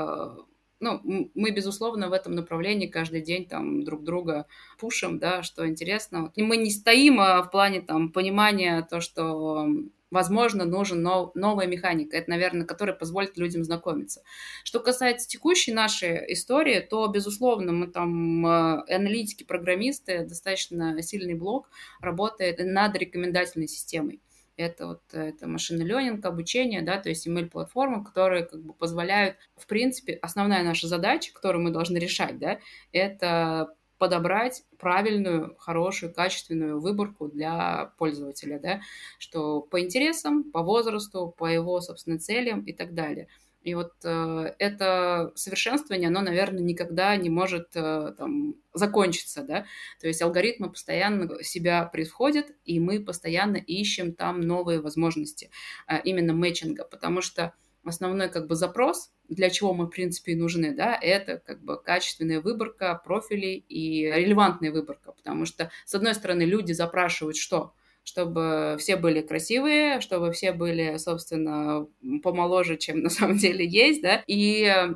ну, 0.80 1.00
мы, 1.34 1.50
безусловно, 1.50 2.08
в 2.08 2.12
этом 2.12 2.34
направлении 2.36 2.86
каждый 2.86 3.20
день 3.20 3.46
там 3.48 3.82
друг 3.82 4.04
друга 4.04 4.46
пушим, 4.78 5.18
да, 5.18 5.42
что 5.42 5.66
интересно. 5.68 6.30
И 6.36 6.42
мы 6.44 6.56
не 6.56 6.70
стоим 6.70 7.16
в 7.16 7.48
плане 7.50 7.80
там 7.80 8.12
понимания 8.12 8.86
то, 8.88 9.00
что 9.00 9.66
возможно, 10.10 10.64
нужен 10.64 11.02
нов, 11.02 11.34
новая 11.34 11.66
механика, 11.66 12.16
это, 12.16 12.30
наверное, 12.30 12.66
которая 12.66 12.96
позволит 12.96 13.36
людям 13.36 13.64
знакомиться. 13.64 14.22
Что 14.64 14.80
касается 14.80 15.28
текущей 15.28 15.72
нашей 15.72 16.32
истории, 16.32 16.80
то, 16.80 17.06
безусловно, 17.08 17.72
мы 17.72 17.88
там 17.88 18.46
э, 18.46 18.94
аналитики, 18.94 19.44
программисты, 19.44 20.24
достаточно 20.24 21.00
сильный 21.02 21.34
блок 21.34 21.70
работает 22.00 22.58
над 22.58 22.96
рекомендательной 22.96 23.68
системой. 23.68 24.20
Это 24.58 24.88
вот 24.88 25.02
это 25.12 25.46
машинный 25.46 25.84
ленинг, 25.84 26.26
обучение, 26.26 26.82
да, 26.82 26.98
то 26.98 27.08
есть 27.08 27.28
email-платформы, 27.28 28.04
которые 28.04 28.44
как 28.44 28.60
бы 28.60 28.74
позволяют, 28.74 29.36
в 29.56 29.68
принципе, 29.68 30.14
основная 30.14 30.64
наша 30.64 30.88
задача, 30.88 31.32
которую 31.32 31.62
мы 31.62 31.70
должны 31.70 31.96
решать, 31.98 32.40
да, 32.40 32.58
это 32.90 33.68
подобрать 33.98 34.62
правильную, 34.78 35.56
хорошую, 35.58 36.12
качественную 36.14 36.80
выборку 36.80 37.28
для 37.28 37.92
пользователя, 37.98 38.58
да, 38.58 38.80
что 39.18 39.60
по 39.60 39.80
интересам, 39.80 40.44
по 40.44 40.62
возрасту, 40.62 41.34
по 41.36 41.46
его, 41.46 41.80
собственно, 41.80 42.18
целям 42.18 42.62
и 42.62 42.72
так 42.72 42.94
далее. 42.94 43.28
И 43.62 43.74
вот 43.74 43.92
э, 44.04 44.54
это 44.58 45.32
совершенствование, 45.34 46.08
оно, 46.08 46.22
наверное, 46.22 46.62
никогда 46.62 47.14
не 47.16 47.28
может 47.28 47.70
э, 47.74 48.14
там, 48.16 48.54
закончиться, 48.72 49.42
да. 49.42 49.66
То 50.00 50.06
есть 50.06 50.22
алгоритмы 50.22 50.70
постоянно 50.70 51.42
себя 51.42 51.84
превходят, 51.84 52.46
и 52.64 52.78
мы 52.78 53.00
постоянно 53.00 53.56
ищем 53.56 54.14
там 54.14 54.40
новые 54.40 54.80
возможности 54.80 55.50
э, 55.88 56.00
именно 56.04 56.32
мэтчинга, 56.32 56.84
потому 56.84 57.20
что 57.20 57.52
основной 57.84 58.28
как 58.28 58.46
бы 58.46 58.54
запрос, 58.54 59.10
для 59.28 59.50
чего 59.50 59.74
мы, 59.74 59.86
в 59.86 59.90
принципе, 59.90 60.32
и 60.32 60.36
нужны, 60.36 60.74
да, 60.74 60.98
это 61.00 61.38
как 61.38 61.62
бы 61.62 61.80
качественная 61.80 62.40
выборка 62.40 63.00
профилей 63.04 63.64
и 63.68 64.04
релевантная 64.04 64.72
выборка, 64.72 65.12
потому 65.12 65.44
что, 65.44 65.70
с 65.84 65.94
одной 65.94 66.14
стороны, 66.14 66.42
люди 66.42 66.72
запрашивают 66.72 67.36
что? 67.36 67.74
чтобы 68.04 68.76
все 68.78 68.96
были 68.96 69.20
красивые, 69.20 70.00
чтобы 70.00 70.32
все 70.32 70.52
были, 70.52 70.96
собственно, 70.96 71.86
помоложе, 72.22 72.78
чем 72.78 73.00
на 73.02 73.10
самом 73.10 73.36
деле 73.36 73.66
есть, 73.66 74.00
да, 74.00 74.24
и 74.26 74.88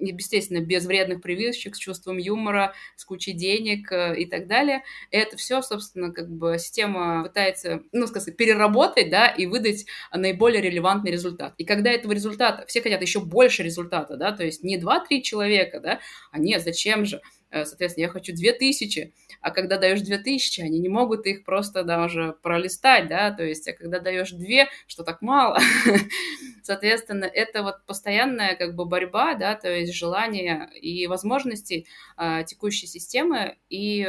естественно, 0.00 0.60
без 0.60 0.86
вредных 0.86 1.22
привычек, 1.22 1.76
с 1.76 1.78
чувством 1.78 2.18
юмора, 2.18 2.74
с 2.96 3.04
кучей 3.04 3.32
денег 3.32 3.90
э, 3.92 4.18
и 4.18 4.26
так 4.26 4.46
далее. 4.46 4.82
Это 5.10 5.36
все, 5.36 5.62
собственно, 5.62 6.12
как 6.12 6.30
бы 6.30 6.58
система 6.58 7.24
пытается, 7.24 7.82
ну, 7.92 8.06
сказать, 8.06 8.36
переработать, 8.36 9.10
да, 9.10 9.28
и 9.28 9.46
выдать 9.46 9.86
наиболее 10.12 10.60
релевантный 10.60 11.10
результат. 11.10 11.54
И 11.58 11.64
когда 11.64 11.90
этого 11.90 12.12
результата, 12.12 12.64
все 12.66 12.82
хотят 12.82 13.02
еще 13.02 13.20
больше 13.20 13.62
результата, 13.62 14.16
да, 14.16 14.32
то 14.32 14.44
есть 14.44 14.62
не 14.62 14.78
2-3 14.78 15.22
человека, 15.22 15.80
да, 15.80 16.00
а 16.30 16.38
нет, 16.38 16.62
зачем 16.62 17.04
же? 17.04 17.20
Э, 17.50 17.64
соответственно, 17.64 18.04
я 18.04 18.10
хочу 18.10 18.34
2000, 18.34 19.12
а 19.40 19.50
когда 19.50 19.78
даешь 19.78 20.00
2000, 20.00 20.60
они 20.62 20.78
не 20.78 20.88
могут 20.88 21.26
их 21.26 21.44
просто 21.44 21.84
даже 21.84 22.36
пролистать, 22.42 23.08
да, 23.08 23.30
то 23.30 23.44
есть, 23.44 23.68
а 23.68 23.72
когда 23.72 24.00
даешь 24.00 24.30
2, 24.30 24.66
что 24.86 25.04
так 25.04 25.22
мало, 25.22 25.58
соответственно, 26.62 27.24
это 27.24 27.62
вот 27.62 27.76
постоянная 27.86 28.56
как 28.56 28.74
бы 28.74 28.84
борьба, 28.84 29.34
да, 29.34 29.54
то 29.54 29.70
есть 29.70 29.94
желание 29.94 30.68
и 30.74 31.06
возможности 31.06 31.86
а, 32.16 32.42
текущей 32.42 32.86
системы, 32.86 33.56
и 33.68 34.08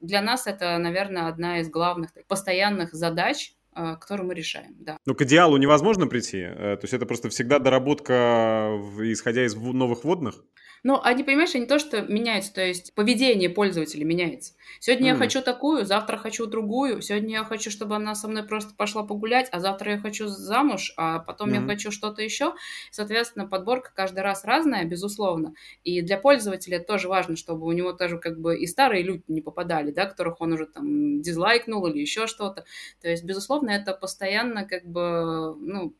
для 0.00 0.22
нас 0.22 0.46
это, 0.46 0.76
наверное, 0.78 1.28
одна 1.28 1.60
из 1.60 1.68
главных 1.68 2.10
постоянных 2.26 2.92
задач, 2.92 3.54
а, 3.72 3.96
которую 3.96 4.26
мы 4.28 4.34
решаем, 4.34 4.74
да. 4.80 4.96
Ну, 5.06 5.14
к 5.14 5.22
идеалу 5.22 5.56
невозможно 5.56 6.06
прийти? 6.06 6.38
Э, 6.38 6.76
то 6.76 6.80
есть 6.82 6.92
это 6.92 7.06
просто 7.06 7.28
всегда 7.28 7.58
доработка, 7.58 8.78
исходя 8.98 9.44
из 9.44 9.54
новых 9.54 10.04
водных? 10.04 10.44
Ну, 10.82 11.00
они, 11.02 11.24
понимаешь, 11.24 11.54
они 11.54 11.66
то, 11.66 11.78
что 11.78 12.02
меняются, 12.02 12.54
то 12.54 12.64
есть 12.64 12.94
поведение 12.94 13.50
пользователя 13.50 14.04
меняется. 14.04 14.54
Сегодня 14.78 15.10
mm. 15.10 15.12
я 15.12 15.16
хочу 15.16 15.42
такую, 15.42 15.84
завтра 15.84 16.16
хочу 16.16 16.46
другую, 16.46 17.02
сегодня 17.02 17.32
я 17.34 17.44
хочу, 17.44 17.70
чтобы 17.70 17.96
она 17.96 18.14
со 18.14 18.28
мной 18.28 18.44
просто 18.44 18.74
пошла 18.74 19.02
погулять, 19.02 19.48
а 19.52 19.60
завтра 19.60 19.92
я 19.92 19.98
хочу 19.98 20.28
замуж, 20.28 20.94
а 20.96 21.18
потом 21.18 21.50
mm. 21.50 21.54
я 21.54 21.66
хочу 21.66 21.90
что-то 21.90 22.22
еще. 22.22 22.54
Соответственно, 22.90 23.46
подборка 23.46 23.92
каждый 23.94 24.20
раз 24.20 24.44
разная, 24.44 24.84
безусловно. 24.84 25.54
И 25.84 26.00
для 26.00 26.16
пользователя 26.16 26.78
тоже 26.78 27.08
важно, 27.08 27.36
чтобы 27.36 27.66
у 27.66 27.72
него 27.72 27.92
тоже 27.92 28.18
как 28.18 28.40
бы 28.40 28.58
и 28.58 28.66
старые 28.66 29.02
люди 29.02 29.24
не 29.28 29.42
попадали, 29.42 29.90
да, 29.90 30.06
которых 30.06 30.40
он 30.40 30.52
уже 30.52 30.66
там 30.66 31.20
дизлайкнул 31.20 31.86
или 31.86 31.98
еще 31.98 32.26
что-то. 32.26 32.64
То 33.02 33.08
есть, 33.08 33.24
безусловно, 33.24 33.70
это 33.70 33.92
постоянно 33.92 34.64
как 34.64 34.86
бы, 34.86 35.54
ну, 35.58 35.94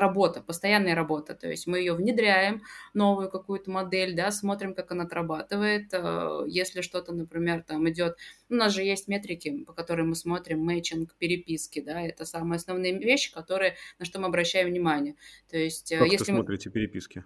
работа, 0.00 0.40
постоянная 0.40 0.94
работа. 0.94 1.34
То 1.34 1.48
есть 1.48 1.66
мы 1.66 1.78
ее 1.78 1.94
внедряем, 1.94 2.62
новую 2.94 3.30
какую-то 3.30 3.70
модель, 3.70 4.14
да, 4.14 4.30
смотрим, 4.30 4.74
как 4.74 4.90
она 4.92 5.04
отрабатывает. 5.04 5.88
Э, 5.92 6.44
если 6.46 6.80
что-то, 6.80 7.12
например, 7.12 7.62
там 7.62 7.88
идет... 7.88 8.16
У 8.48 8.54
нас 8.54 8.72
же 8.72 8.82
есть 8.82 9.08
метрики, 9.08 9.64
по 9.64 9.72
которым 9.72 10.10
мы 10.10 10.14
смотрим 10.14 10.60
мэчинг, 10.60 11.14
переписки, 11.14 11.80
да, 11.80 12.00
это 12.00 12.24
самые 12.24 12.56
основные 12.56 12.98
вещи, 12.98 13.32
которые, 13.32 13.76
на 13.98 14.04
что 14.04 14.20
мы 14.20 14.26
обращаем 14.26 14.68
внимание. 14.68 15.16
То 15.50 15.56
есть, 15.56 15.92
э, 15.92 15.98
как 15.98 16.08
если 16.08 16.32
вы 16.32 16.38
смотрите 16.38 16.70
переписки? 16.70 17.24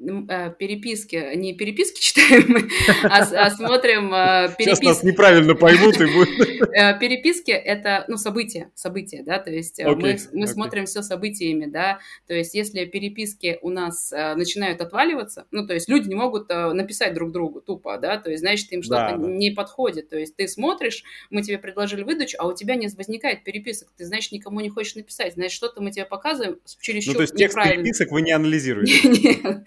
Э, 0.00 0.50
переписки, 0.58 1.36
не 1.36 1.52
переписки 1.52 2.00
читаем, 2.00 2.70
а, 3.04 3.18
а 3.18 3.50
смотрим 3.50 4.10
переписки. 4.56 4.62
Сейчас 4.62 4.82
нас 4.82 5.02
неправильно 5.02 5.54
поймут 5.54 6.00
и 6.00 6.06
будет. 6.06 6.30
Э, 6.72 6.98
переписки– 6.98 7.50
это, 7.50 8.04
ну, 8.06 8.16
события, 8.16 8.70
события, 8.74 9.22
да, 9.24 9.38
то 9.38 9.50
есть 9.50 9.80
okay, 9.80 9.94
мы, 9.96 10.18
мы 10.32 10.44
okay. 10.44 10.46
смотрим 10.46 10.86
все 10.86 11.02
событиями, 11.02 11.66
да, 11.66 11.98
то 12.26 12.34
есть 12.34 12.54
если 12.54 12.84
переписки 12.84 13.58
у 13.62 13.70
нас 13.70 14.12
начинают 14.12 14.80
отваливаться, 14.80 15.46
ну, 15.50 15.66
то 15.66 15.74
есть 15.74 15.88
люди 15.88 16.08
не 16.08 16.14
могут 16.14 16.48
написать 16.48 17.14
друг 17.14 17.32
другу 17.32 17.60
тупо, 17.60 17.98
да, 17.98 18.18
то 18.18 18.30
есть, 18.30 18.40
значит, 18.40 18.72
им 18.72 18.82
что-то 18.82 19.12
да, 19.12 19.16
да. 19.16 19.26
не 19.26 19.50
подходит, 19.50 20.10
то 20.10 20.18
есть 20.18 20.36
ты 20.36 20.46
смотришь, 20.48 21.02
мы 21.30 21.42
тебе 21.42 21.58
предложили 21.58 22.02
выдачу, 22.02 22.36
а 22.38 22.46
у 22.46 22.54
тебя 22.54 22.76
не 22.76 22.88
возникает 22.88 23.42
переписок, 23.42 23.88
ты, 23.96 24.04
значит, 24.04 24.32
никому 24.32 24.60
не 24.60 24.70
хочешь 24.70 24.94
написать, 24.94 25.34
значит, 25.34 25.52
что-то 25.52 25.82
мы 25.82 25.90
тебе 25.90 26.04
показываем 26.04 26.58
чересчур 26.80 27.14
Ну, 27.14 27.18
то 27.18 27.22
есть 27.22 27.34
текст 27.34 27.56
переписок 27.56 28.12
вы 28.12 28.22
не 28.22 28.32
анализируете? 28.32 29.08
Нет, 29.08 29.64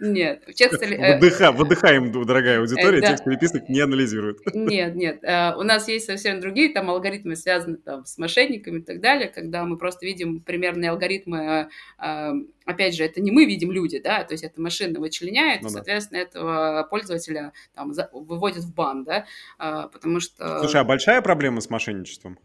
нет, 0.00 0.44
текст... 0.54 0.82
Э, 0.82 1.18
Выдыха, 1.18 1.52
выдыхаем, 1.52 2.12
дорогая 2.12 2.60
аудитория, 2.60 3.00
текст 3.00 3.24
переписок 3.24 3.68
не 3.68 3.80
анализирует. 3.80 4.38
Нет, 4.54 4.94
нет, 4.94 5.22
э, 5.22 5.54
у 5.56 5.62
нас 5.62 5.88
есть 5.88 6.06
совсем 6.06 6.40
другие 6.40 6.72
там 6.72 6.90
алгоритмы, 6.90 7.36
связанные 7.36 7.78
там 7.78 8.04
с 8.04 8.18
мошенниками 8.18 8.78
и 8.78 8.82
так 8.82 9.00
далее, 9.00 9.28
когда 9.28 9.64
мы 9.64 9.76
просто 9.76 10.06
видим 10.06 10.40
примерные 10.40 10.90
алгоритмы, 10.90 11.68
э, 11.98 12.32
опять 12.64 12.94
же, 12.94 13.04
это 13.04 13.20
не 13.20 13.30
мы 13.30 13.44
видим 13.46 13.72
люди, 13.72 13.98
да, 13.98 14.24
то 14.24 14.34
есть 14.34 14.44
это 14.44 14.60
машина 14.60 15.00
вычленяет, 15.00 15.62
ну, 15.62 15.68
соответственно, 15.68 16.20
да. 16.20 16.26
этого 16.26 16.86
пользователя 16.90 17.52
там 17.74 17.92
выводит 18.12 18.64
в 18.64 18.74
бан, 18.74 19.04
да, 19.04 19.26
потому 19.58 20.20
что... 20.20 20.60
Слушай, 20.60 20.80
а 20.80 20.84
большая 20.84 21.22
проблема 21.22 21.60
с 21.60 21.70
мошенничеством? 21.70 22.38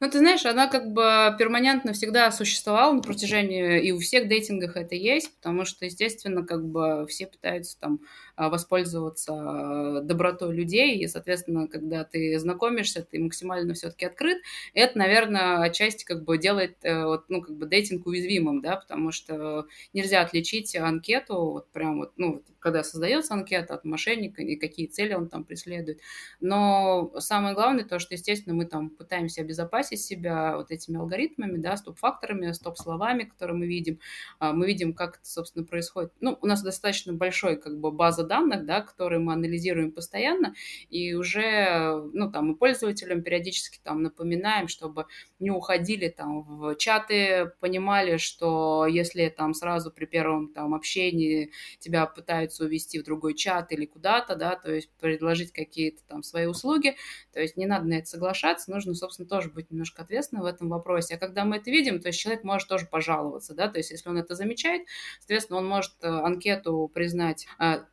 Ну, 0.00 0.10
ты 0.10 0.18
знаешь, 0.18 0.44
она 0.44 0.66
как 0.66 0.92
бы 0.92 1.34
перманентно 1.38 1.94
всегда 1.94 2.30
существовала 2.30 2.92
на 2.92 3.00
протяжении, 3.00 3.80
и 3.82 3.92
у 3.92 3.98
всех 3.98 4.28
дейтингах 4.28 4.76
это 4.76 4.94
есть, 4.94 5.34
потому 5.36 5.64
что, 5.64 5.86
естественно, 5.86 6.44
как 6.44 6.66
бы 6.66 7.06
все 7.08 7.26
пытаются 7.26 7.78
там 7.80 8.00
воспользоваться 8.36 10.00
добротой 10.02 10.54
людей, 10.54 10.98
и, 10.98 11.06
соответственно, 11.06 11.68
когда 11.68 12.04
ты 12.04 12.38
знакомишься, 12.38 13.02
ты 13.02 13.18
максимально 13.18 13.74
все-таки 13.74 14.06
открыт. 14.06 14.38
Это, 14.74 14.98
наверное, 14.98 15.62
отчасти 15.62 16.04
как 16.04 16.24
бы 16.24 16.38
делает 16.38 16.76
э, 16.82 17.04
вот, 17.04 17.24
ну, 17.28 17.40
как 17.40 17.56
бы 17.56 17.66
дейтинг 17.66 18.06
уязвимым, 18.06 18.60
да, 18.60 18.76
потому 18.76 19.12
что 19.12 19.66
нельзя 19.92 20.20
отличить 20.20 20.74
анкету, 20.76 21.34
вот 21.36 21.70
прям 21.72 21.98
вот, 21.98 22.12
ну, 22.16 22.42
когда 22.66 22.82
создается 22.82 23.32
анкета 23.32 23.74
от 23.74 23.84
мошенника 23.84 24.42
и 24.42 24.56
какие 24.56 24.88
цели 24.88 25.14
он 25.14 25.28
там 25.28 25.44
преследует. 25.44 26.00
Но 26.40 27.12
самое 27.18 27.54
главное 27.54 27.84
то, 27.84 28.00
что, 28.00 28.14
естественно, 28.14 28.56
мы 28.56 28.64
там 28.64 28.90
пытаемся 28.90 29.42
обезопасить 29.42 30.00
себя 30.00 30.56
вот 30.56 30.72
этими 30.72 30.98
алгоритмами, 30.98 31.58
да, 31.58 31.76
стоп-факторами, 31.76 32.50
стоп-словами, 32.50 33.22
которые 33.22 33.56
мы 33.56 33.66
видим. 33.68 34.00
А, 34.40 34.52
мы 34.52 34.66
видим, 34.66 34.94
как 34.94 35.18
это, 35.18 35.26
собственно, 35.26 35.64
происходит. 35.64 36.12
Ну, 36.20 36.36
у 36.42 36.46
нас 36.48 36.60
достаточно 36.62 37.12
большой 37.12 37.56
как 37.56 37.78
бы 37.78 37.92
база 37.92 38.24
данных, 38.26 38.64
да, 38.66 38.80
которые 38.80 39.20
мы 39.20 39.32
анализируем 39.32 39.92
постоянно, 39.92 40.54
и 40.90 41.14
уже, 41.14 42.02
ну, 42.12 42.30
там, 42.30 42.52
и 42.52 42.56
пользователям 42.56 43.22
периодически 43.22 43.78
там 43.82 44.02
напоминаем, 44.02 44.68
чтобы 44.68 45.06
не 45.38 45.50
уходили 45.50 46.08
там 46.08 46.42
в 46.42 46.76
чаты, 46.76 47.52
понимали, 47.60 48.16
что 48.16 48.86
если 48.86 49.28
там 49.28 49.54
сразу 49.54 49.90
при 49.90 50.06
первом 50.06 50.52
там 50.52 50.74
общении 50.74 51.52
тебя 51.78 52.06
пытаются 52.06 52.64
увести 52.64 52.98
в 52.98 53.04
другой 53.04 53.34
чат 53.34 53.72
или 53.72 53.86
куда-то, 53.86 54.36
да, 54.36 54.56
то 54.56 54.72
есть 54.72 54.90
предложить 55.00 55.52
какие-то 55.52 56.02
там 56.06 56.22
свои 56.22 56.46
услуги, 56.46 56.96
то 57.32 57.40
есть 57.40 57.56
не 57.56 57.66
надо 57.66 57.86
на 57.86 57.94
это 57.94 58.06
соглашаться, 58.06 58.70
нужно, 58.70 58.94
собственно, 58.94 59.28
тоже 59.28 59.50
быть 59.50 59.70
немножко 59.70 60.02
ответственным 60.02 60.44
в 60.44 60.46
этом 60.46 60.68
вопросе. 60.68 61.14
А 61.14 61.18
когда 61.18 61.44
мы 61.44 61.56
это 61.56 61.70
видим, 61.70 62.00
то 62.00 62.08
есть 62.08 62.18
человек 62.20 62.44
может 62.44 62.68
тоже 62.68 62.86
пожаловаться, 62.86 63.54
да, 63.54 63.68
то 63.68 63.78
есть 63.78 63.90
если 63.90 64.08
он 64.08 64.18
это 64.18 64.34
замечает, 64.34 64.86
соответственно, 65.18 65.58
он 65.58 65.68
может 65.68 65.92
э, 66.02 66.08
анкету 66.08 66.90
признать 66.92 67.46
э, 67.58 67.84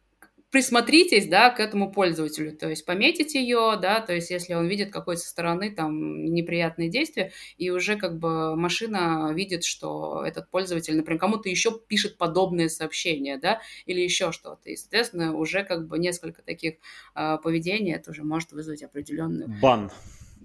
присмотритесь, 0.54 1.28
да, 1.28 1.50
к 1.50 1.60
этому 1.60 1.92
пользователю, 1.92 2.56
то 2.56 2.70
есть 2.70 2.86
пометить 2.86 3.34
ее, 3.34 3.76
да, 3.82 4.00
то 4.02 4.14
есть 4.14 4.30
если 4.30 4.54
он 4.54 4.68
видит 4.68 4.92
какой-то 4.92 5.20
со 5.20 5.30
стороны 5.30 5.72
там 5.72 6.26
неприятные 6.26 6.90
действия, 6.90 7.32
и 7.58 7.72
уже 7.72 7.98
как 7.98 8.20
бы 8.20 8.56
машина 8.56 9.32
видит, 9.34 9.64
что 9.64 10.24
этот 10.24 10.52
пользователь, 10.52 10.96
например, 10.96 11.20
кому-то 11.20 11.50
еще 11.50 11.72
пишет 11.88 12.20
подобные 12.20 12.70
сообщения, 12.70 13.40
да, 13.40 13.62
или 13.88 14.00
еще 14.00 14.32
что-то, 14.32 14.70
и, 14.70 14.76
соответственно, 14.76 15.36
уже 15.36 15.64
как 15.64 15.88
бы 15.88 15.98
несколько 15.98 16.44
таких 16.44 16.76
э, 17.16 17.38
поведений 17.44 17.96
это 17.96 18.12
уже 18.12 18.24
может 18.24 18.52
вызвать 18.52 18.84
определенную... 18.84 19.50
Бан 19.60 19.90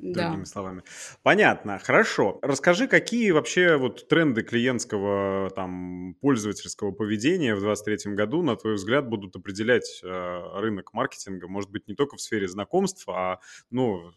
другими 0.01 0.45
да. 0.45 0.47
словами. 0.47 0.83
Понятно, 1.23 1.79
хорошо. 1.79 2.39
Расскажи, 2.43 2.89
какие 2.89 3.31
вообще 3.31 3.77
вот 3.77 4.09
тренды 4.09 4.43
клиентского 4.43 5.51
там 5.51 6.15
пользовательского 6.21 6.93
поведения 6.93 7.55
в 7.55 7.61
2023 7.61 8.15
году, 8.15 8.43
на 8.43 8.57
твой 8.57 8.75
взгляд, 8.75 9.09
будут 9.09 9.37
определять 9.37 10.01
э, 10.03 10.41
рынок 10.61 10.93
маркетинга? 10.93 11.49
Может 11.49 11.71
быть, 11.71 11.89
не 11.89 11.95
только 11.95 12.17
в 12.17 12.21
сфере 12.21 12.49
знакомств, 12.49 13.09
а 13.09 13.41
ну 13.71 14.13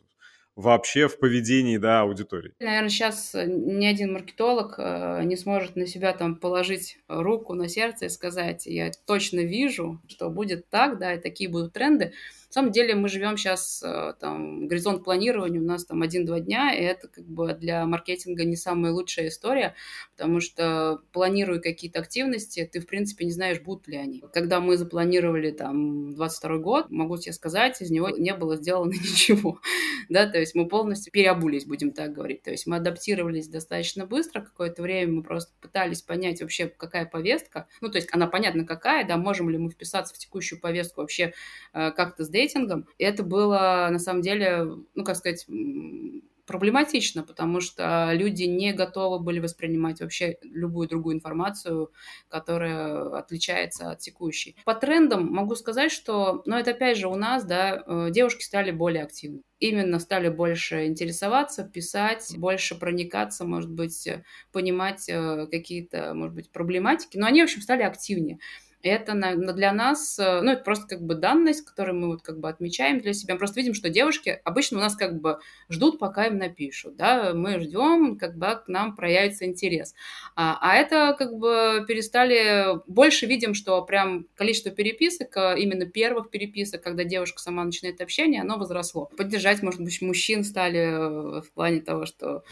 вообще 0.56 1.08
в 1.08 1.18
поведении 1.18 1.78
да, 1.78 2.02
аудитории. 2.02 2.54
Наверное, 2.60 2.90
сейчас 2.90 3.34
ни 3.34 3.86
один 3.86 4.14
маркетолог 4.14 4.76
э, 4.78 5.22
не 5.24 5.38
сможет 5.38 5.76
на 5.76 5.88
себя 5.88 6.14
там 6.14 6.36
положить 6.36 7.00
руку 7.08 7.54
на 7.54 7.70
сердце 7.70 8.06
и 8.06 8.10
сказать, 8.10 8.66
я 8.66 8.92
точно 9.06 9.40
вижу, 9.40 10.02
что 10.08 10.30
будет 10.30 10.70
так, 10.70 11.00
да, 11.00 11.14
и 11.14 11.20
такие 11.20 11.50
будут 11.50 11.74
тренды. 11.74 12.14
На 12.52 12.56
самом 12.56 12.74
деле 12.74 12.96
мы 12.96 13.08
живем 13.08 13.38
сейчас, 13.38 13.82
э, 13.82 14.14
там, 14.20 14.68
горизонт 14.68 15.06
планирования 15.06 15.62
у 15.62 15.64
нас 15.64 15.86
там 15.86 16.02
один-два 16.02 16.42
дня, 16.42 16.74
и 16.74 16.84
это 16.84 17.08
как 17.08 17.26
бы 17.26 17.54
для 17.54 17.86
маркетинга 17.86 18.44
не 18.44 18.58
самая 18.58 18.92
лучшая 18.92 19.30
история, 19.30 19.74
потому 20.18 20.42
что 20.42 21.00
планируя 21.14 21.62
какие-то 21.62 22.02
активности, 22.02 22.70
ты, 22.70 22.82
в 22.82 22.88
принципе, 22.88 23.24
не 23.24 23.32
знаешь, 23.32 23.62
будут 23.62 23.88
ли 23.88 23.96
они. 23.96 24.22
Когда 24.34 24.60
мы 24.60 24.76
запланировали 24.76 25.52
там 25.52 26.14
22 26.14 26.58
год, 26.58 26.90
могу 26.90 27.18
тебе 27.18 27.32
сказать, 27.32 27.82
из 27.82 27.90
него 27.90 28.10
не 28.10 28.34
было 28.34 28.58
сделано 28.58 28.92
ничего, 29.02 29.62
да, 30.10 30.28
то 30.28 30.38
есть 30.38 30.54
мы 30.54 30.68
полностью 30.68 31.14
переобулись, 31.14 31.66
будем 31.66 31.92
так 31.94 32.12
говорить, 32.12 32.44
то 32.44 32.52
есть 32.52 32.68
мы 32.68 32.76
адаптировались 32.76 33.48
достаточно 33.48 34.06
быстро, 34.06 34.42
какое-то 34.42 34.82
время 34.82 35.14
мы 35.14 35.24
просто 35.24 35.54
пытались 35.62 36.02
понять 36.02 36.42
вообще, 36.42 36.68
какая 36.68 37.06
повестка, 37.06 37.70
ну, 37.80 37.88
то 37.88 37.98
есть 37.98 38.10
она 38.12 38.28
понятно 38.28 38.66
какая, 38.66 39.08
да, 39.08 39.16
можем 39.16 39.50
ли 39.50 39.58
мы 39.58 39.70
вписаться 39.70 40.14
в 40.14 40.18
текущую 40.18 40.60
повестку 40.60 41.00
вообще 41.00 41.34
э, 41.74 41.92
как-то 41.92 42.26
с 42.26 42.30
дейтингом. 42.42 42.88
И 42.98 43.04
это 43.04 43.24
было, 43.24 43.88
на 43.92 44.00
самом 44.00 44.22
деле, 44.22 44.66
ну, 44.96 45.04
как 45.04 45.16
сказать, 45.16 45.46
проблематично, 46.52 47.24
потому 47.24 47.62
что 47.62 48.10
люди 48.12 48.44
не 48.44 48.74
готовы 48.74 49.20
были 49.20 49.40
воспринимать 49.40 50.02
вообще 50.02 50.38
любую 50.44 50.90
другую 50.90 51.16
информацию, 51.16 51.92
которая 52.28 53.18
отличается 53.18 53.92
от 53.92 54.00
текущей. 54.00 54.58
По 54.66 54.76
трендам 54.76 55.32
могу 55.32 55.56
сказать, 55.56 55.92
что, 55.92 56.44
ну, 56.46 56.58
это 56.58 56.72
опять 56.72 56.98
же 56.98 57.08
у 57.08 57.16
нас, 57.16 57.46
да, 57.46 57.84
э, 57.86 58.08
девушки 58.12 58.44
стали 58.44 58.72
более 58.72 59.04
активны. 59.04 59.42
Именно 59.60 60.00
стали 60.00 60.28
больше 60.28 60.88
интересоваться, 60.88 61.64
писать, 61.64 62.34
больше 62.38 62.78
проникаться, 62.78 63.46
может 63.46 63.72
быть, 63.72 64.10
понимать 64.52 65.08
э, 65.08 65.48
какие-то, 65.50 66.14
может 66.14 66.36
быть, 66.36 66.52
проблематики. 66.52 67.18
Но 67.18 67.28
они, 67.28 67.42
в 67.42 67.46
общем, 67.46 67.62
стали 67.62 67.84
активнее. 67.84 68.40
Это 68.84 69.14
для 69.54 69.74
нас, 69.74 70.18
э, 70.20 70.42
ну, 70.42 70.52
это 70.52 70.64
просто 70.64 70.88
как 70.88 71.02
бы 71.02 71.16
данность, 71.16 71.66
которую 71.66 72.00
мы 72.00 72.08
вот 72.08 72.22
как 72.22 72.40
бы 72.40 72.50
отмечаем 72.50 73.00
для 73.00 73.14
себя. 73.14 73.36
Мы 73.36 73.40
просто 73.40 73.60
видим, 73.60 73.74
что 73.74 73.90
девушки 73.90 74.42
обычно 74.44 74.78
у 74.78 74.82
нас 74.82 74.96
как 74.96 75.20
бы 75.20 75.40
ждут, 75.70 76.00
пока 76.00 76.26
им 76.28 76.38
напишут, 76.38 76.96
да, 76.96 77.34
мы 77.34 77.60
ждем, 77.60 78.18
когда 78.18 78.56
к 78.56 78.68
нам 78.68 78.96
проявится 78.96 79.46
интерес. 79.46 79.94
А, 80.36 80.58
а 80.62 80.76
это 80.76 81.16
как 81.18 81.38
бы 81.38 81.86
перестали, 81.88 82.80
больше 82.88 83.26
видим, 83.26 83.54
что 83.54 83.82
прям 83.84 84.26
количество 84.36 84.72
переписок, 84.72 85.36
э, 85.38 85.60
именно 85.60 85.86
первых 85.86 86.30
переписок, 86.30 86.82
когда 86.82 87.04
девушка 87.04 87.40
сама 87.40 87.64
начинает 87.64 88.02
общение, 88.02 88.42
оно 88.42 88.58
возросло. 88.58 89.10
Поддержать, 89.18 89.62
может 89.62 89.82
быть, 89.82 90.02
мужчин 90.02 90.44
стали 90.44 90.80
э, 90.80 91.42
в 91.42 91.52
плане 91.54 91.82
того, 91.82 92.06
что 92.06 92.44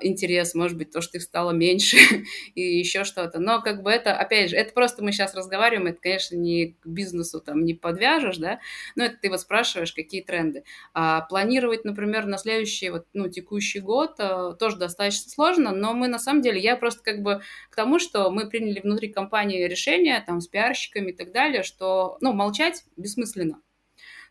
интерес, 0.00 0.54
может 0.54 0.76
быть, 0.78 0.90
то, 0.90 1.00
что 1.00 1.18
их 1.18 1.22
стало 1.22 1.50
меньше 1.50 1.96
и 2.54 2.60
еще 2.60 3.04
что-то. 3.04 3.38
Но 3.38 3.60
как 3.60 3.82
бы 3.82 3.90
это, 3.90 4.16
опять 4.16 4.50
же, 4.50 4.56
это 4.56 4.72
просто 4.72 5.02
мы 5.02 5.12
сейчас 5.12 5.34
разговариваем 5.34 5.71
разговариваем, 5.72 5.86
это, 5.86 6.00
конечно, 6.00 6.36
не 6.36 6.76
к 6.80 6.86
бизнесу 6.86 7.40
там 7.40 7.64
не 7.64 7.74
подвяжешь, 7.74 8.38
да, 8.38 8.60
но 8.94 9.04
это 9.04 9.16
ты 9.20 9.30
вот 9.30 9.40
спрашиваешь, 9.40 9.92
какие 9.92 10.22
тренды. 10.22 10.64
А 10.94 11.22
планировать, 11.22 11.84
например, 11.84 12.26
на 12.26 12.38
следующий, 12.38 12.90
вот, 12.90 13.06
ну, 13.12 13.28
текущий 13.28 13.80
год 13.80 14.14
а, 14.18 14.52
тоже 14.52 14.76
достаточно 14.76 15.30
сложно, 15.30 15.72
но 15.72 15.94
мы 15.94 16.08
на 16.08 16.18
самом 16.18 16.42
деле, 16.42 16.60
я 16.60 16.76
просто 16.76 17.02
как 17.02 17.22
бы 17.22 17.42
к 17.70 17.76
тому, 17.76 17.98
что 17.98 18.30
мы 18.30 18.48
приняли 18.48 18.80
внутри 18.80 19.08
компании 19.08 19.66
решение 19.66 20.22
там 20.26 20.40
с 20.40 20.48
пиарщиками 20.48 21.10
и 21.10 21.14
так 21.14 21.32
далее, 21.32 21.62
что, 21.62 22.16
ну, 22.20 22.32
молчать 22.32 22.84
бессмысленно. 22.96 23.60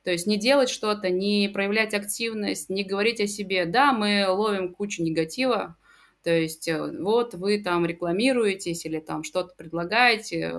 То 0.04 0.12
есть 0.12 0.26
не 0.26 0.38
делать 0.38 0.70
что-то, 0.70 1.10
не 1.12 1.48
проявлять 1.54 1.94
активность, 1.94 2.70
не 2.70 2.84
говорить 2.84 3.22
о 3.22 3.28
себе. 3.28 3.66
Да, 3.66 3.94
мы 3.94 4.26
ловим 4.28 4.74
кучу 4.74 5.04
негатива, 5.04 5.78
то 6.24 6.32
есть 6.32 6.68
э, 6.68 7.02
вот 7.02 7.34
вы 7.34 7.62
там 7.62 7.86
рекламируетесь 7.86 8.86
или 8.86 9.00
там 9.00 9.24
что-то 9.24 9.54
предлагаете, 9.56 10.54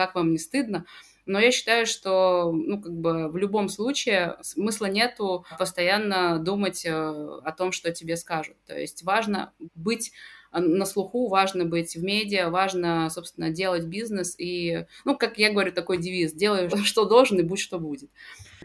как 0.00 0.14
вам 0.14 0.30
не 0.30 0.38
стыдно. 0.38 0.86
Но 1.26 1.38
я 1.38 1.52
считаю, 1.52 1.86
что, 1.86 2.50
ну, 2.52 2.80
как 2.80 2.92
бы 2.92 3.28
в 3.28 3.36
любом 3.36 3.68
случае 3.68 4.36
смысла 4.40 4.86
нету 4.86 5.44
постоянно 5.58 6.38
думать 6.38 6.86
э, 6.86 6.90
о 6.90 7.52
том, 7.52 7.70
что 7.72 7.92
тебе 7.92 8.16
скажут. 8.16 8.56
То 8.66 8.78
есть 8.78 9.02
важно 9.02 9.52
быть 9.74 10.12
на 10.52 10.86
слуху, 10.86 11.28
важно 11.28 11.66
быть 11.66 11.94
в 11.94 12.02
медиа, 12.02 12.48
важно, 12.48 13.08
собственно, 13.10 13.50
делать 13.50 13.84
бизнес. 13.84 14.34
И, 14.38 14.86
ну, 15.04 15.16
как 15.16 15.36
я 15.38 15.52
говорю, 15.52 15.72
такой 15.72 15.98
девиз, 15.98 16.32
делай, 16.32 16.70
что 16.84 17.04
должен, 17.04 17.38
и 17.38 17.42
будь, 17.42 17.60
что 17.60 17.78
будет. 17.78 18.10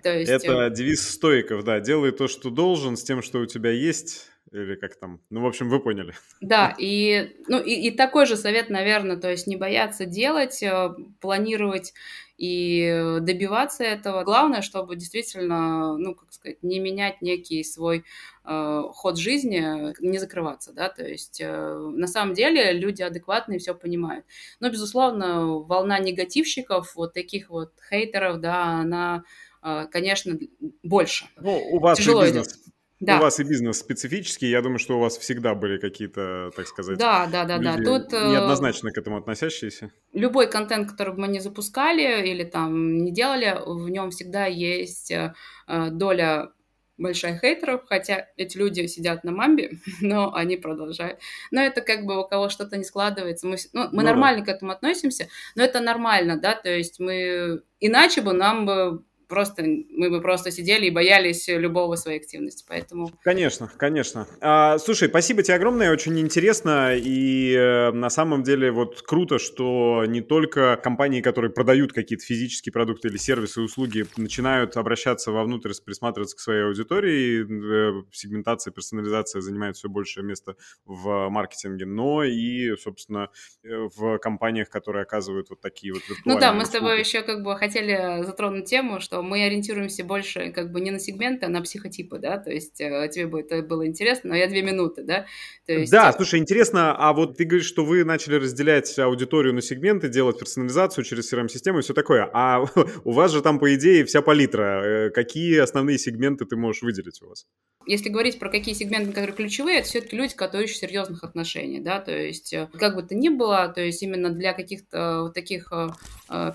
То 0.01 0.17
есть... 0.17 0.31
Это 0.31 0.67
э, 0.67 0.73
девиз 0.73 1.07
стоиков, 1.07 1.65
да, 1.65 1.81
делай 1.81 2.11
то, 2.11 2.29
что 2.29 2.49
должен, 2.49 2.95
с 2.95 3.03
тем, 3.03 3.21
что 3.21 3.39
у 3.39 3.45
тебя 3.45 3.71
есть, 3.71 4.31
или 4.55 4.75
как 4.75 4.95
там, 4.95 5.19
ну, 5.29 5.41
в 5.41 5.45
общем, 5.45 5.69
вы 5.69 5.79
поняли. 5.79 6.13
Да, 6.41 6.75
и, 6.77 7.35
ну, 7.47 7.59
и, 7.61 7.73
и 7.73 7.91
такой 7.91 8.25
же 8.25 8.37
совет, 8.37 8.69
наверное, 8.69 9.17
то 9.17 9.29
есть 9.29 9.47
не 9.47 9.57
бояться 9.57 10.05
делать, 10.05 10.61
э, 10.63 10.89
планировать 11.19 11.93
и 12.37 13.17
добиваться 13.21 13.83
этого. 13.83 14.23
Glавное, 14.23 14.61
чтобы 14.61 14.95
действительно, 14.95 15.97
ну, 15.97 16.15
как 16.15 16.33
сказать, 16.33 16.61
не 16.63 16.79
менять 16.79 17.21
некий 17.21 17.63
свой 17.63 18.03
э, 18.43 18.81
ход 18.93 19.17
жизни, 19.17 19.93
не 20.01 20.17
закрываться, 20.17 20.73
да, 20.73 20.89
то 20.89 21.07
есть 21.07 21.39
э, 21.41 21.73
на 21.73 22.07
самом 22.07 22.33
деле 22.33 22.73
люди 22.73 23.01
адекватные 23.01 23.59
все 23.59 23.73
понимают. 23.73 24.25
Но, 24.59 24.69
безусловно, 24.69 25.59
волна 25.59 25.99
негативщиков, 25.99 26.95
вот 26.95 27.13
таких 27.13 27.49
вот 27.49 27.71
хейтеров, 27.89 28.41
да, 28.41 28.63
она, 28.81 29.23
э, 29.63 29.87
конечно, 29.89 30.37
больше. 30.83 31.25
Ну, 31.37 31.57
у 31.71 31.79
вас 31.79 31.97
Тяжело 31.97 32.23
бизнес 32.23 32.47
идет. 32.47 32.64
Да. 33.01 33.17
У 33.17 33.21
вас 33.21 33.39
и 33.39 33.43
бизнес 33.43 33.79
специфический, 33.79 34.47
я 34.47 34.61
думаю, 34.61 34.79
что 34.79 34.97
у 34.97 35.01
вас 35.01 35.17
всегда 35.17 35.53
были 35.53 35.77
какие-то, 35.77 36.51
так 36.55 36.65
сказать, 36.65 36.97
да, 36.97 37.27
да, 37.27 37.43
да, 37.43 37.57
да. 37.57 37.75
Тут 37.77 38.13
э, 38.13 38.29
неоднозначно 38.29 38.91
к 38.91 38.97
этому 38.97 39.17
относящиеся. 39.17 39.91
Любой 40.13 40.49
контент, 40.49 40.89
который 40.89 41.13
бы 41.13 41.21
мы 41.21 41.27
не 41.27 41.41
запускали 41.41 42.25
или 42.25 42.45
там 42.45 42.97
не 42.97 43.11
делали, 43.11 43.57
в 43.65 43.89
нем 43.89 44.11
всегда 44.11 44.45
есть 44.45 45.11
э, 45.11 45.33
э, 45.67 45.89
доля 45.89 46.51
большая 46.97 47.37
хейтеров, 47.37 47.81
хотя 47.87 48.27
эти 48.37 48.57
люди 48.57 48.85
сидят 48.87 49.23
на 49.23 49.31
мамбе, 49.31 49.79
но 50.01 50.33
они 50.33 50.57
продолжают. 50.57 51.19
Но 51.51 51.61
это 51.61 51.81
как 51.81 52.05
бы 52.05 52.21
у 52.21 52.27
кого 52.27 52.49
что-то 52.49 52.77
не 52.77 52.83
складывается. 52.83 53.47
Мы, 53.47 53.57
ну, 53.73 53.89
мы 53.91 54.03
ну, 54.03 54.09
нормально 54.09 54.45
да. 54.45 54.45
к 54.45 54.55
этому 54.55 54.71
относимся, 54.71 55.27
но 55.55 55.63
это 55.63 55.81
нормально, 55.81 56.39
да, 56.39 56.55
то 56.55 56.69
есть 56.69 56.99
мы... 56.99 57.61
Иначе 57.81 58.21
бы 58.21 58.33
нам 58.33 58.65
бы 58.65 59.03
просто 59.27 59.63
мы 59.63 60.09
бы 60.09 60.21
просто 60.21 60.51
сидели 60.51 60.87
и 60.87 60.91
боялись 60.91 61.47
любого 61.47 61.95
своей 61.95 62.19
активности, 62.19 62.65
поэтому... 62.67 63.11
Конечно, 63.23 63.71
конечно. 63.77 64.27
А, 64.41 64.77
слушай, 64.77 65.09
спасибо 65.09 65.43
тебе 65.43 65.55
огромное, 65.55 65.91
очень 65.91 66.19
интересно, 66.19 66.95
и 66.95 67.53
э, 67.53 67.91
на 67.91 68.09
самом 68.09 68.43
деле 68.43 68.71
вот 68.71 69.01
круто, 69.01 69.39
что 69.39 70.03
не 70.07 70.21
только 70.21 70.79
компании, 70.81 71.21
которые 71.21 71.51
продают 71.51 71.93
какие-то 71.93 72.25
физические 72.25 72.73
продукты 72.73 73.07
или 73.07 73.17
сервисы, 73.17 73.61
услуги, 73.61 74.05
начинают 74.17 74.77
обращаться 74.77 75.31
вовнутрь, 75.31 75.71
присматриваться 75.83 76.35
к 76.35 76.39
своей 76.39 76.63
аудитории, 76.65 77.43
э, 77.43 78.03
сегментация, 78.11 78.71
персонализация 78.71 79.41
занимает 79.41 79.77
все 79.77 79.89
большее 79.89 80.23
место 80.23 80.55
в 80.85 81.29
маркетинге, 81.29 81.85
но 81.85 82.23
и, 82.23 82.75
собственно, 82.77 83.29
э, 83.63 83.87
в 83.95 84.17
компаниях, 84.19 84.69
которые 84.69 85.03
оказывают 85.03 85.49
вот 85.49 85.61
такие 85.61 85.93
вот 85.93 86.03
Ну 86.25 86.39
да, 86.39 86.51
мы 86.51 86.63
услуги. 86.63 86.67
с 86.67 86.79
тобой 86.79 86.99
еще 86.99 87.21
как 87.21 87.43
бы 87.43 87.55
хотели 87.57 88.23
затронуть 88.23 88.65
тему, 88.65 88.99
что 88.99 89.14
что 89.15 89.23
мы 89.23 89.45
ориентируемся 89.45 90.03
больше 90.03 90.51
как 90.51 90.73
бы 90.73 90.81
не 90.81 90.91
на 90.91 90.99
сегменты, 90.99 91.45
а 91.45 91.49
на 91.49 91.61
психотипы, 91.61 92.19
да, 92.19 92.37
то 92.37 92.51
есть 92.51 92.81
э, 92.81 93.09
тебе 93.13 93.27
бы 93.27 93.39
это 93.39 93.61
было 93.61 93.87
интересно, 93.87 94.31
но 94.31 94.35
я 94.35 94.47
две 94.47 94.61
минуты, 94.61 95.03
да. 95.03 95.25
То 95.65 95.71
есть... 95.71 95.89
Да, 95.89 96.09
э, 96.09 96.13
слушай, 96.13 96.37
интересно, 96.37 96.93
а 96.97 97.13
вот 97.13 97.37
ты 97.37 97.45
говоришь, 97.45 97.67
что 97.67 97.85
вы 97.85 98.03
начали 98.03 98.35
разделять 98.35 98.99
аудиторию 98.99 99.53
на 99.53 99.61
сегменты, 99.61 100.09
делать 100.09 100.37
персонализацию 100.37 101.05
через 101.05 101.31
CRM-систему 101.31 101.79
и 101.79 101.81
все 101.81 101.93
такое, 101.93 102.29
а 102.33 102.65
у 103.05 103.11
вас 103.11 103.31
же 103.31 103.41
там, 103.41 103.57
по 103.57 103.73
идее, 103.73 104.03
вся 104.03 104.21
палитра. 104.21 104.81
Э, 104.83 105.09
какие 105.11 105.59
основные 105.59 105.97
сегменты 105.97 106.43
ты 106.43 106.57
можешь 106.57 106.81
выделить 106.81 107.21
у 107.21 107.29
вас? 107.29 107.45
Если 107.87 108.09
говорить 108.09 108.39
про 108.39 108.49
какие 108.49 108.73
сегменты, 108.73 109.11
которые 109.11 109.35
ключевые, 109.35 109.79
это 109.79 109.87
все-таки 109.87 110.17
люди, 110.17 110.35
которые 110.35 110.65
ищут 110.65 110.79
серьезных 110.79 111.23
отношений, 111.23 111.79
да, 111.79 111.99
то 111.99 112.11
есть 112.11 112.53
как 112.79 112.95
бы 112.95 113.03
то 113.03 113.13
ни 113.13 113.29
было, 113.29 113.71
то 113.73 113.79
есть 113.79 114.01
именно 114.01 114.31
для 114.31 114.53
каких-то 114.53 115.21
вот 115.21 115.35
таких 115.35 115.71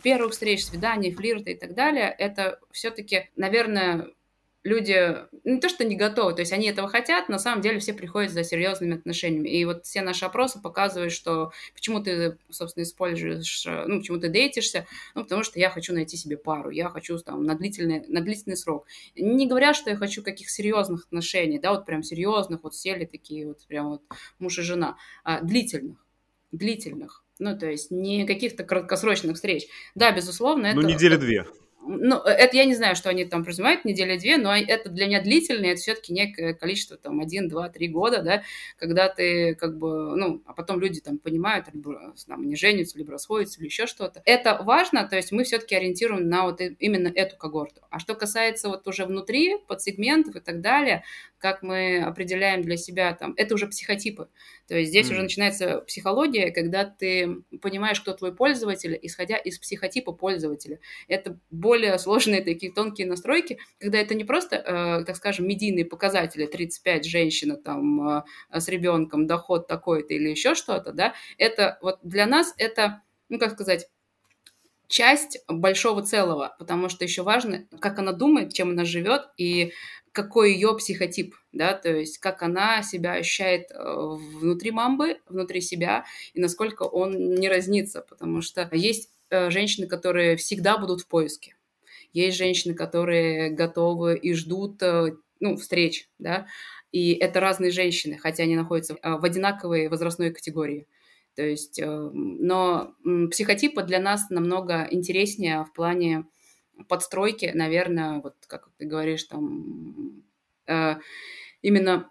первых 0.02 0.32
встреч, 0.32 0.64
свиданий, 0.64 1.14
флирта 1.14 1.50
и 1.50 1.54
так 1.54 1.74
далее, 1.74 2.12
это 2.18 2.49
все-таки, 2.70 3.30
наверное, 3.36 4.08
люди 4.62 5.16
не 5.44 5.58
то, 5.58 5.68
что 5.68 5.84
не 5.84 5.96
готовы, 5.96 6.34
то 6.34 6.40
есть 6.40 6.52
они 6.52 6.68
этого 6.68 6.88
хотят, 6.88 7.28
на 7.28 7.38
самом 7.38 7.62
деле 7.62 7.78
все 7.78 7.94
приходят 7.94 8.32
за 8.32 8.44
серьезными 8.44 8.94
отношениями. 8.96 9.48
И 9.48 9.64
вот 9.64 9.86
все 9.86 10.02
наши 10.02 10.24
опросы 10.24 10.60
показывают, 10.60 11.12
что 11.12 11.52
почему 11.74 12.02
ты, 12.02 12.36
собственно, 12.50 12.84
используешь, 12.84 13.64
ну, 13.86 14.00
почему 14.00 14.18
ты 14.18 14.28
дейтишься, 14.28 14.86
ну, 15.14 15.22
потому 15.22 15.44
что 15.44 15.58
я 15.58 15.70
хочу 15.70 15.94
найти 15.94 16.16
себе 16.16 16.36
пару, 16.36 16.70
я 16.70 16.88
хочу 16.90 17.18
там 17.18 17.44
на 17.44 17.54
длительный, 17.54 18.04
на 18.08 18.20
длительный 18.20 18.56
срок. 18.56 18.86
Не 19.16 19.46
говоря, 19.46 19.72
что 19.72 19.90
я 19.90 19.96
хочу 19.96 20.22
каких 20.22 20.50
серьезных 20.50 21.06
отношений, 21.06 21.58
да, 21.58 21.72
вот 21.72 21.86
прям 21.86 22.02
серьезных, 22.02 22.62
вот 22.62 22.74
сели 22.74 23.06
такие 23.06 23.46
вот 23.46 23.66
прям 23.66 23.88
вот 23.88 24.02
муж 24.38 24.58
и 24.58 24.62
жена, 24.62 24.98
а 25.24 25.40
длительных, 25.40 26.04
длительных. 26.52 27.24
Ну, 27.38 27.58
то 27.58 27.70
есть 27.70 27.90
не 27.90 28.26
каких-то 28.26 28.64
краткосрочных 28.64 29.36
встреч. 29.36 29.66
Да, 29.94 30.12
безусловно, 30.12 30.64
ну, 30.74 30.80
это... 30.80 30.80
Ну, 30.82 30.94
недели 30.94 31.16
две 31.16 31.46
ну, 31.82 32.16
это 32.16 32.56
я 32.56 32.64
не 32.64 32.74
знаю, 32.74 32.94
что 32.94 33.08
они 33.08 33.24
там 33.24 33.40
подразумевают, 33.40 33.84
неделя 33.84 34.18
две, 34.18 34.36
но 34.36 34.54
это 34.54 34.90
для 34.90 35.06
меня 35.06 35.22
длительно, 35.22 35.66
это 35.66 35.80
все-таки 35.80 36.12
некое 36.12 36.54
количество, 36.54 36.96
там, 36.96 37.20
один, 37.20 37.48
два, 37.48 37.68
три 37.68 37.88
года, 37.88 38.22
да, 38.22 38.42
когда 38.76 39.08
ты, 39.08 39.54
как 39.54 39.78
бы, 39.78 40.16
ну, 40.16 40.42
а 40.46 40.52
потом 40.52 40.80
люди 40.80 41.00
там 41.00 41.18
понимают, 41.18 41.66
либо 41.72 42.14
там 42.26 42.46
не 42.46 42.56
женятся, 42.56 42.98
либо 42.98 43.12
расходятся, 43.12 43.60
или 43.60 43.66
еще 43.66 43.86
что-то. 43.86 44.22
Это 44.24 44.60
важно, 44.62 45.08
то 45.08 45.16
есть 45.16 45.32
мы 45.32 45.44
все-таки 45.44 45.74
ориентируем 45.74 46.28
на 46.28 46.44
вот 46.44 46.60
именно 46.60 47.08
эту 47.08 47.36
когорту. 47.36 47.82
А 47.90 47.98
что 47.98 48.14
касается 48.14 48.68
вот 48.68 48.86
уже 48.86 49.06
внутри, 49.06 49.56
подсегментов 49.66 50.36
и 50.36 50.40
так 50.40 50.60
далее, 50.60 51.04
как 51.40 51.62
мы 51.62 52.02
определяем 52.02 52.62
для 52.62 52.76
себя 52.76 53.14
там, 53.14 53.34
это 53.36 53.54
уже 53.54 53.66
психотипы. 53.66 54.28
То 54.68 54.76
есть 54.76 54.90
здесь 54.90 55.08
mm. 55.08 55.12
уже 55.12 55.22
начинается 55.22 55.80
психология, 55.80 56.52
когда 56.52 56.84
ты 56.84 57.42
понимаешь, 57.62 58.00
кто 58.00 58.12
твой 58.12 58.34
пользователь, 58.34 58.98
исходя 59.02 59.36
из 59.36 59.58
психотипа 59.58 60.12
пользователя. 60.12 60.78
Это 61.08 61.38
более 61.50 61.98
сложные 61.98 62.42
такие 62.42 62.72
тонкие 62.72 63.06
настройки, 63.06 63.58
когда 63.78 63.98
это 63.98 64.14
не 64.14 64.24
просто, 64.24 64.56
э, 64.56 65.04
так 65.04 65.16
скажем, 65.16 65.48
медийные 65.48 65.86
показатели, 65.86 66.46
35 66.46 67.06
женщина 67.06 67.56
там 67.56 68.18
э, 68.18 68.22
с 68.52 68.68
ребенком, 68.68 69.26
доход 69.26 69.66
такой-то 69.66 70.14
или 70.14 70.28
еще 70.28 70.54
что-то, 70.54 70.92
да, 70.92 71.14
это 71.38 71.78
вот 71.80 71.98
для 72.02 72.26
нас 72.26 72.54
это, 72.58 73.02
ну, 73.30 73.38
как 73.38 73.52
сказать, 73.52 73.86
часть 74.90 75.38
большого 75.48 76.02
целого, 76.02 76.54
потому 76.58 76.88
что 76.88 77.04
еще 77.04 77.22
важно, 77.22 77.66
как 77.80 77.98
она 78.00 78.12
думает, 78.12 78.52
чем 78.52 78.70
она 78.70 78.84
живет 78.84 79.22
и 79.36 79.72
какой 80.12 80.54
ее 80.54 80.76
психотип, 80.76 81.34
да, 81.52 81.74
то 81.74 81.94
есть 81.94 82.18
как 82.18 82.42
она 82.42 82.82
себя 82.82 83.14
ощущает 83.14 83.70
э, 83.70 83.76
внутри 83.76 84.70
мамбы, 84.72 85.18
внутри 85.28 85.60
себя, 85.60 86.04
и 86.34 86.40
насколько 86.40 86.82
он 86.82 87.34
не 87.34 87.48
разнится, 87.48 88.02
потому 88.02 88.42
что 88.42 88.68
есть 88.72 89.10
э, 89.30 89.50
женщины, 89.50 89.86
которые 89.86 90.36
всегда 90.36 90.78
будут 90.78 91.02
в 91.02 91.06
поиске, 91.06 91.54
есть 92.12 92.36
женщины, 92.36 92.74
которые 92.74 93.50
готовы 93.50 94.16
и 94.16 94.34
ждут, 94.34 94.82
э, 94.82 95.16
ну, 95.38 95.56
встреч, 95.56 96.08
да, 96.18 96.46
и 96.90 97.12
это 97.12 97.38
разные 97.38 97.70
женщины, 97.70 98.18
хотя 98.18 98.42
они 98.42 98.56
находятся 98.56 98.96
в 99.00 99.24
одинаковой 99.24 99.88
возрастной 99.88 100.32
категории. 100.32 100.88
То 101.36 101.42
есть, 101.42 101.80
но 101.80 102.94
психотипы 103.30 103.84
для 103.84 104.00
нас 104.00 104.28
намного 104.28 104.88
интереснее 104.90 105.64
в 105.64 105.72
плане 105.72 106.24
подстройки, 106.88 107.52
наверное, 107.54 108.20
вот 108.20 108.36
как 108.46 108.70
ты 108.76 108.86
говоришь, 108.86 109.24
там 109.24 110.24
э, 110.66 110.96
именно 111.62 112.10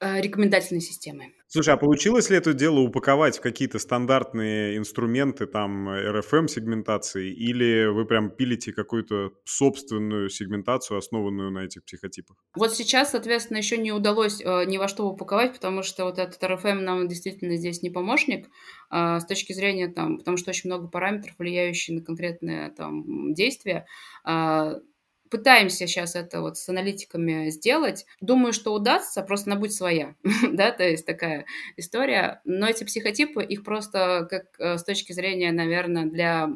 э, 0.00 0.20
рекомендательной 0.20 0.80
системы. 0.80 1.33
Слушай, 1.54 1.74
а 1.74 1.76
получилось 1.76 2.30
ли 2.30 2.36
это 2.36 2.52
дело 2.52 2.80
упаковать 2.80 3.38
в 3.38 3.40
какие-то 3.40 3.78
стандартные 3.78 4.76
инструменты, 4.76 5.46
там, 5.46 5.88
RFM-сегментации, 5.88 7.30
или 7.30 7.86
вы 7.86 8.06
прям 8.06 8.30
пилите 8.30 8.72
какую-то 8.72 9.30
собственную 9.44 10.30
сегментацию, 10.30 10.98
основанную 10.98 11.52
на 11.52 11.60
этих 11.60 11.84
психотипах? 11.84 12.38
Вот 12.56 12.74
сейчас, 12.74 13.12
соответственно, 13.12 13.58
еще 13.58 13.78
не 13.78 13.92
удалось 13.92 14.40
э, 14.40 14.64
ни 14.64 14.78
во 14.78 14.88
что 14.88 15.06
упаковать, 15.06 15.52
потому 15.54 15.84
что 15.84 16.06
вот 16.06 16.18
этот 16.18 16.42
RFM 16.42 16.80
нам 16.80 17.06
действительно 17.06 17.56
здесь 17.56 17.82
не 17.82 17.90
помощник 17.90 18.48
э, 18.90 19.20
с 19.20 19.24
точки 19.24 19.52
зрения, 19.52 19.86
там, 19.86 20.18
потому 20.18 20.36
что 20.36 20.50
очень 20.50 20.68
много 20.68 20.88
параметров, 20.88 21.36
влияющих 21.38 21.94
на 21.94 22.02
конкретное 22.02 22.70
там 22.70 23.32
действие. 23.32 23.86
Э, 24.26 24.80
пытаемся 25.34 25.88
сейчас 25.88 26.14
это 26.14 26.40
вот 26.40 26.56
с 26.58 26.68
аналитиками 26.68 27.50
сделать. 27.50 28.06
Думаю, 28.20 28.52
что 28.52 28.72
удастся, 28.72 29.20
просто 29.20 29.50
она 29.50 29.58
будет 29.58 29.72
своя, 29.72 30.14
да, 30.52 30.70
то 30.70 30.84
есть 30.84 31.04
такая 31.04 31.44
история. 31.76 32.40
Но 32.44 32.68
эти 32.68 32.84
психотипы, 32.84 33.42
их 33.42 33.64
просто 33.64 34.28
как 34.30 34.44
э, 34.60 34.78
с 34.78 34.84
точки 34.84 35.12
зрения, 35.12 35.50
наверное, 35.50 36.04
для 36.04 36.50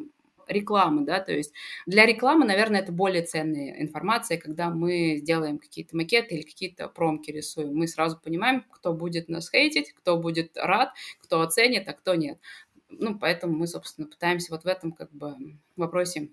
рекламы, 0.47 1.05
да, 1.05 1.19
то 1.19 1.33
есть 1.33 1.53
для 1.87 2.05
рекламы, 2.05 2.45
наверное, 2.45 2.79
это 2.79 2.93
более 2.93 3.21
ценная 3.21 3.81
информация, 3.81 4.37
когда 4.37 4.69
мы 4.69 5.19
делаем 5.21 5.59
какие-то 5.59 5.97
макеты 5.97 6.35
или 6.35 6.43
какие-то 6.43 6.87
промки 6.87 7.31
рисуем, 7.31 7.75
мы 7.75 7.85
сразу 7.85 8.17
понимаем, 8.17 8.63
кто 8.71 8.93
будет 8.93 9.27
нас 9.27 9.51
хейтить, 9.51 9.91
кто 9.91 10.15
будет 10.17 10.55
рад, 10.55 10.93
кто 11.21 11.41
оценит, 11.41 11.85
а 11.89 11.93
кто 11.93 12.15
нет. 12.15 12.39
Ну, 12.87 13.19
поэтому 13.19 13.57
мы, 13.57 13.67
собственно, 13.67 14.07
пытаемся 14.07 14.53
вот 14.53 14.63
в 14.63 14.67
этом 14.67 14.93
как 14.93 15.11
бы 15.11 15.35
вопросе 15.75 16.29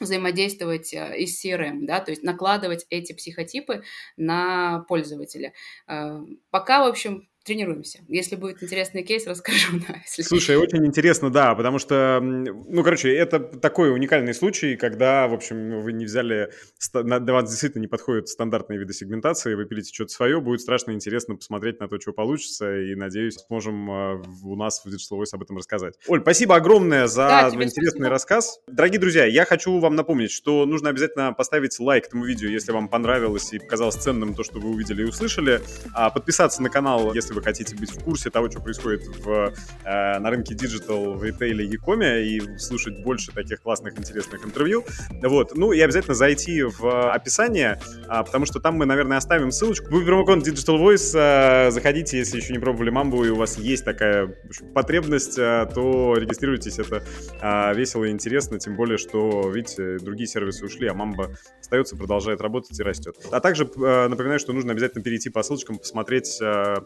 взаимодействовать 0.00 0.92
э, 0.92 1.18
из 1.18 1.44
CRM, 1.44 1.80
да, 1.86 2.00
то 2.00 2.10
есть 2.10 2.22
накладывать 2.22 2.86
эти 2.90 3.12
психотипы 3.12 3.82
на 4.16 4.80
пользователя. 4.88 5.52
Э, 5.86 6.20
пока, 6.50 6.84
в 6.84 6.88
общем, 6.88 7.28
тренируемся. 7.44 8.00
Если 8.08 8.36
будет 8.36 8.62
интересный 8.62 9.02
кейс, 9.02 9.26
расскажу. 9.26 9.78
Да, 9.86 9.96
если... 10.04 10.22
Слушай, 10.22 10.56
очень 10.56 10.84
интересно, 10.86 11.30
да, 11.30 11.54
потому 11.54 11.78
что, 11.78 12.20
ну, 12.20 12.82
короче, 12.82 13.14
это 13.14 13.38
такой 13.38 13.92
уникальный 13.92 14.34
случай, 14.34 14.76
когда, 14.76 15.28
в 15.28 15.34
общем, 15.34 15.82
вы 15.82 15.92
не 15.92 16.06
взяли, 16.06 16.50
для 16.92 17.32
вас 17.32 17.50
действительно 17.50 17.82
не 17.82 17.88
подходят 17.88 18.28
стандартные 18.28 18.78
виды 18.78 18.92
сегментации, 18.94 19.54
вы 19.54 19.66
пилите 19.66 19.92
что-то 19.92 20.12
свое, 20.12 20.40
будет 20.40 20.60
страшно 20.60 20.92
интересно 20.92 21.36
посмотреть 21.36 21.80
на 21.80 21.88
то, 21.88 22.00
что 22.00 22.12
получится, 22.12 22.80
и, 22.80 22.94
надеюсь, 22.94 23.34
сможем 23.46 23.90
э, 23.90 24.22
у 24.42 24.56
нас 24.56 24.84
в 24.84 24.88
Digital 24.88 25.20
Voice 25.20 25.34
об 25.34 25.42
этом 25.42 25.58
рассказать. 25.58 25.94
Оль, 26.08 26.22
спасибо 26.22 26.56
огромное 26.56 27.06
за 27.06 27.28
да, 27.28 27.48
интересный 27.48 27.80
спасибо. 27.80 28.08
рассказ. 28.08 28.60
Дорогие 28.66 29.00
друзья, 29.00 29.26
я 29.26 29.44
хочу 29.44 29.78
вам 29.78 29.94
напомнить, 29.94 30.30
что 30.30 30.64
нужно 30.64 30.88
обязательно 30.88 31.32
поставить 31.32 31.78
лайк 31.78 32.06
этому 32.06 32.24
видео, 32.24 32.48
если 32.48 32.72
вам 32.72 32.88
понравилось 32.88 33.52
и 33.52 33.58
показалось 33.58 33.96
ценным 33.96 34.34
то, 34.34 34.42
что 34.42 34.58
вы 34.58 34.70
увидели 34.70 35.02
и 35.02 35.04
услышали, 35.04 35.60
а 35.92 36.10
подписаться 36.10 36.62
на 36.62 36.70
канал, 36.70 37.12
если 37.12 37.33
вы 37.34 37.42
хотите 37.42 37.76
быть 37.76 37.90
в 37.90 38.02
курсе 38.02 38.30
того, 38.30 38.50
что 38.50 38.60
происходит 38.60 39.02
в, 39.18 39.52
э, 39.84 40.18
на 40.18 40.30
рынке 40.30 40.54
digital, 40.54 41.14
в 41.14 41.24
ритейле, 41.24 41.64
e-com 41.64 42.14
е 42.14 42.24
и 42.24 42.58
слушать 42.58 43.02
больше 43.02 43.32
таких 43.32 43.60
классных, 43.62 43.98
интересных 43.98 44.44
интервью. 44.44 44.84
Вот. 45.22 45.56
Ну 45.56 45.72
и 45.72 45.80
обязательно 45.80 46.14
зайти 46.14 46.62
в 46.62 47.12
описание, 47.12 47.80
а, 48.08 48.22
потому 48.22 48.46
что 48.46 48.60
там 48.60 48.76
мы, 48.76 48.86
наверное, 48.86 49.18
оставим 49.18 49.50
ссылочку. 49.50 49.86
Вы 49.90 50.04
промокод 50.04 50.46
Digital 50.46 50.78
Voice, 50.78 51.14
а, 51.14 51.70
заходите, 51.70 52.18
если 52.18 52.36
еще 52.36 52.52
не 52.52 52.58
пробовали 52.58 52.90
мамбу, 52.90 53.24
и 53.24 53.30
у 53.30 53.36
вас 53.36 53.58
есть 53.58 53.84
такая 53.84 54.34
потребность, 54.74 55.38
а, 55.38 55.66
то 55.66 56.14
регистрируйтесь, 56.16 56.78
это 56.78 57.04
а, 57.40 57.72
весело 57.74 58.04
и 58.04 58.10
интересно, 58.10 58.58
тем 58.58 58.76
более, 58.76 58.98
что, 58.98 59.50
видите, 59.50 59.98
другие 59.98 60.26
сервисы 60.26 60.64
ушли, 60.64 60.88
а 60.88 60.94
мамба 60.94 61.36
остается, 61.60 61.96
продолжает 61.96 62.40
работать 62.40 62.78
и 62.78 62.82
растет. 62.82 63.16
А 63.30 63.40
также 63.40 63.70
а, 63.78 64.08
напоминаю, 64.08 64.38
что 64.38 64.52
нужно 64.52 64.72
обязательно 64.72 65.02
перейти 65.02 65.30
по 65.30 65.42
ссылочкам, 65.42 65.78
посмотреть 65.78 66.38
а, 66.42 66.84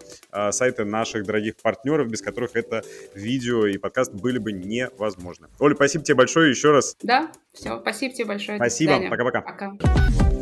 сайты 0.52 0.84
наших 0.84 1.24
дорогих 1.24 1.56
партнеров, 1.56 2.08
без 2.08 2.22
которых 2.22 2.54
это 2.54 2.82
видео 3.14 3.66
и 3.66 3.78
подкаст 3.78 4.12
были 4.12 4.38
бы 4.38 4.52
невозможны. 4.52 5.48
Оля, 5.58 5.74
спасибо 5.74 6.04
тебе 6.04 6.14
большое 6.14 6.50
еще 6.50 6.72
раз. 6.72 6.96
Да, 7.02 7.30
все, 7.52 7.80
спасибо 7.80 8.14
тебе 8.14 8.24
большое. 8.26 8.58
Спасибо, 8.58 9.08
пока-пока. 9.10 9.42
Пока. 9.42 9.66
-пока. 9.66 9.78
пока. 9.78 10.37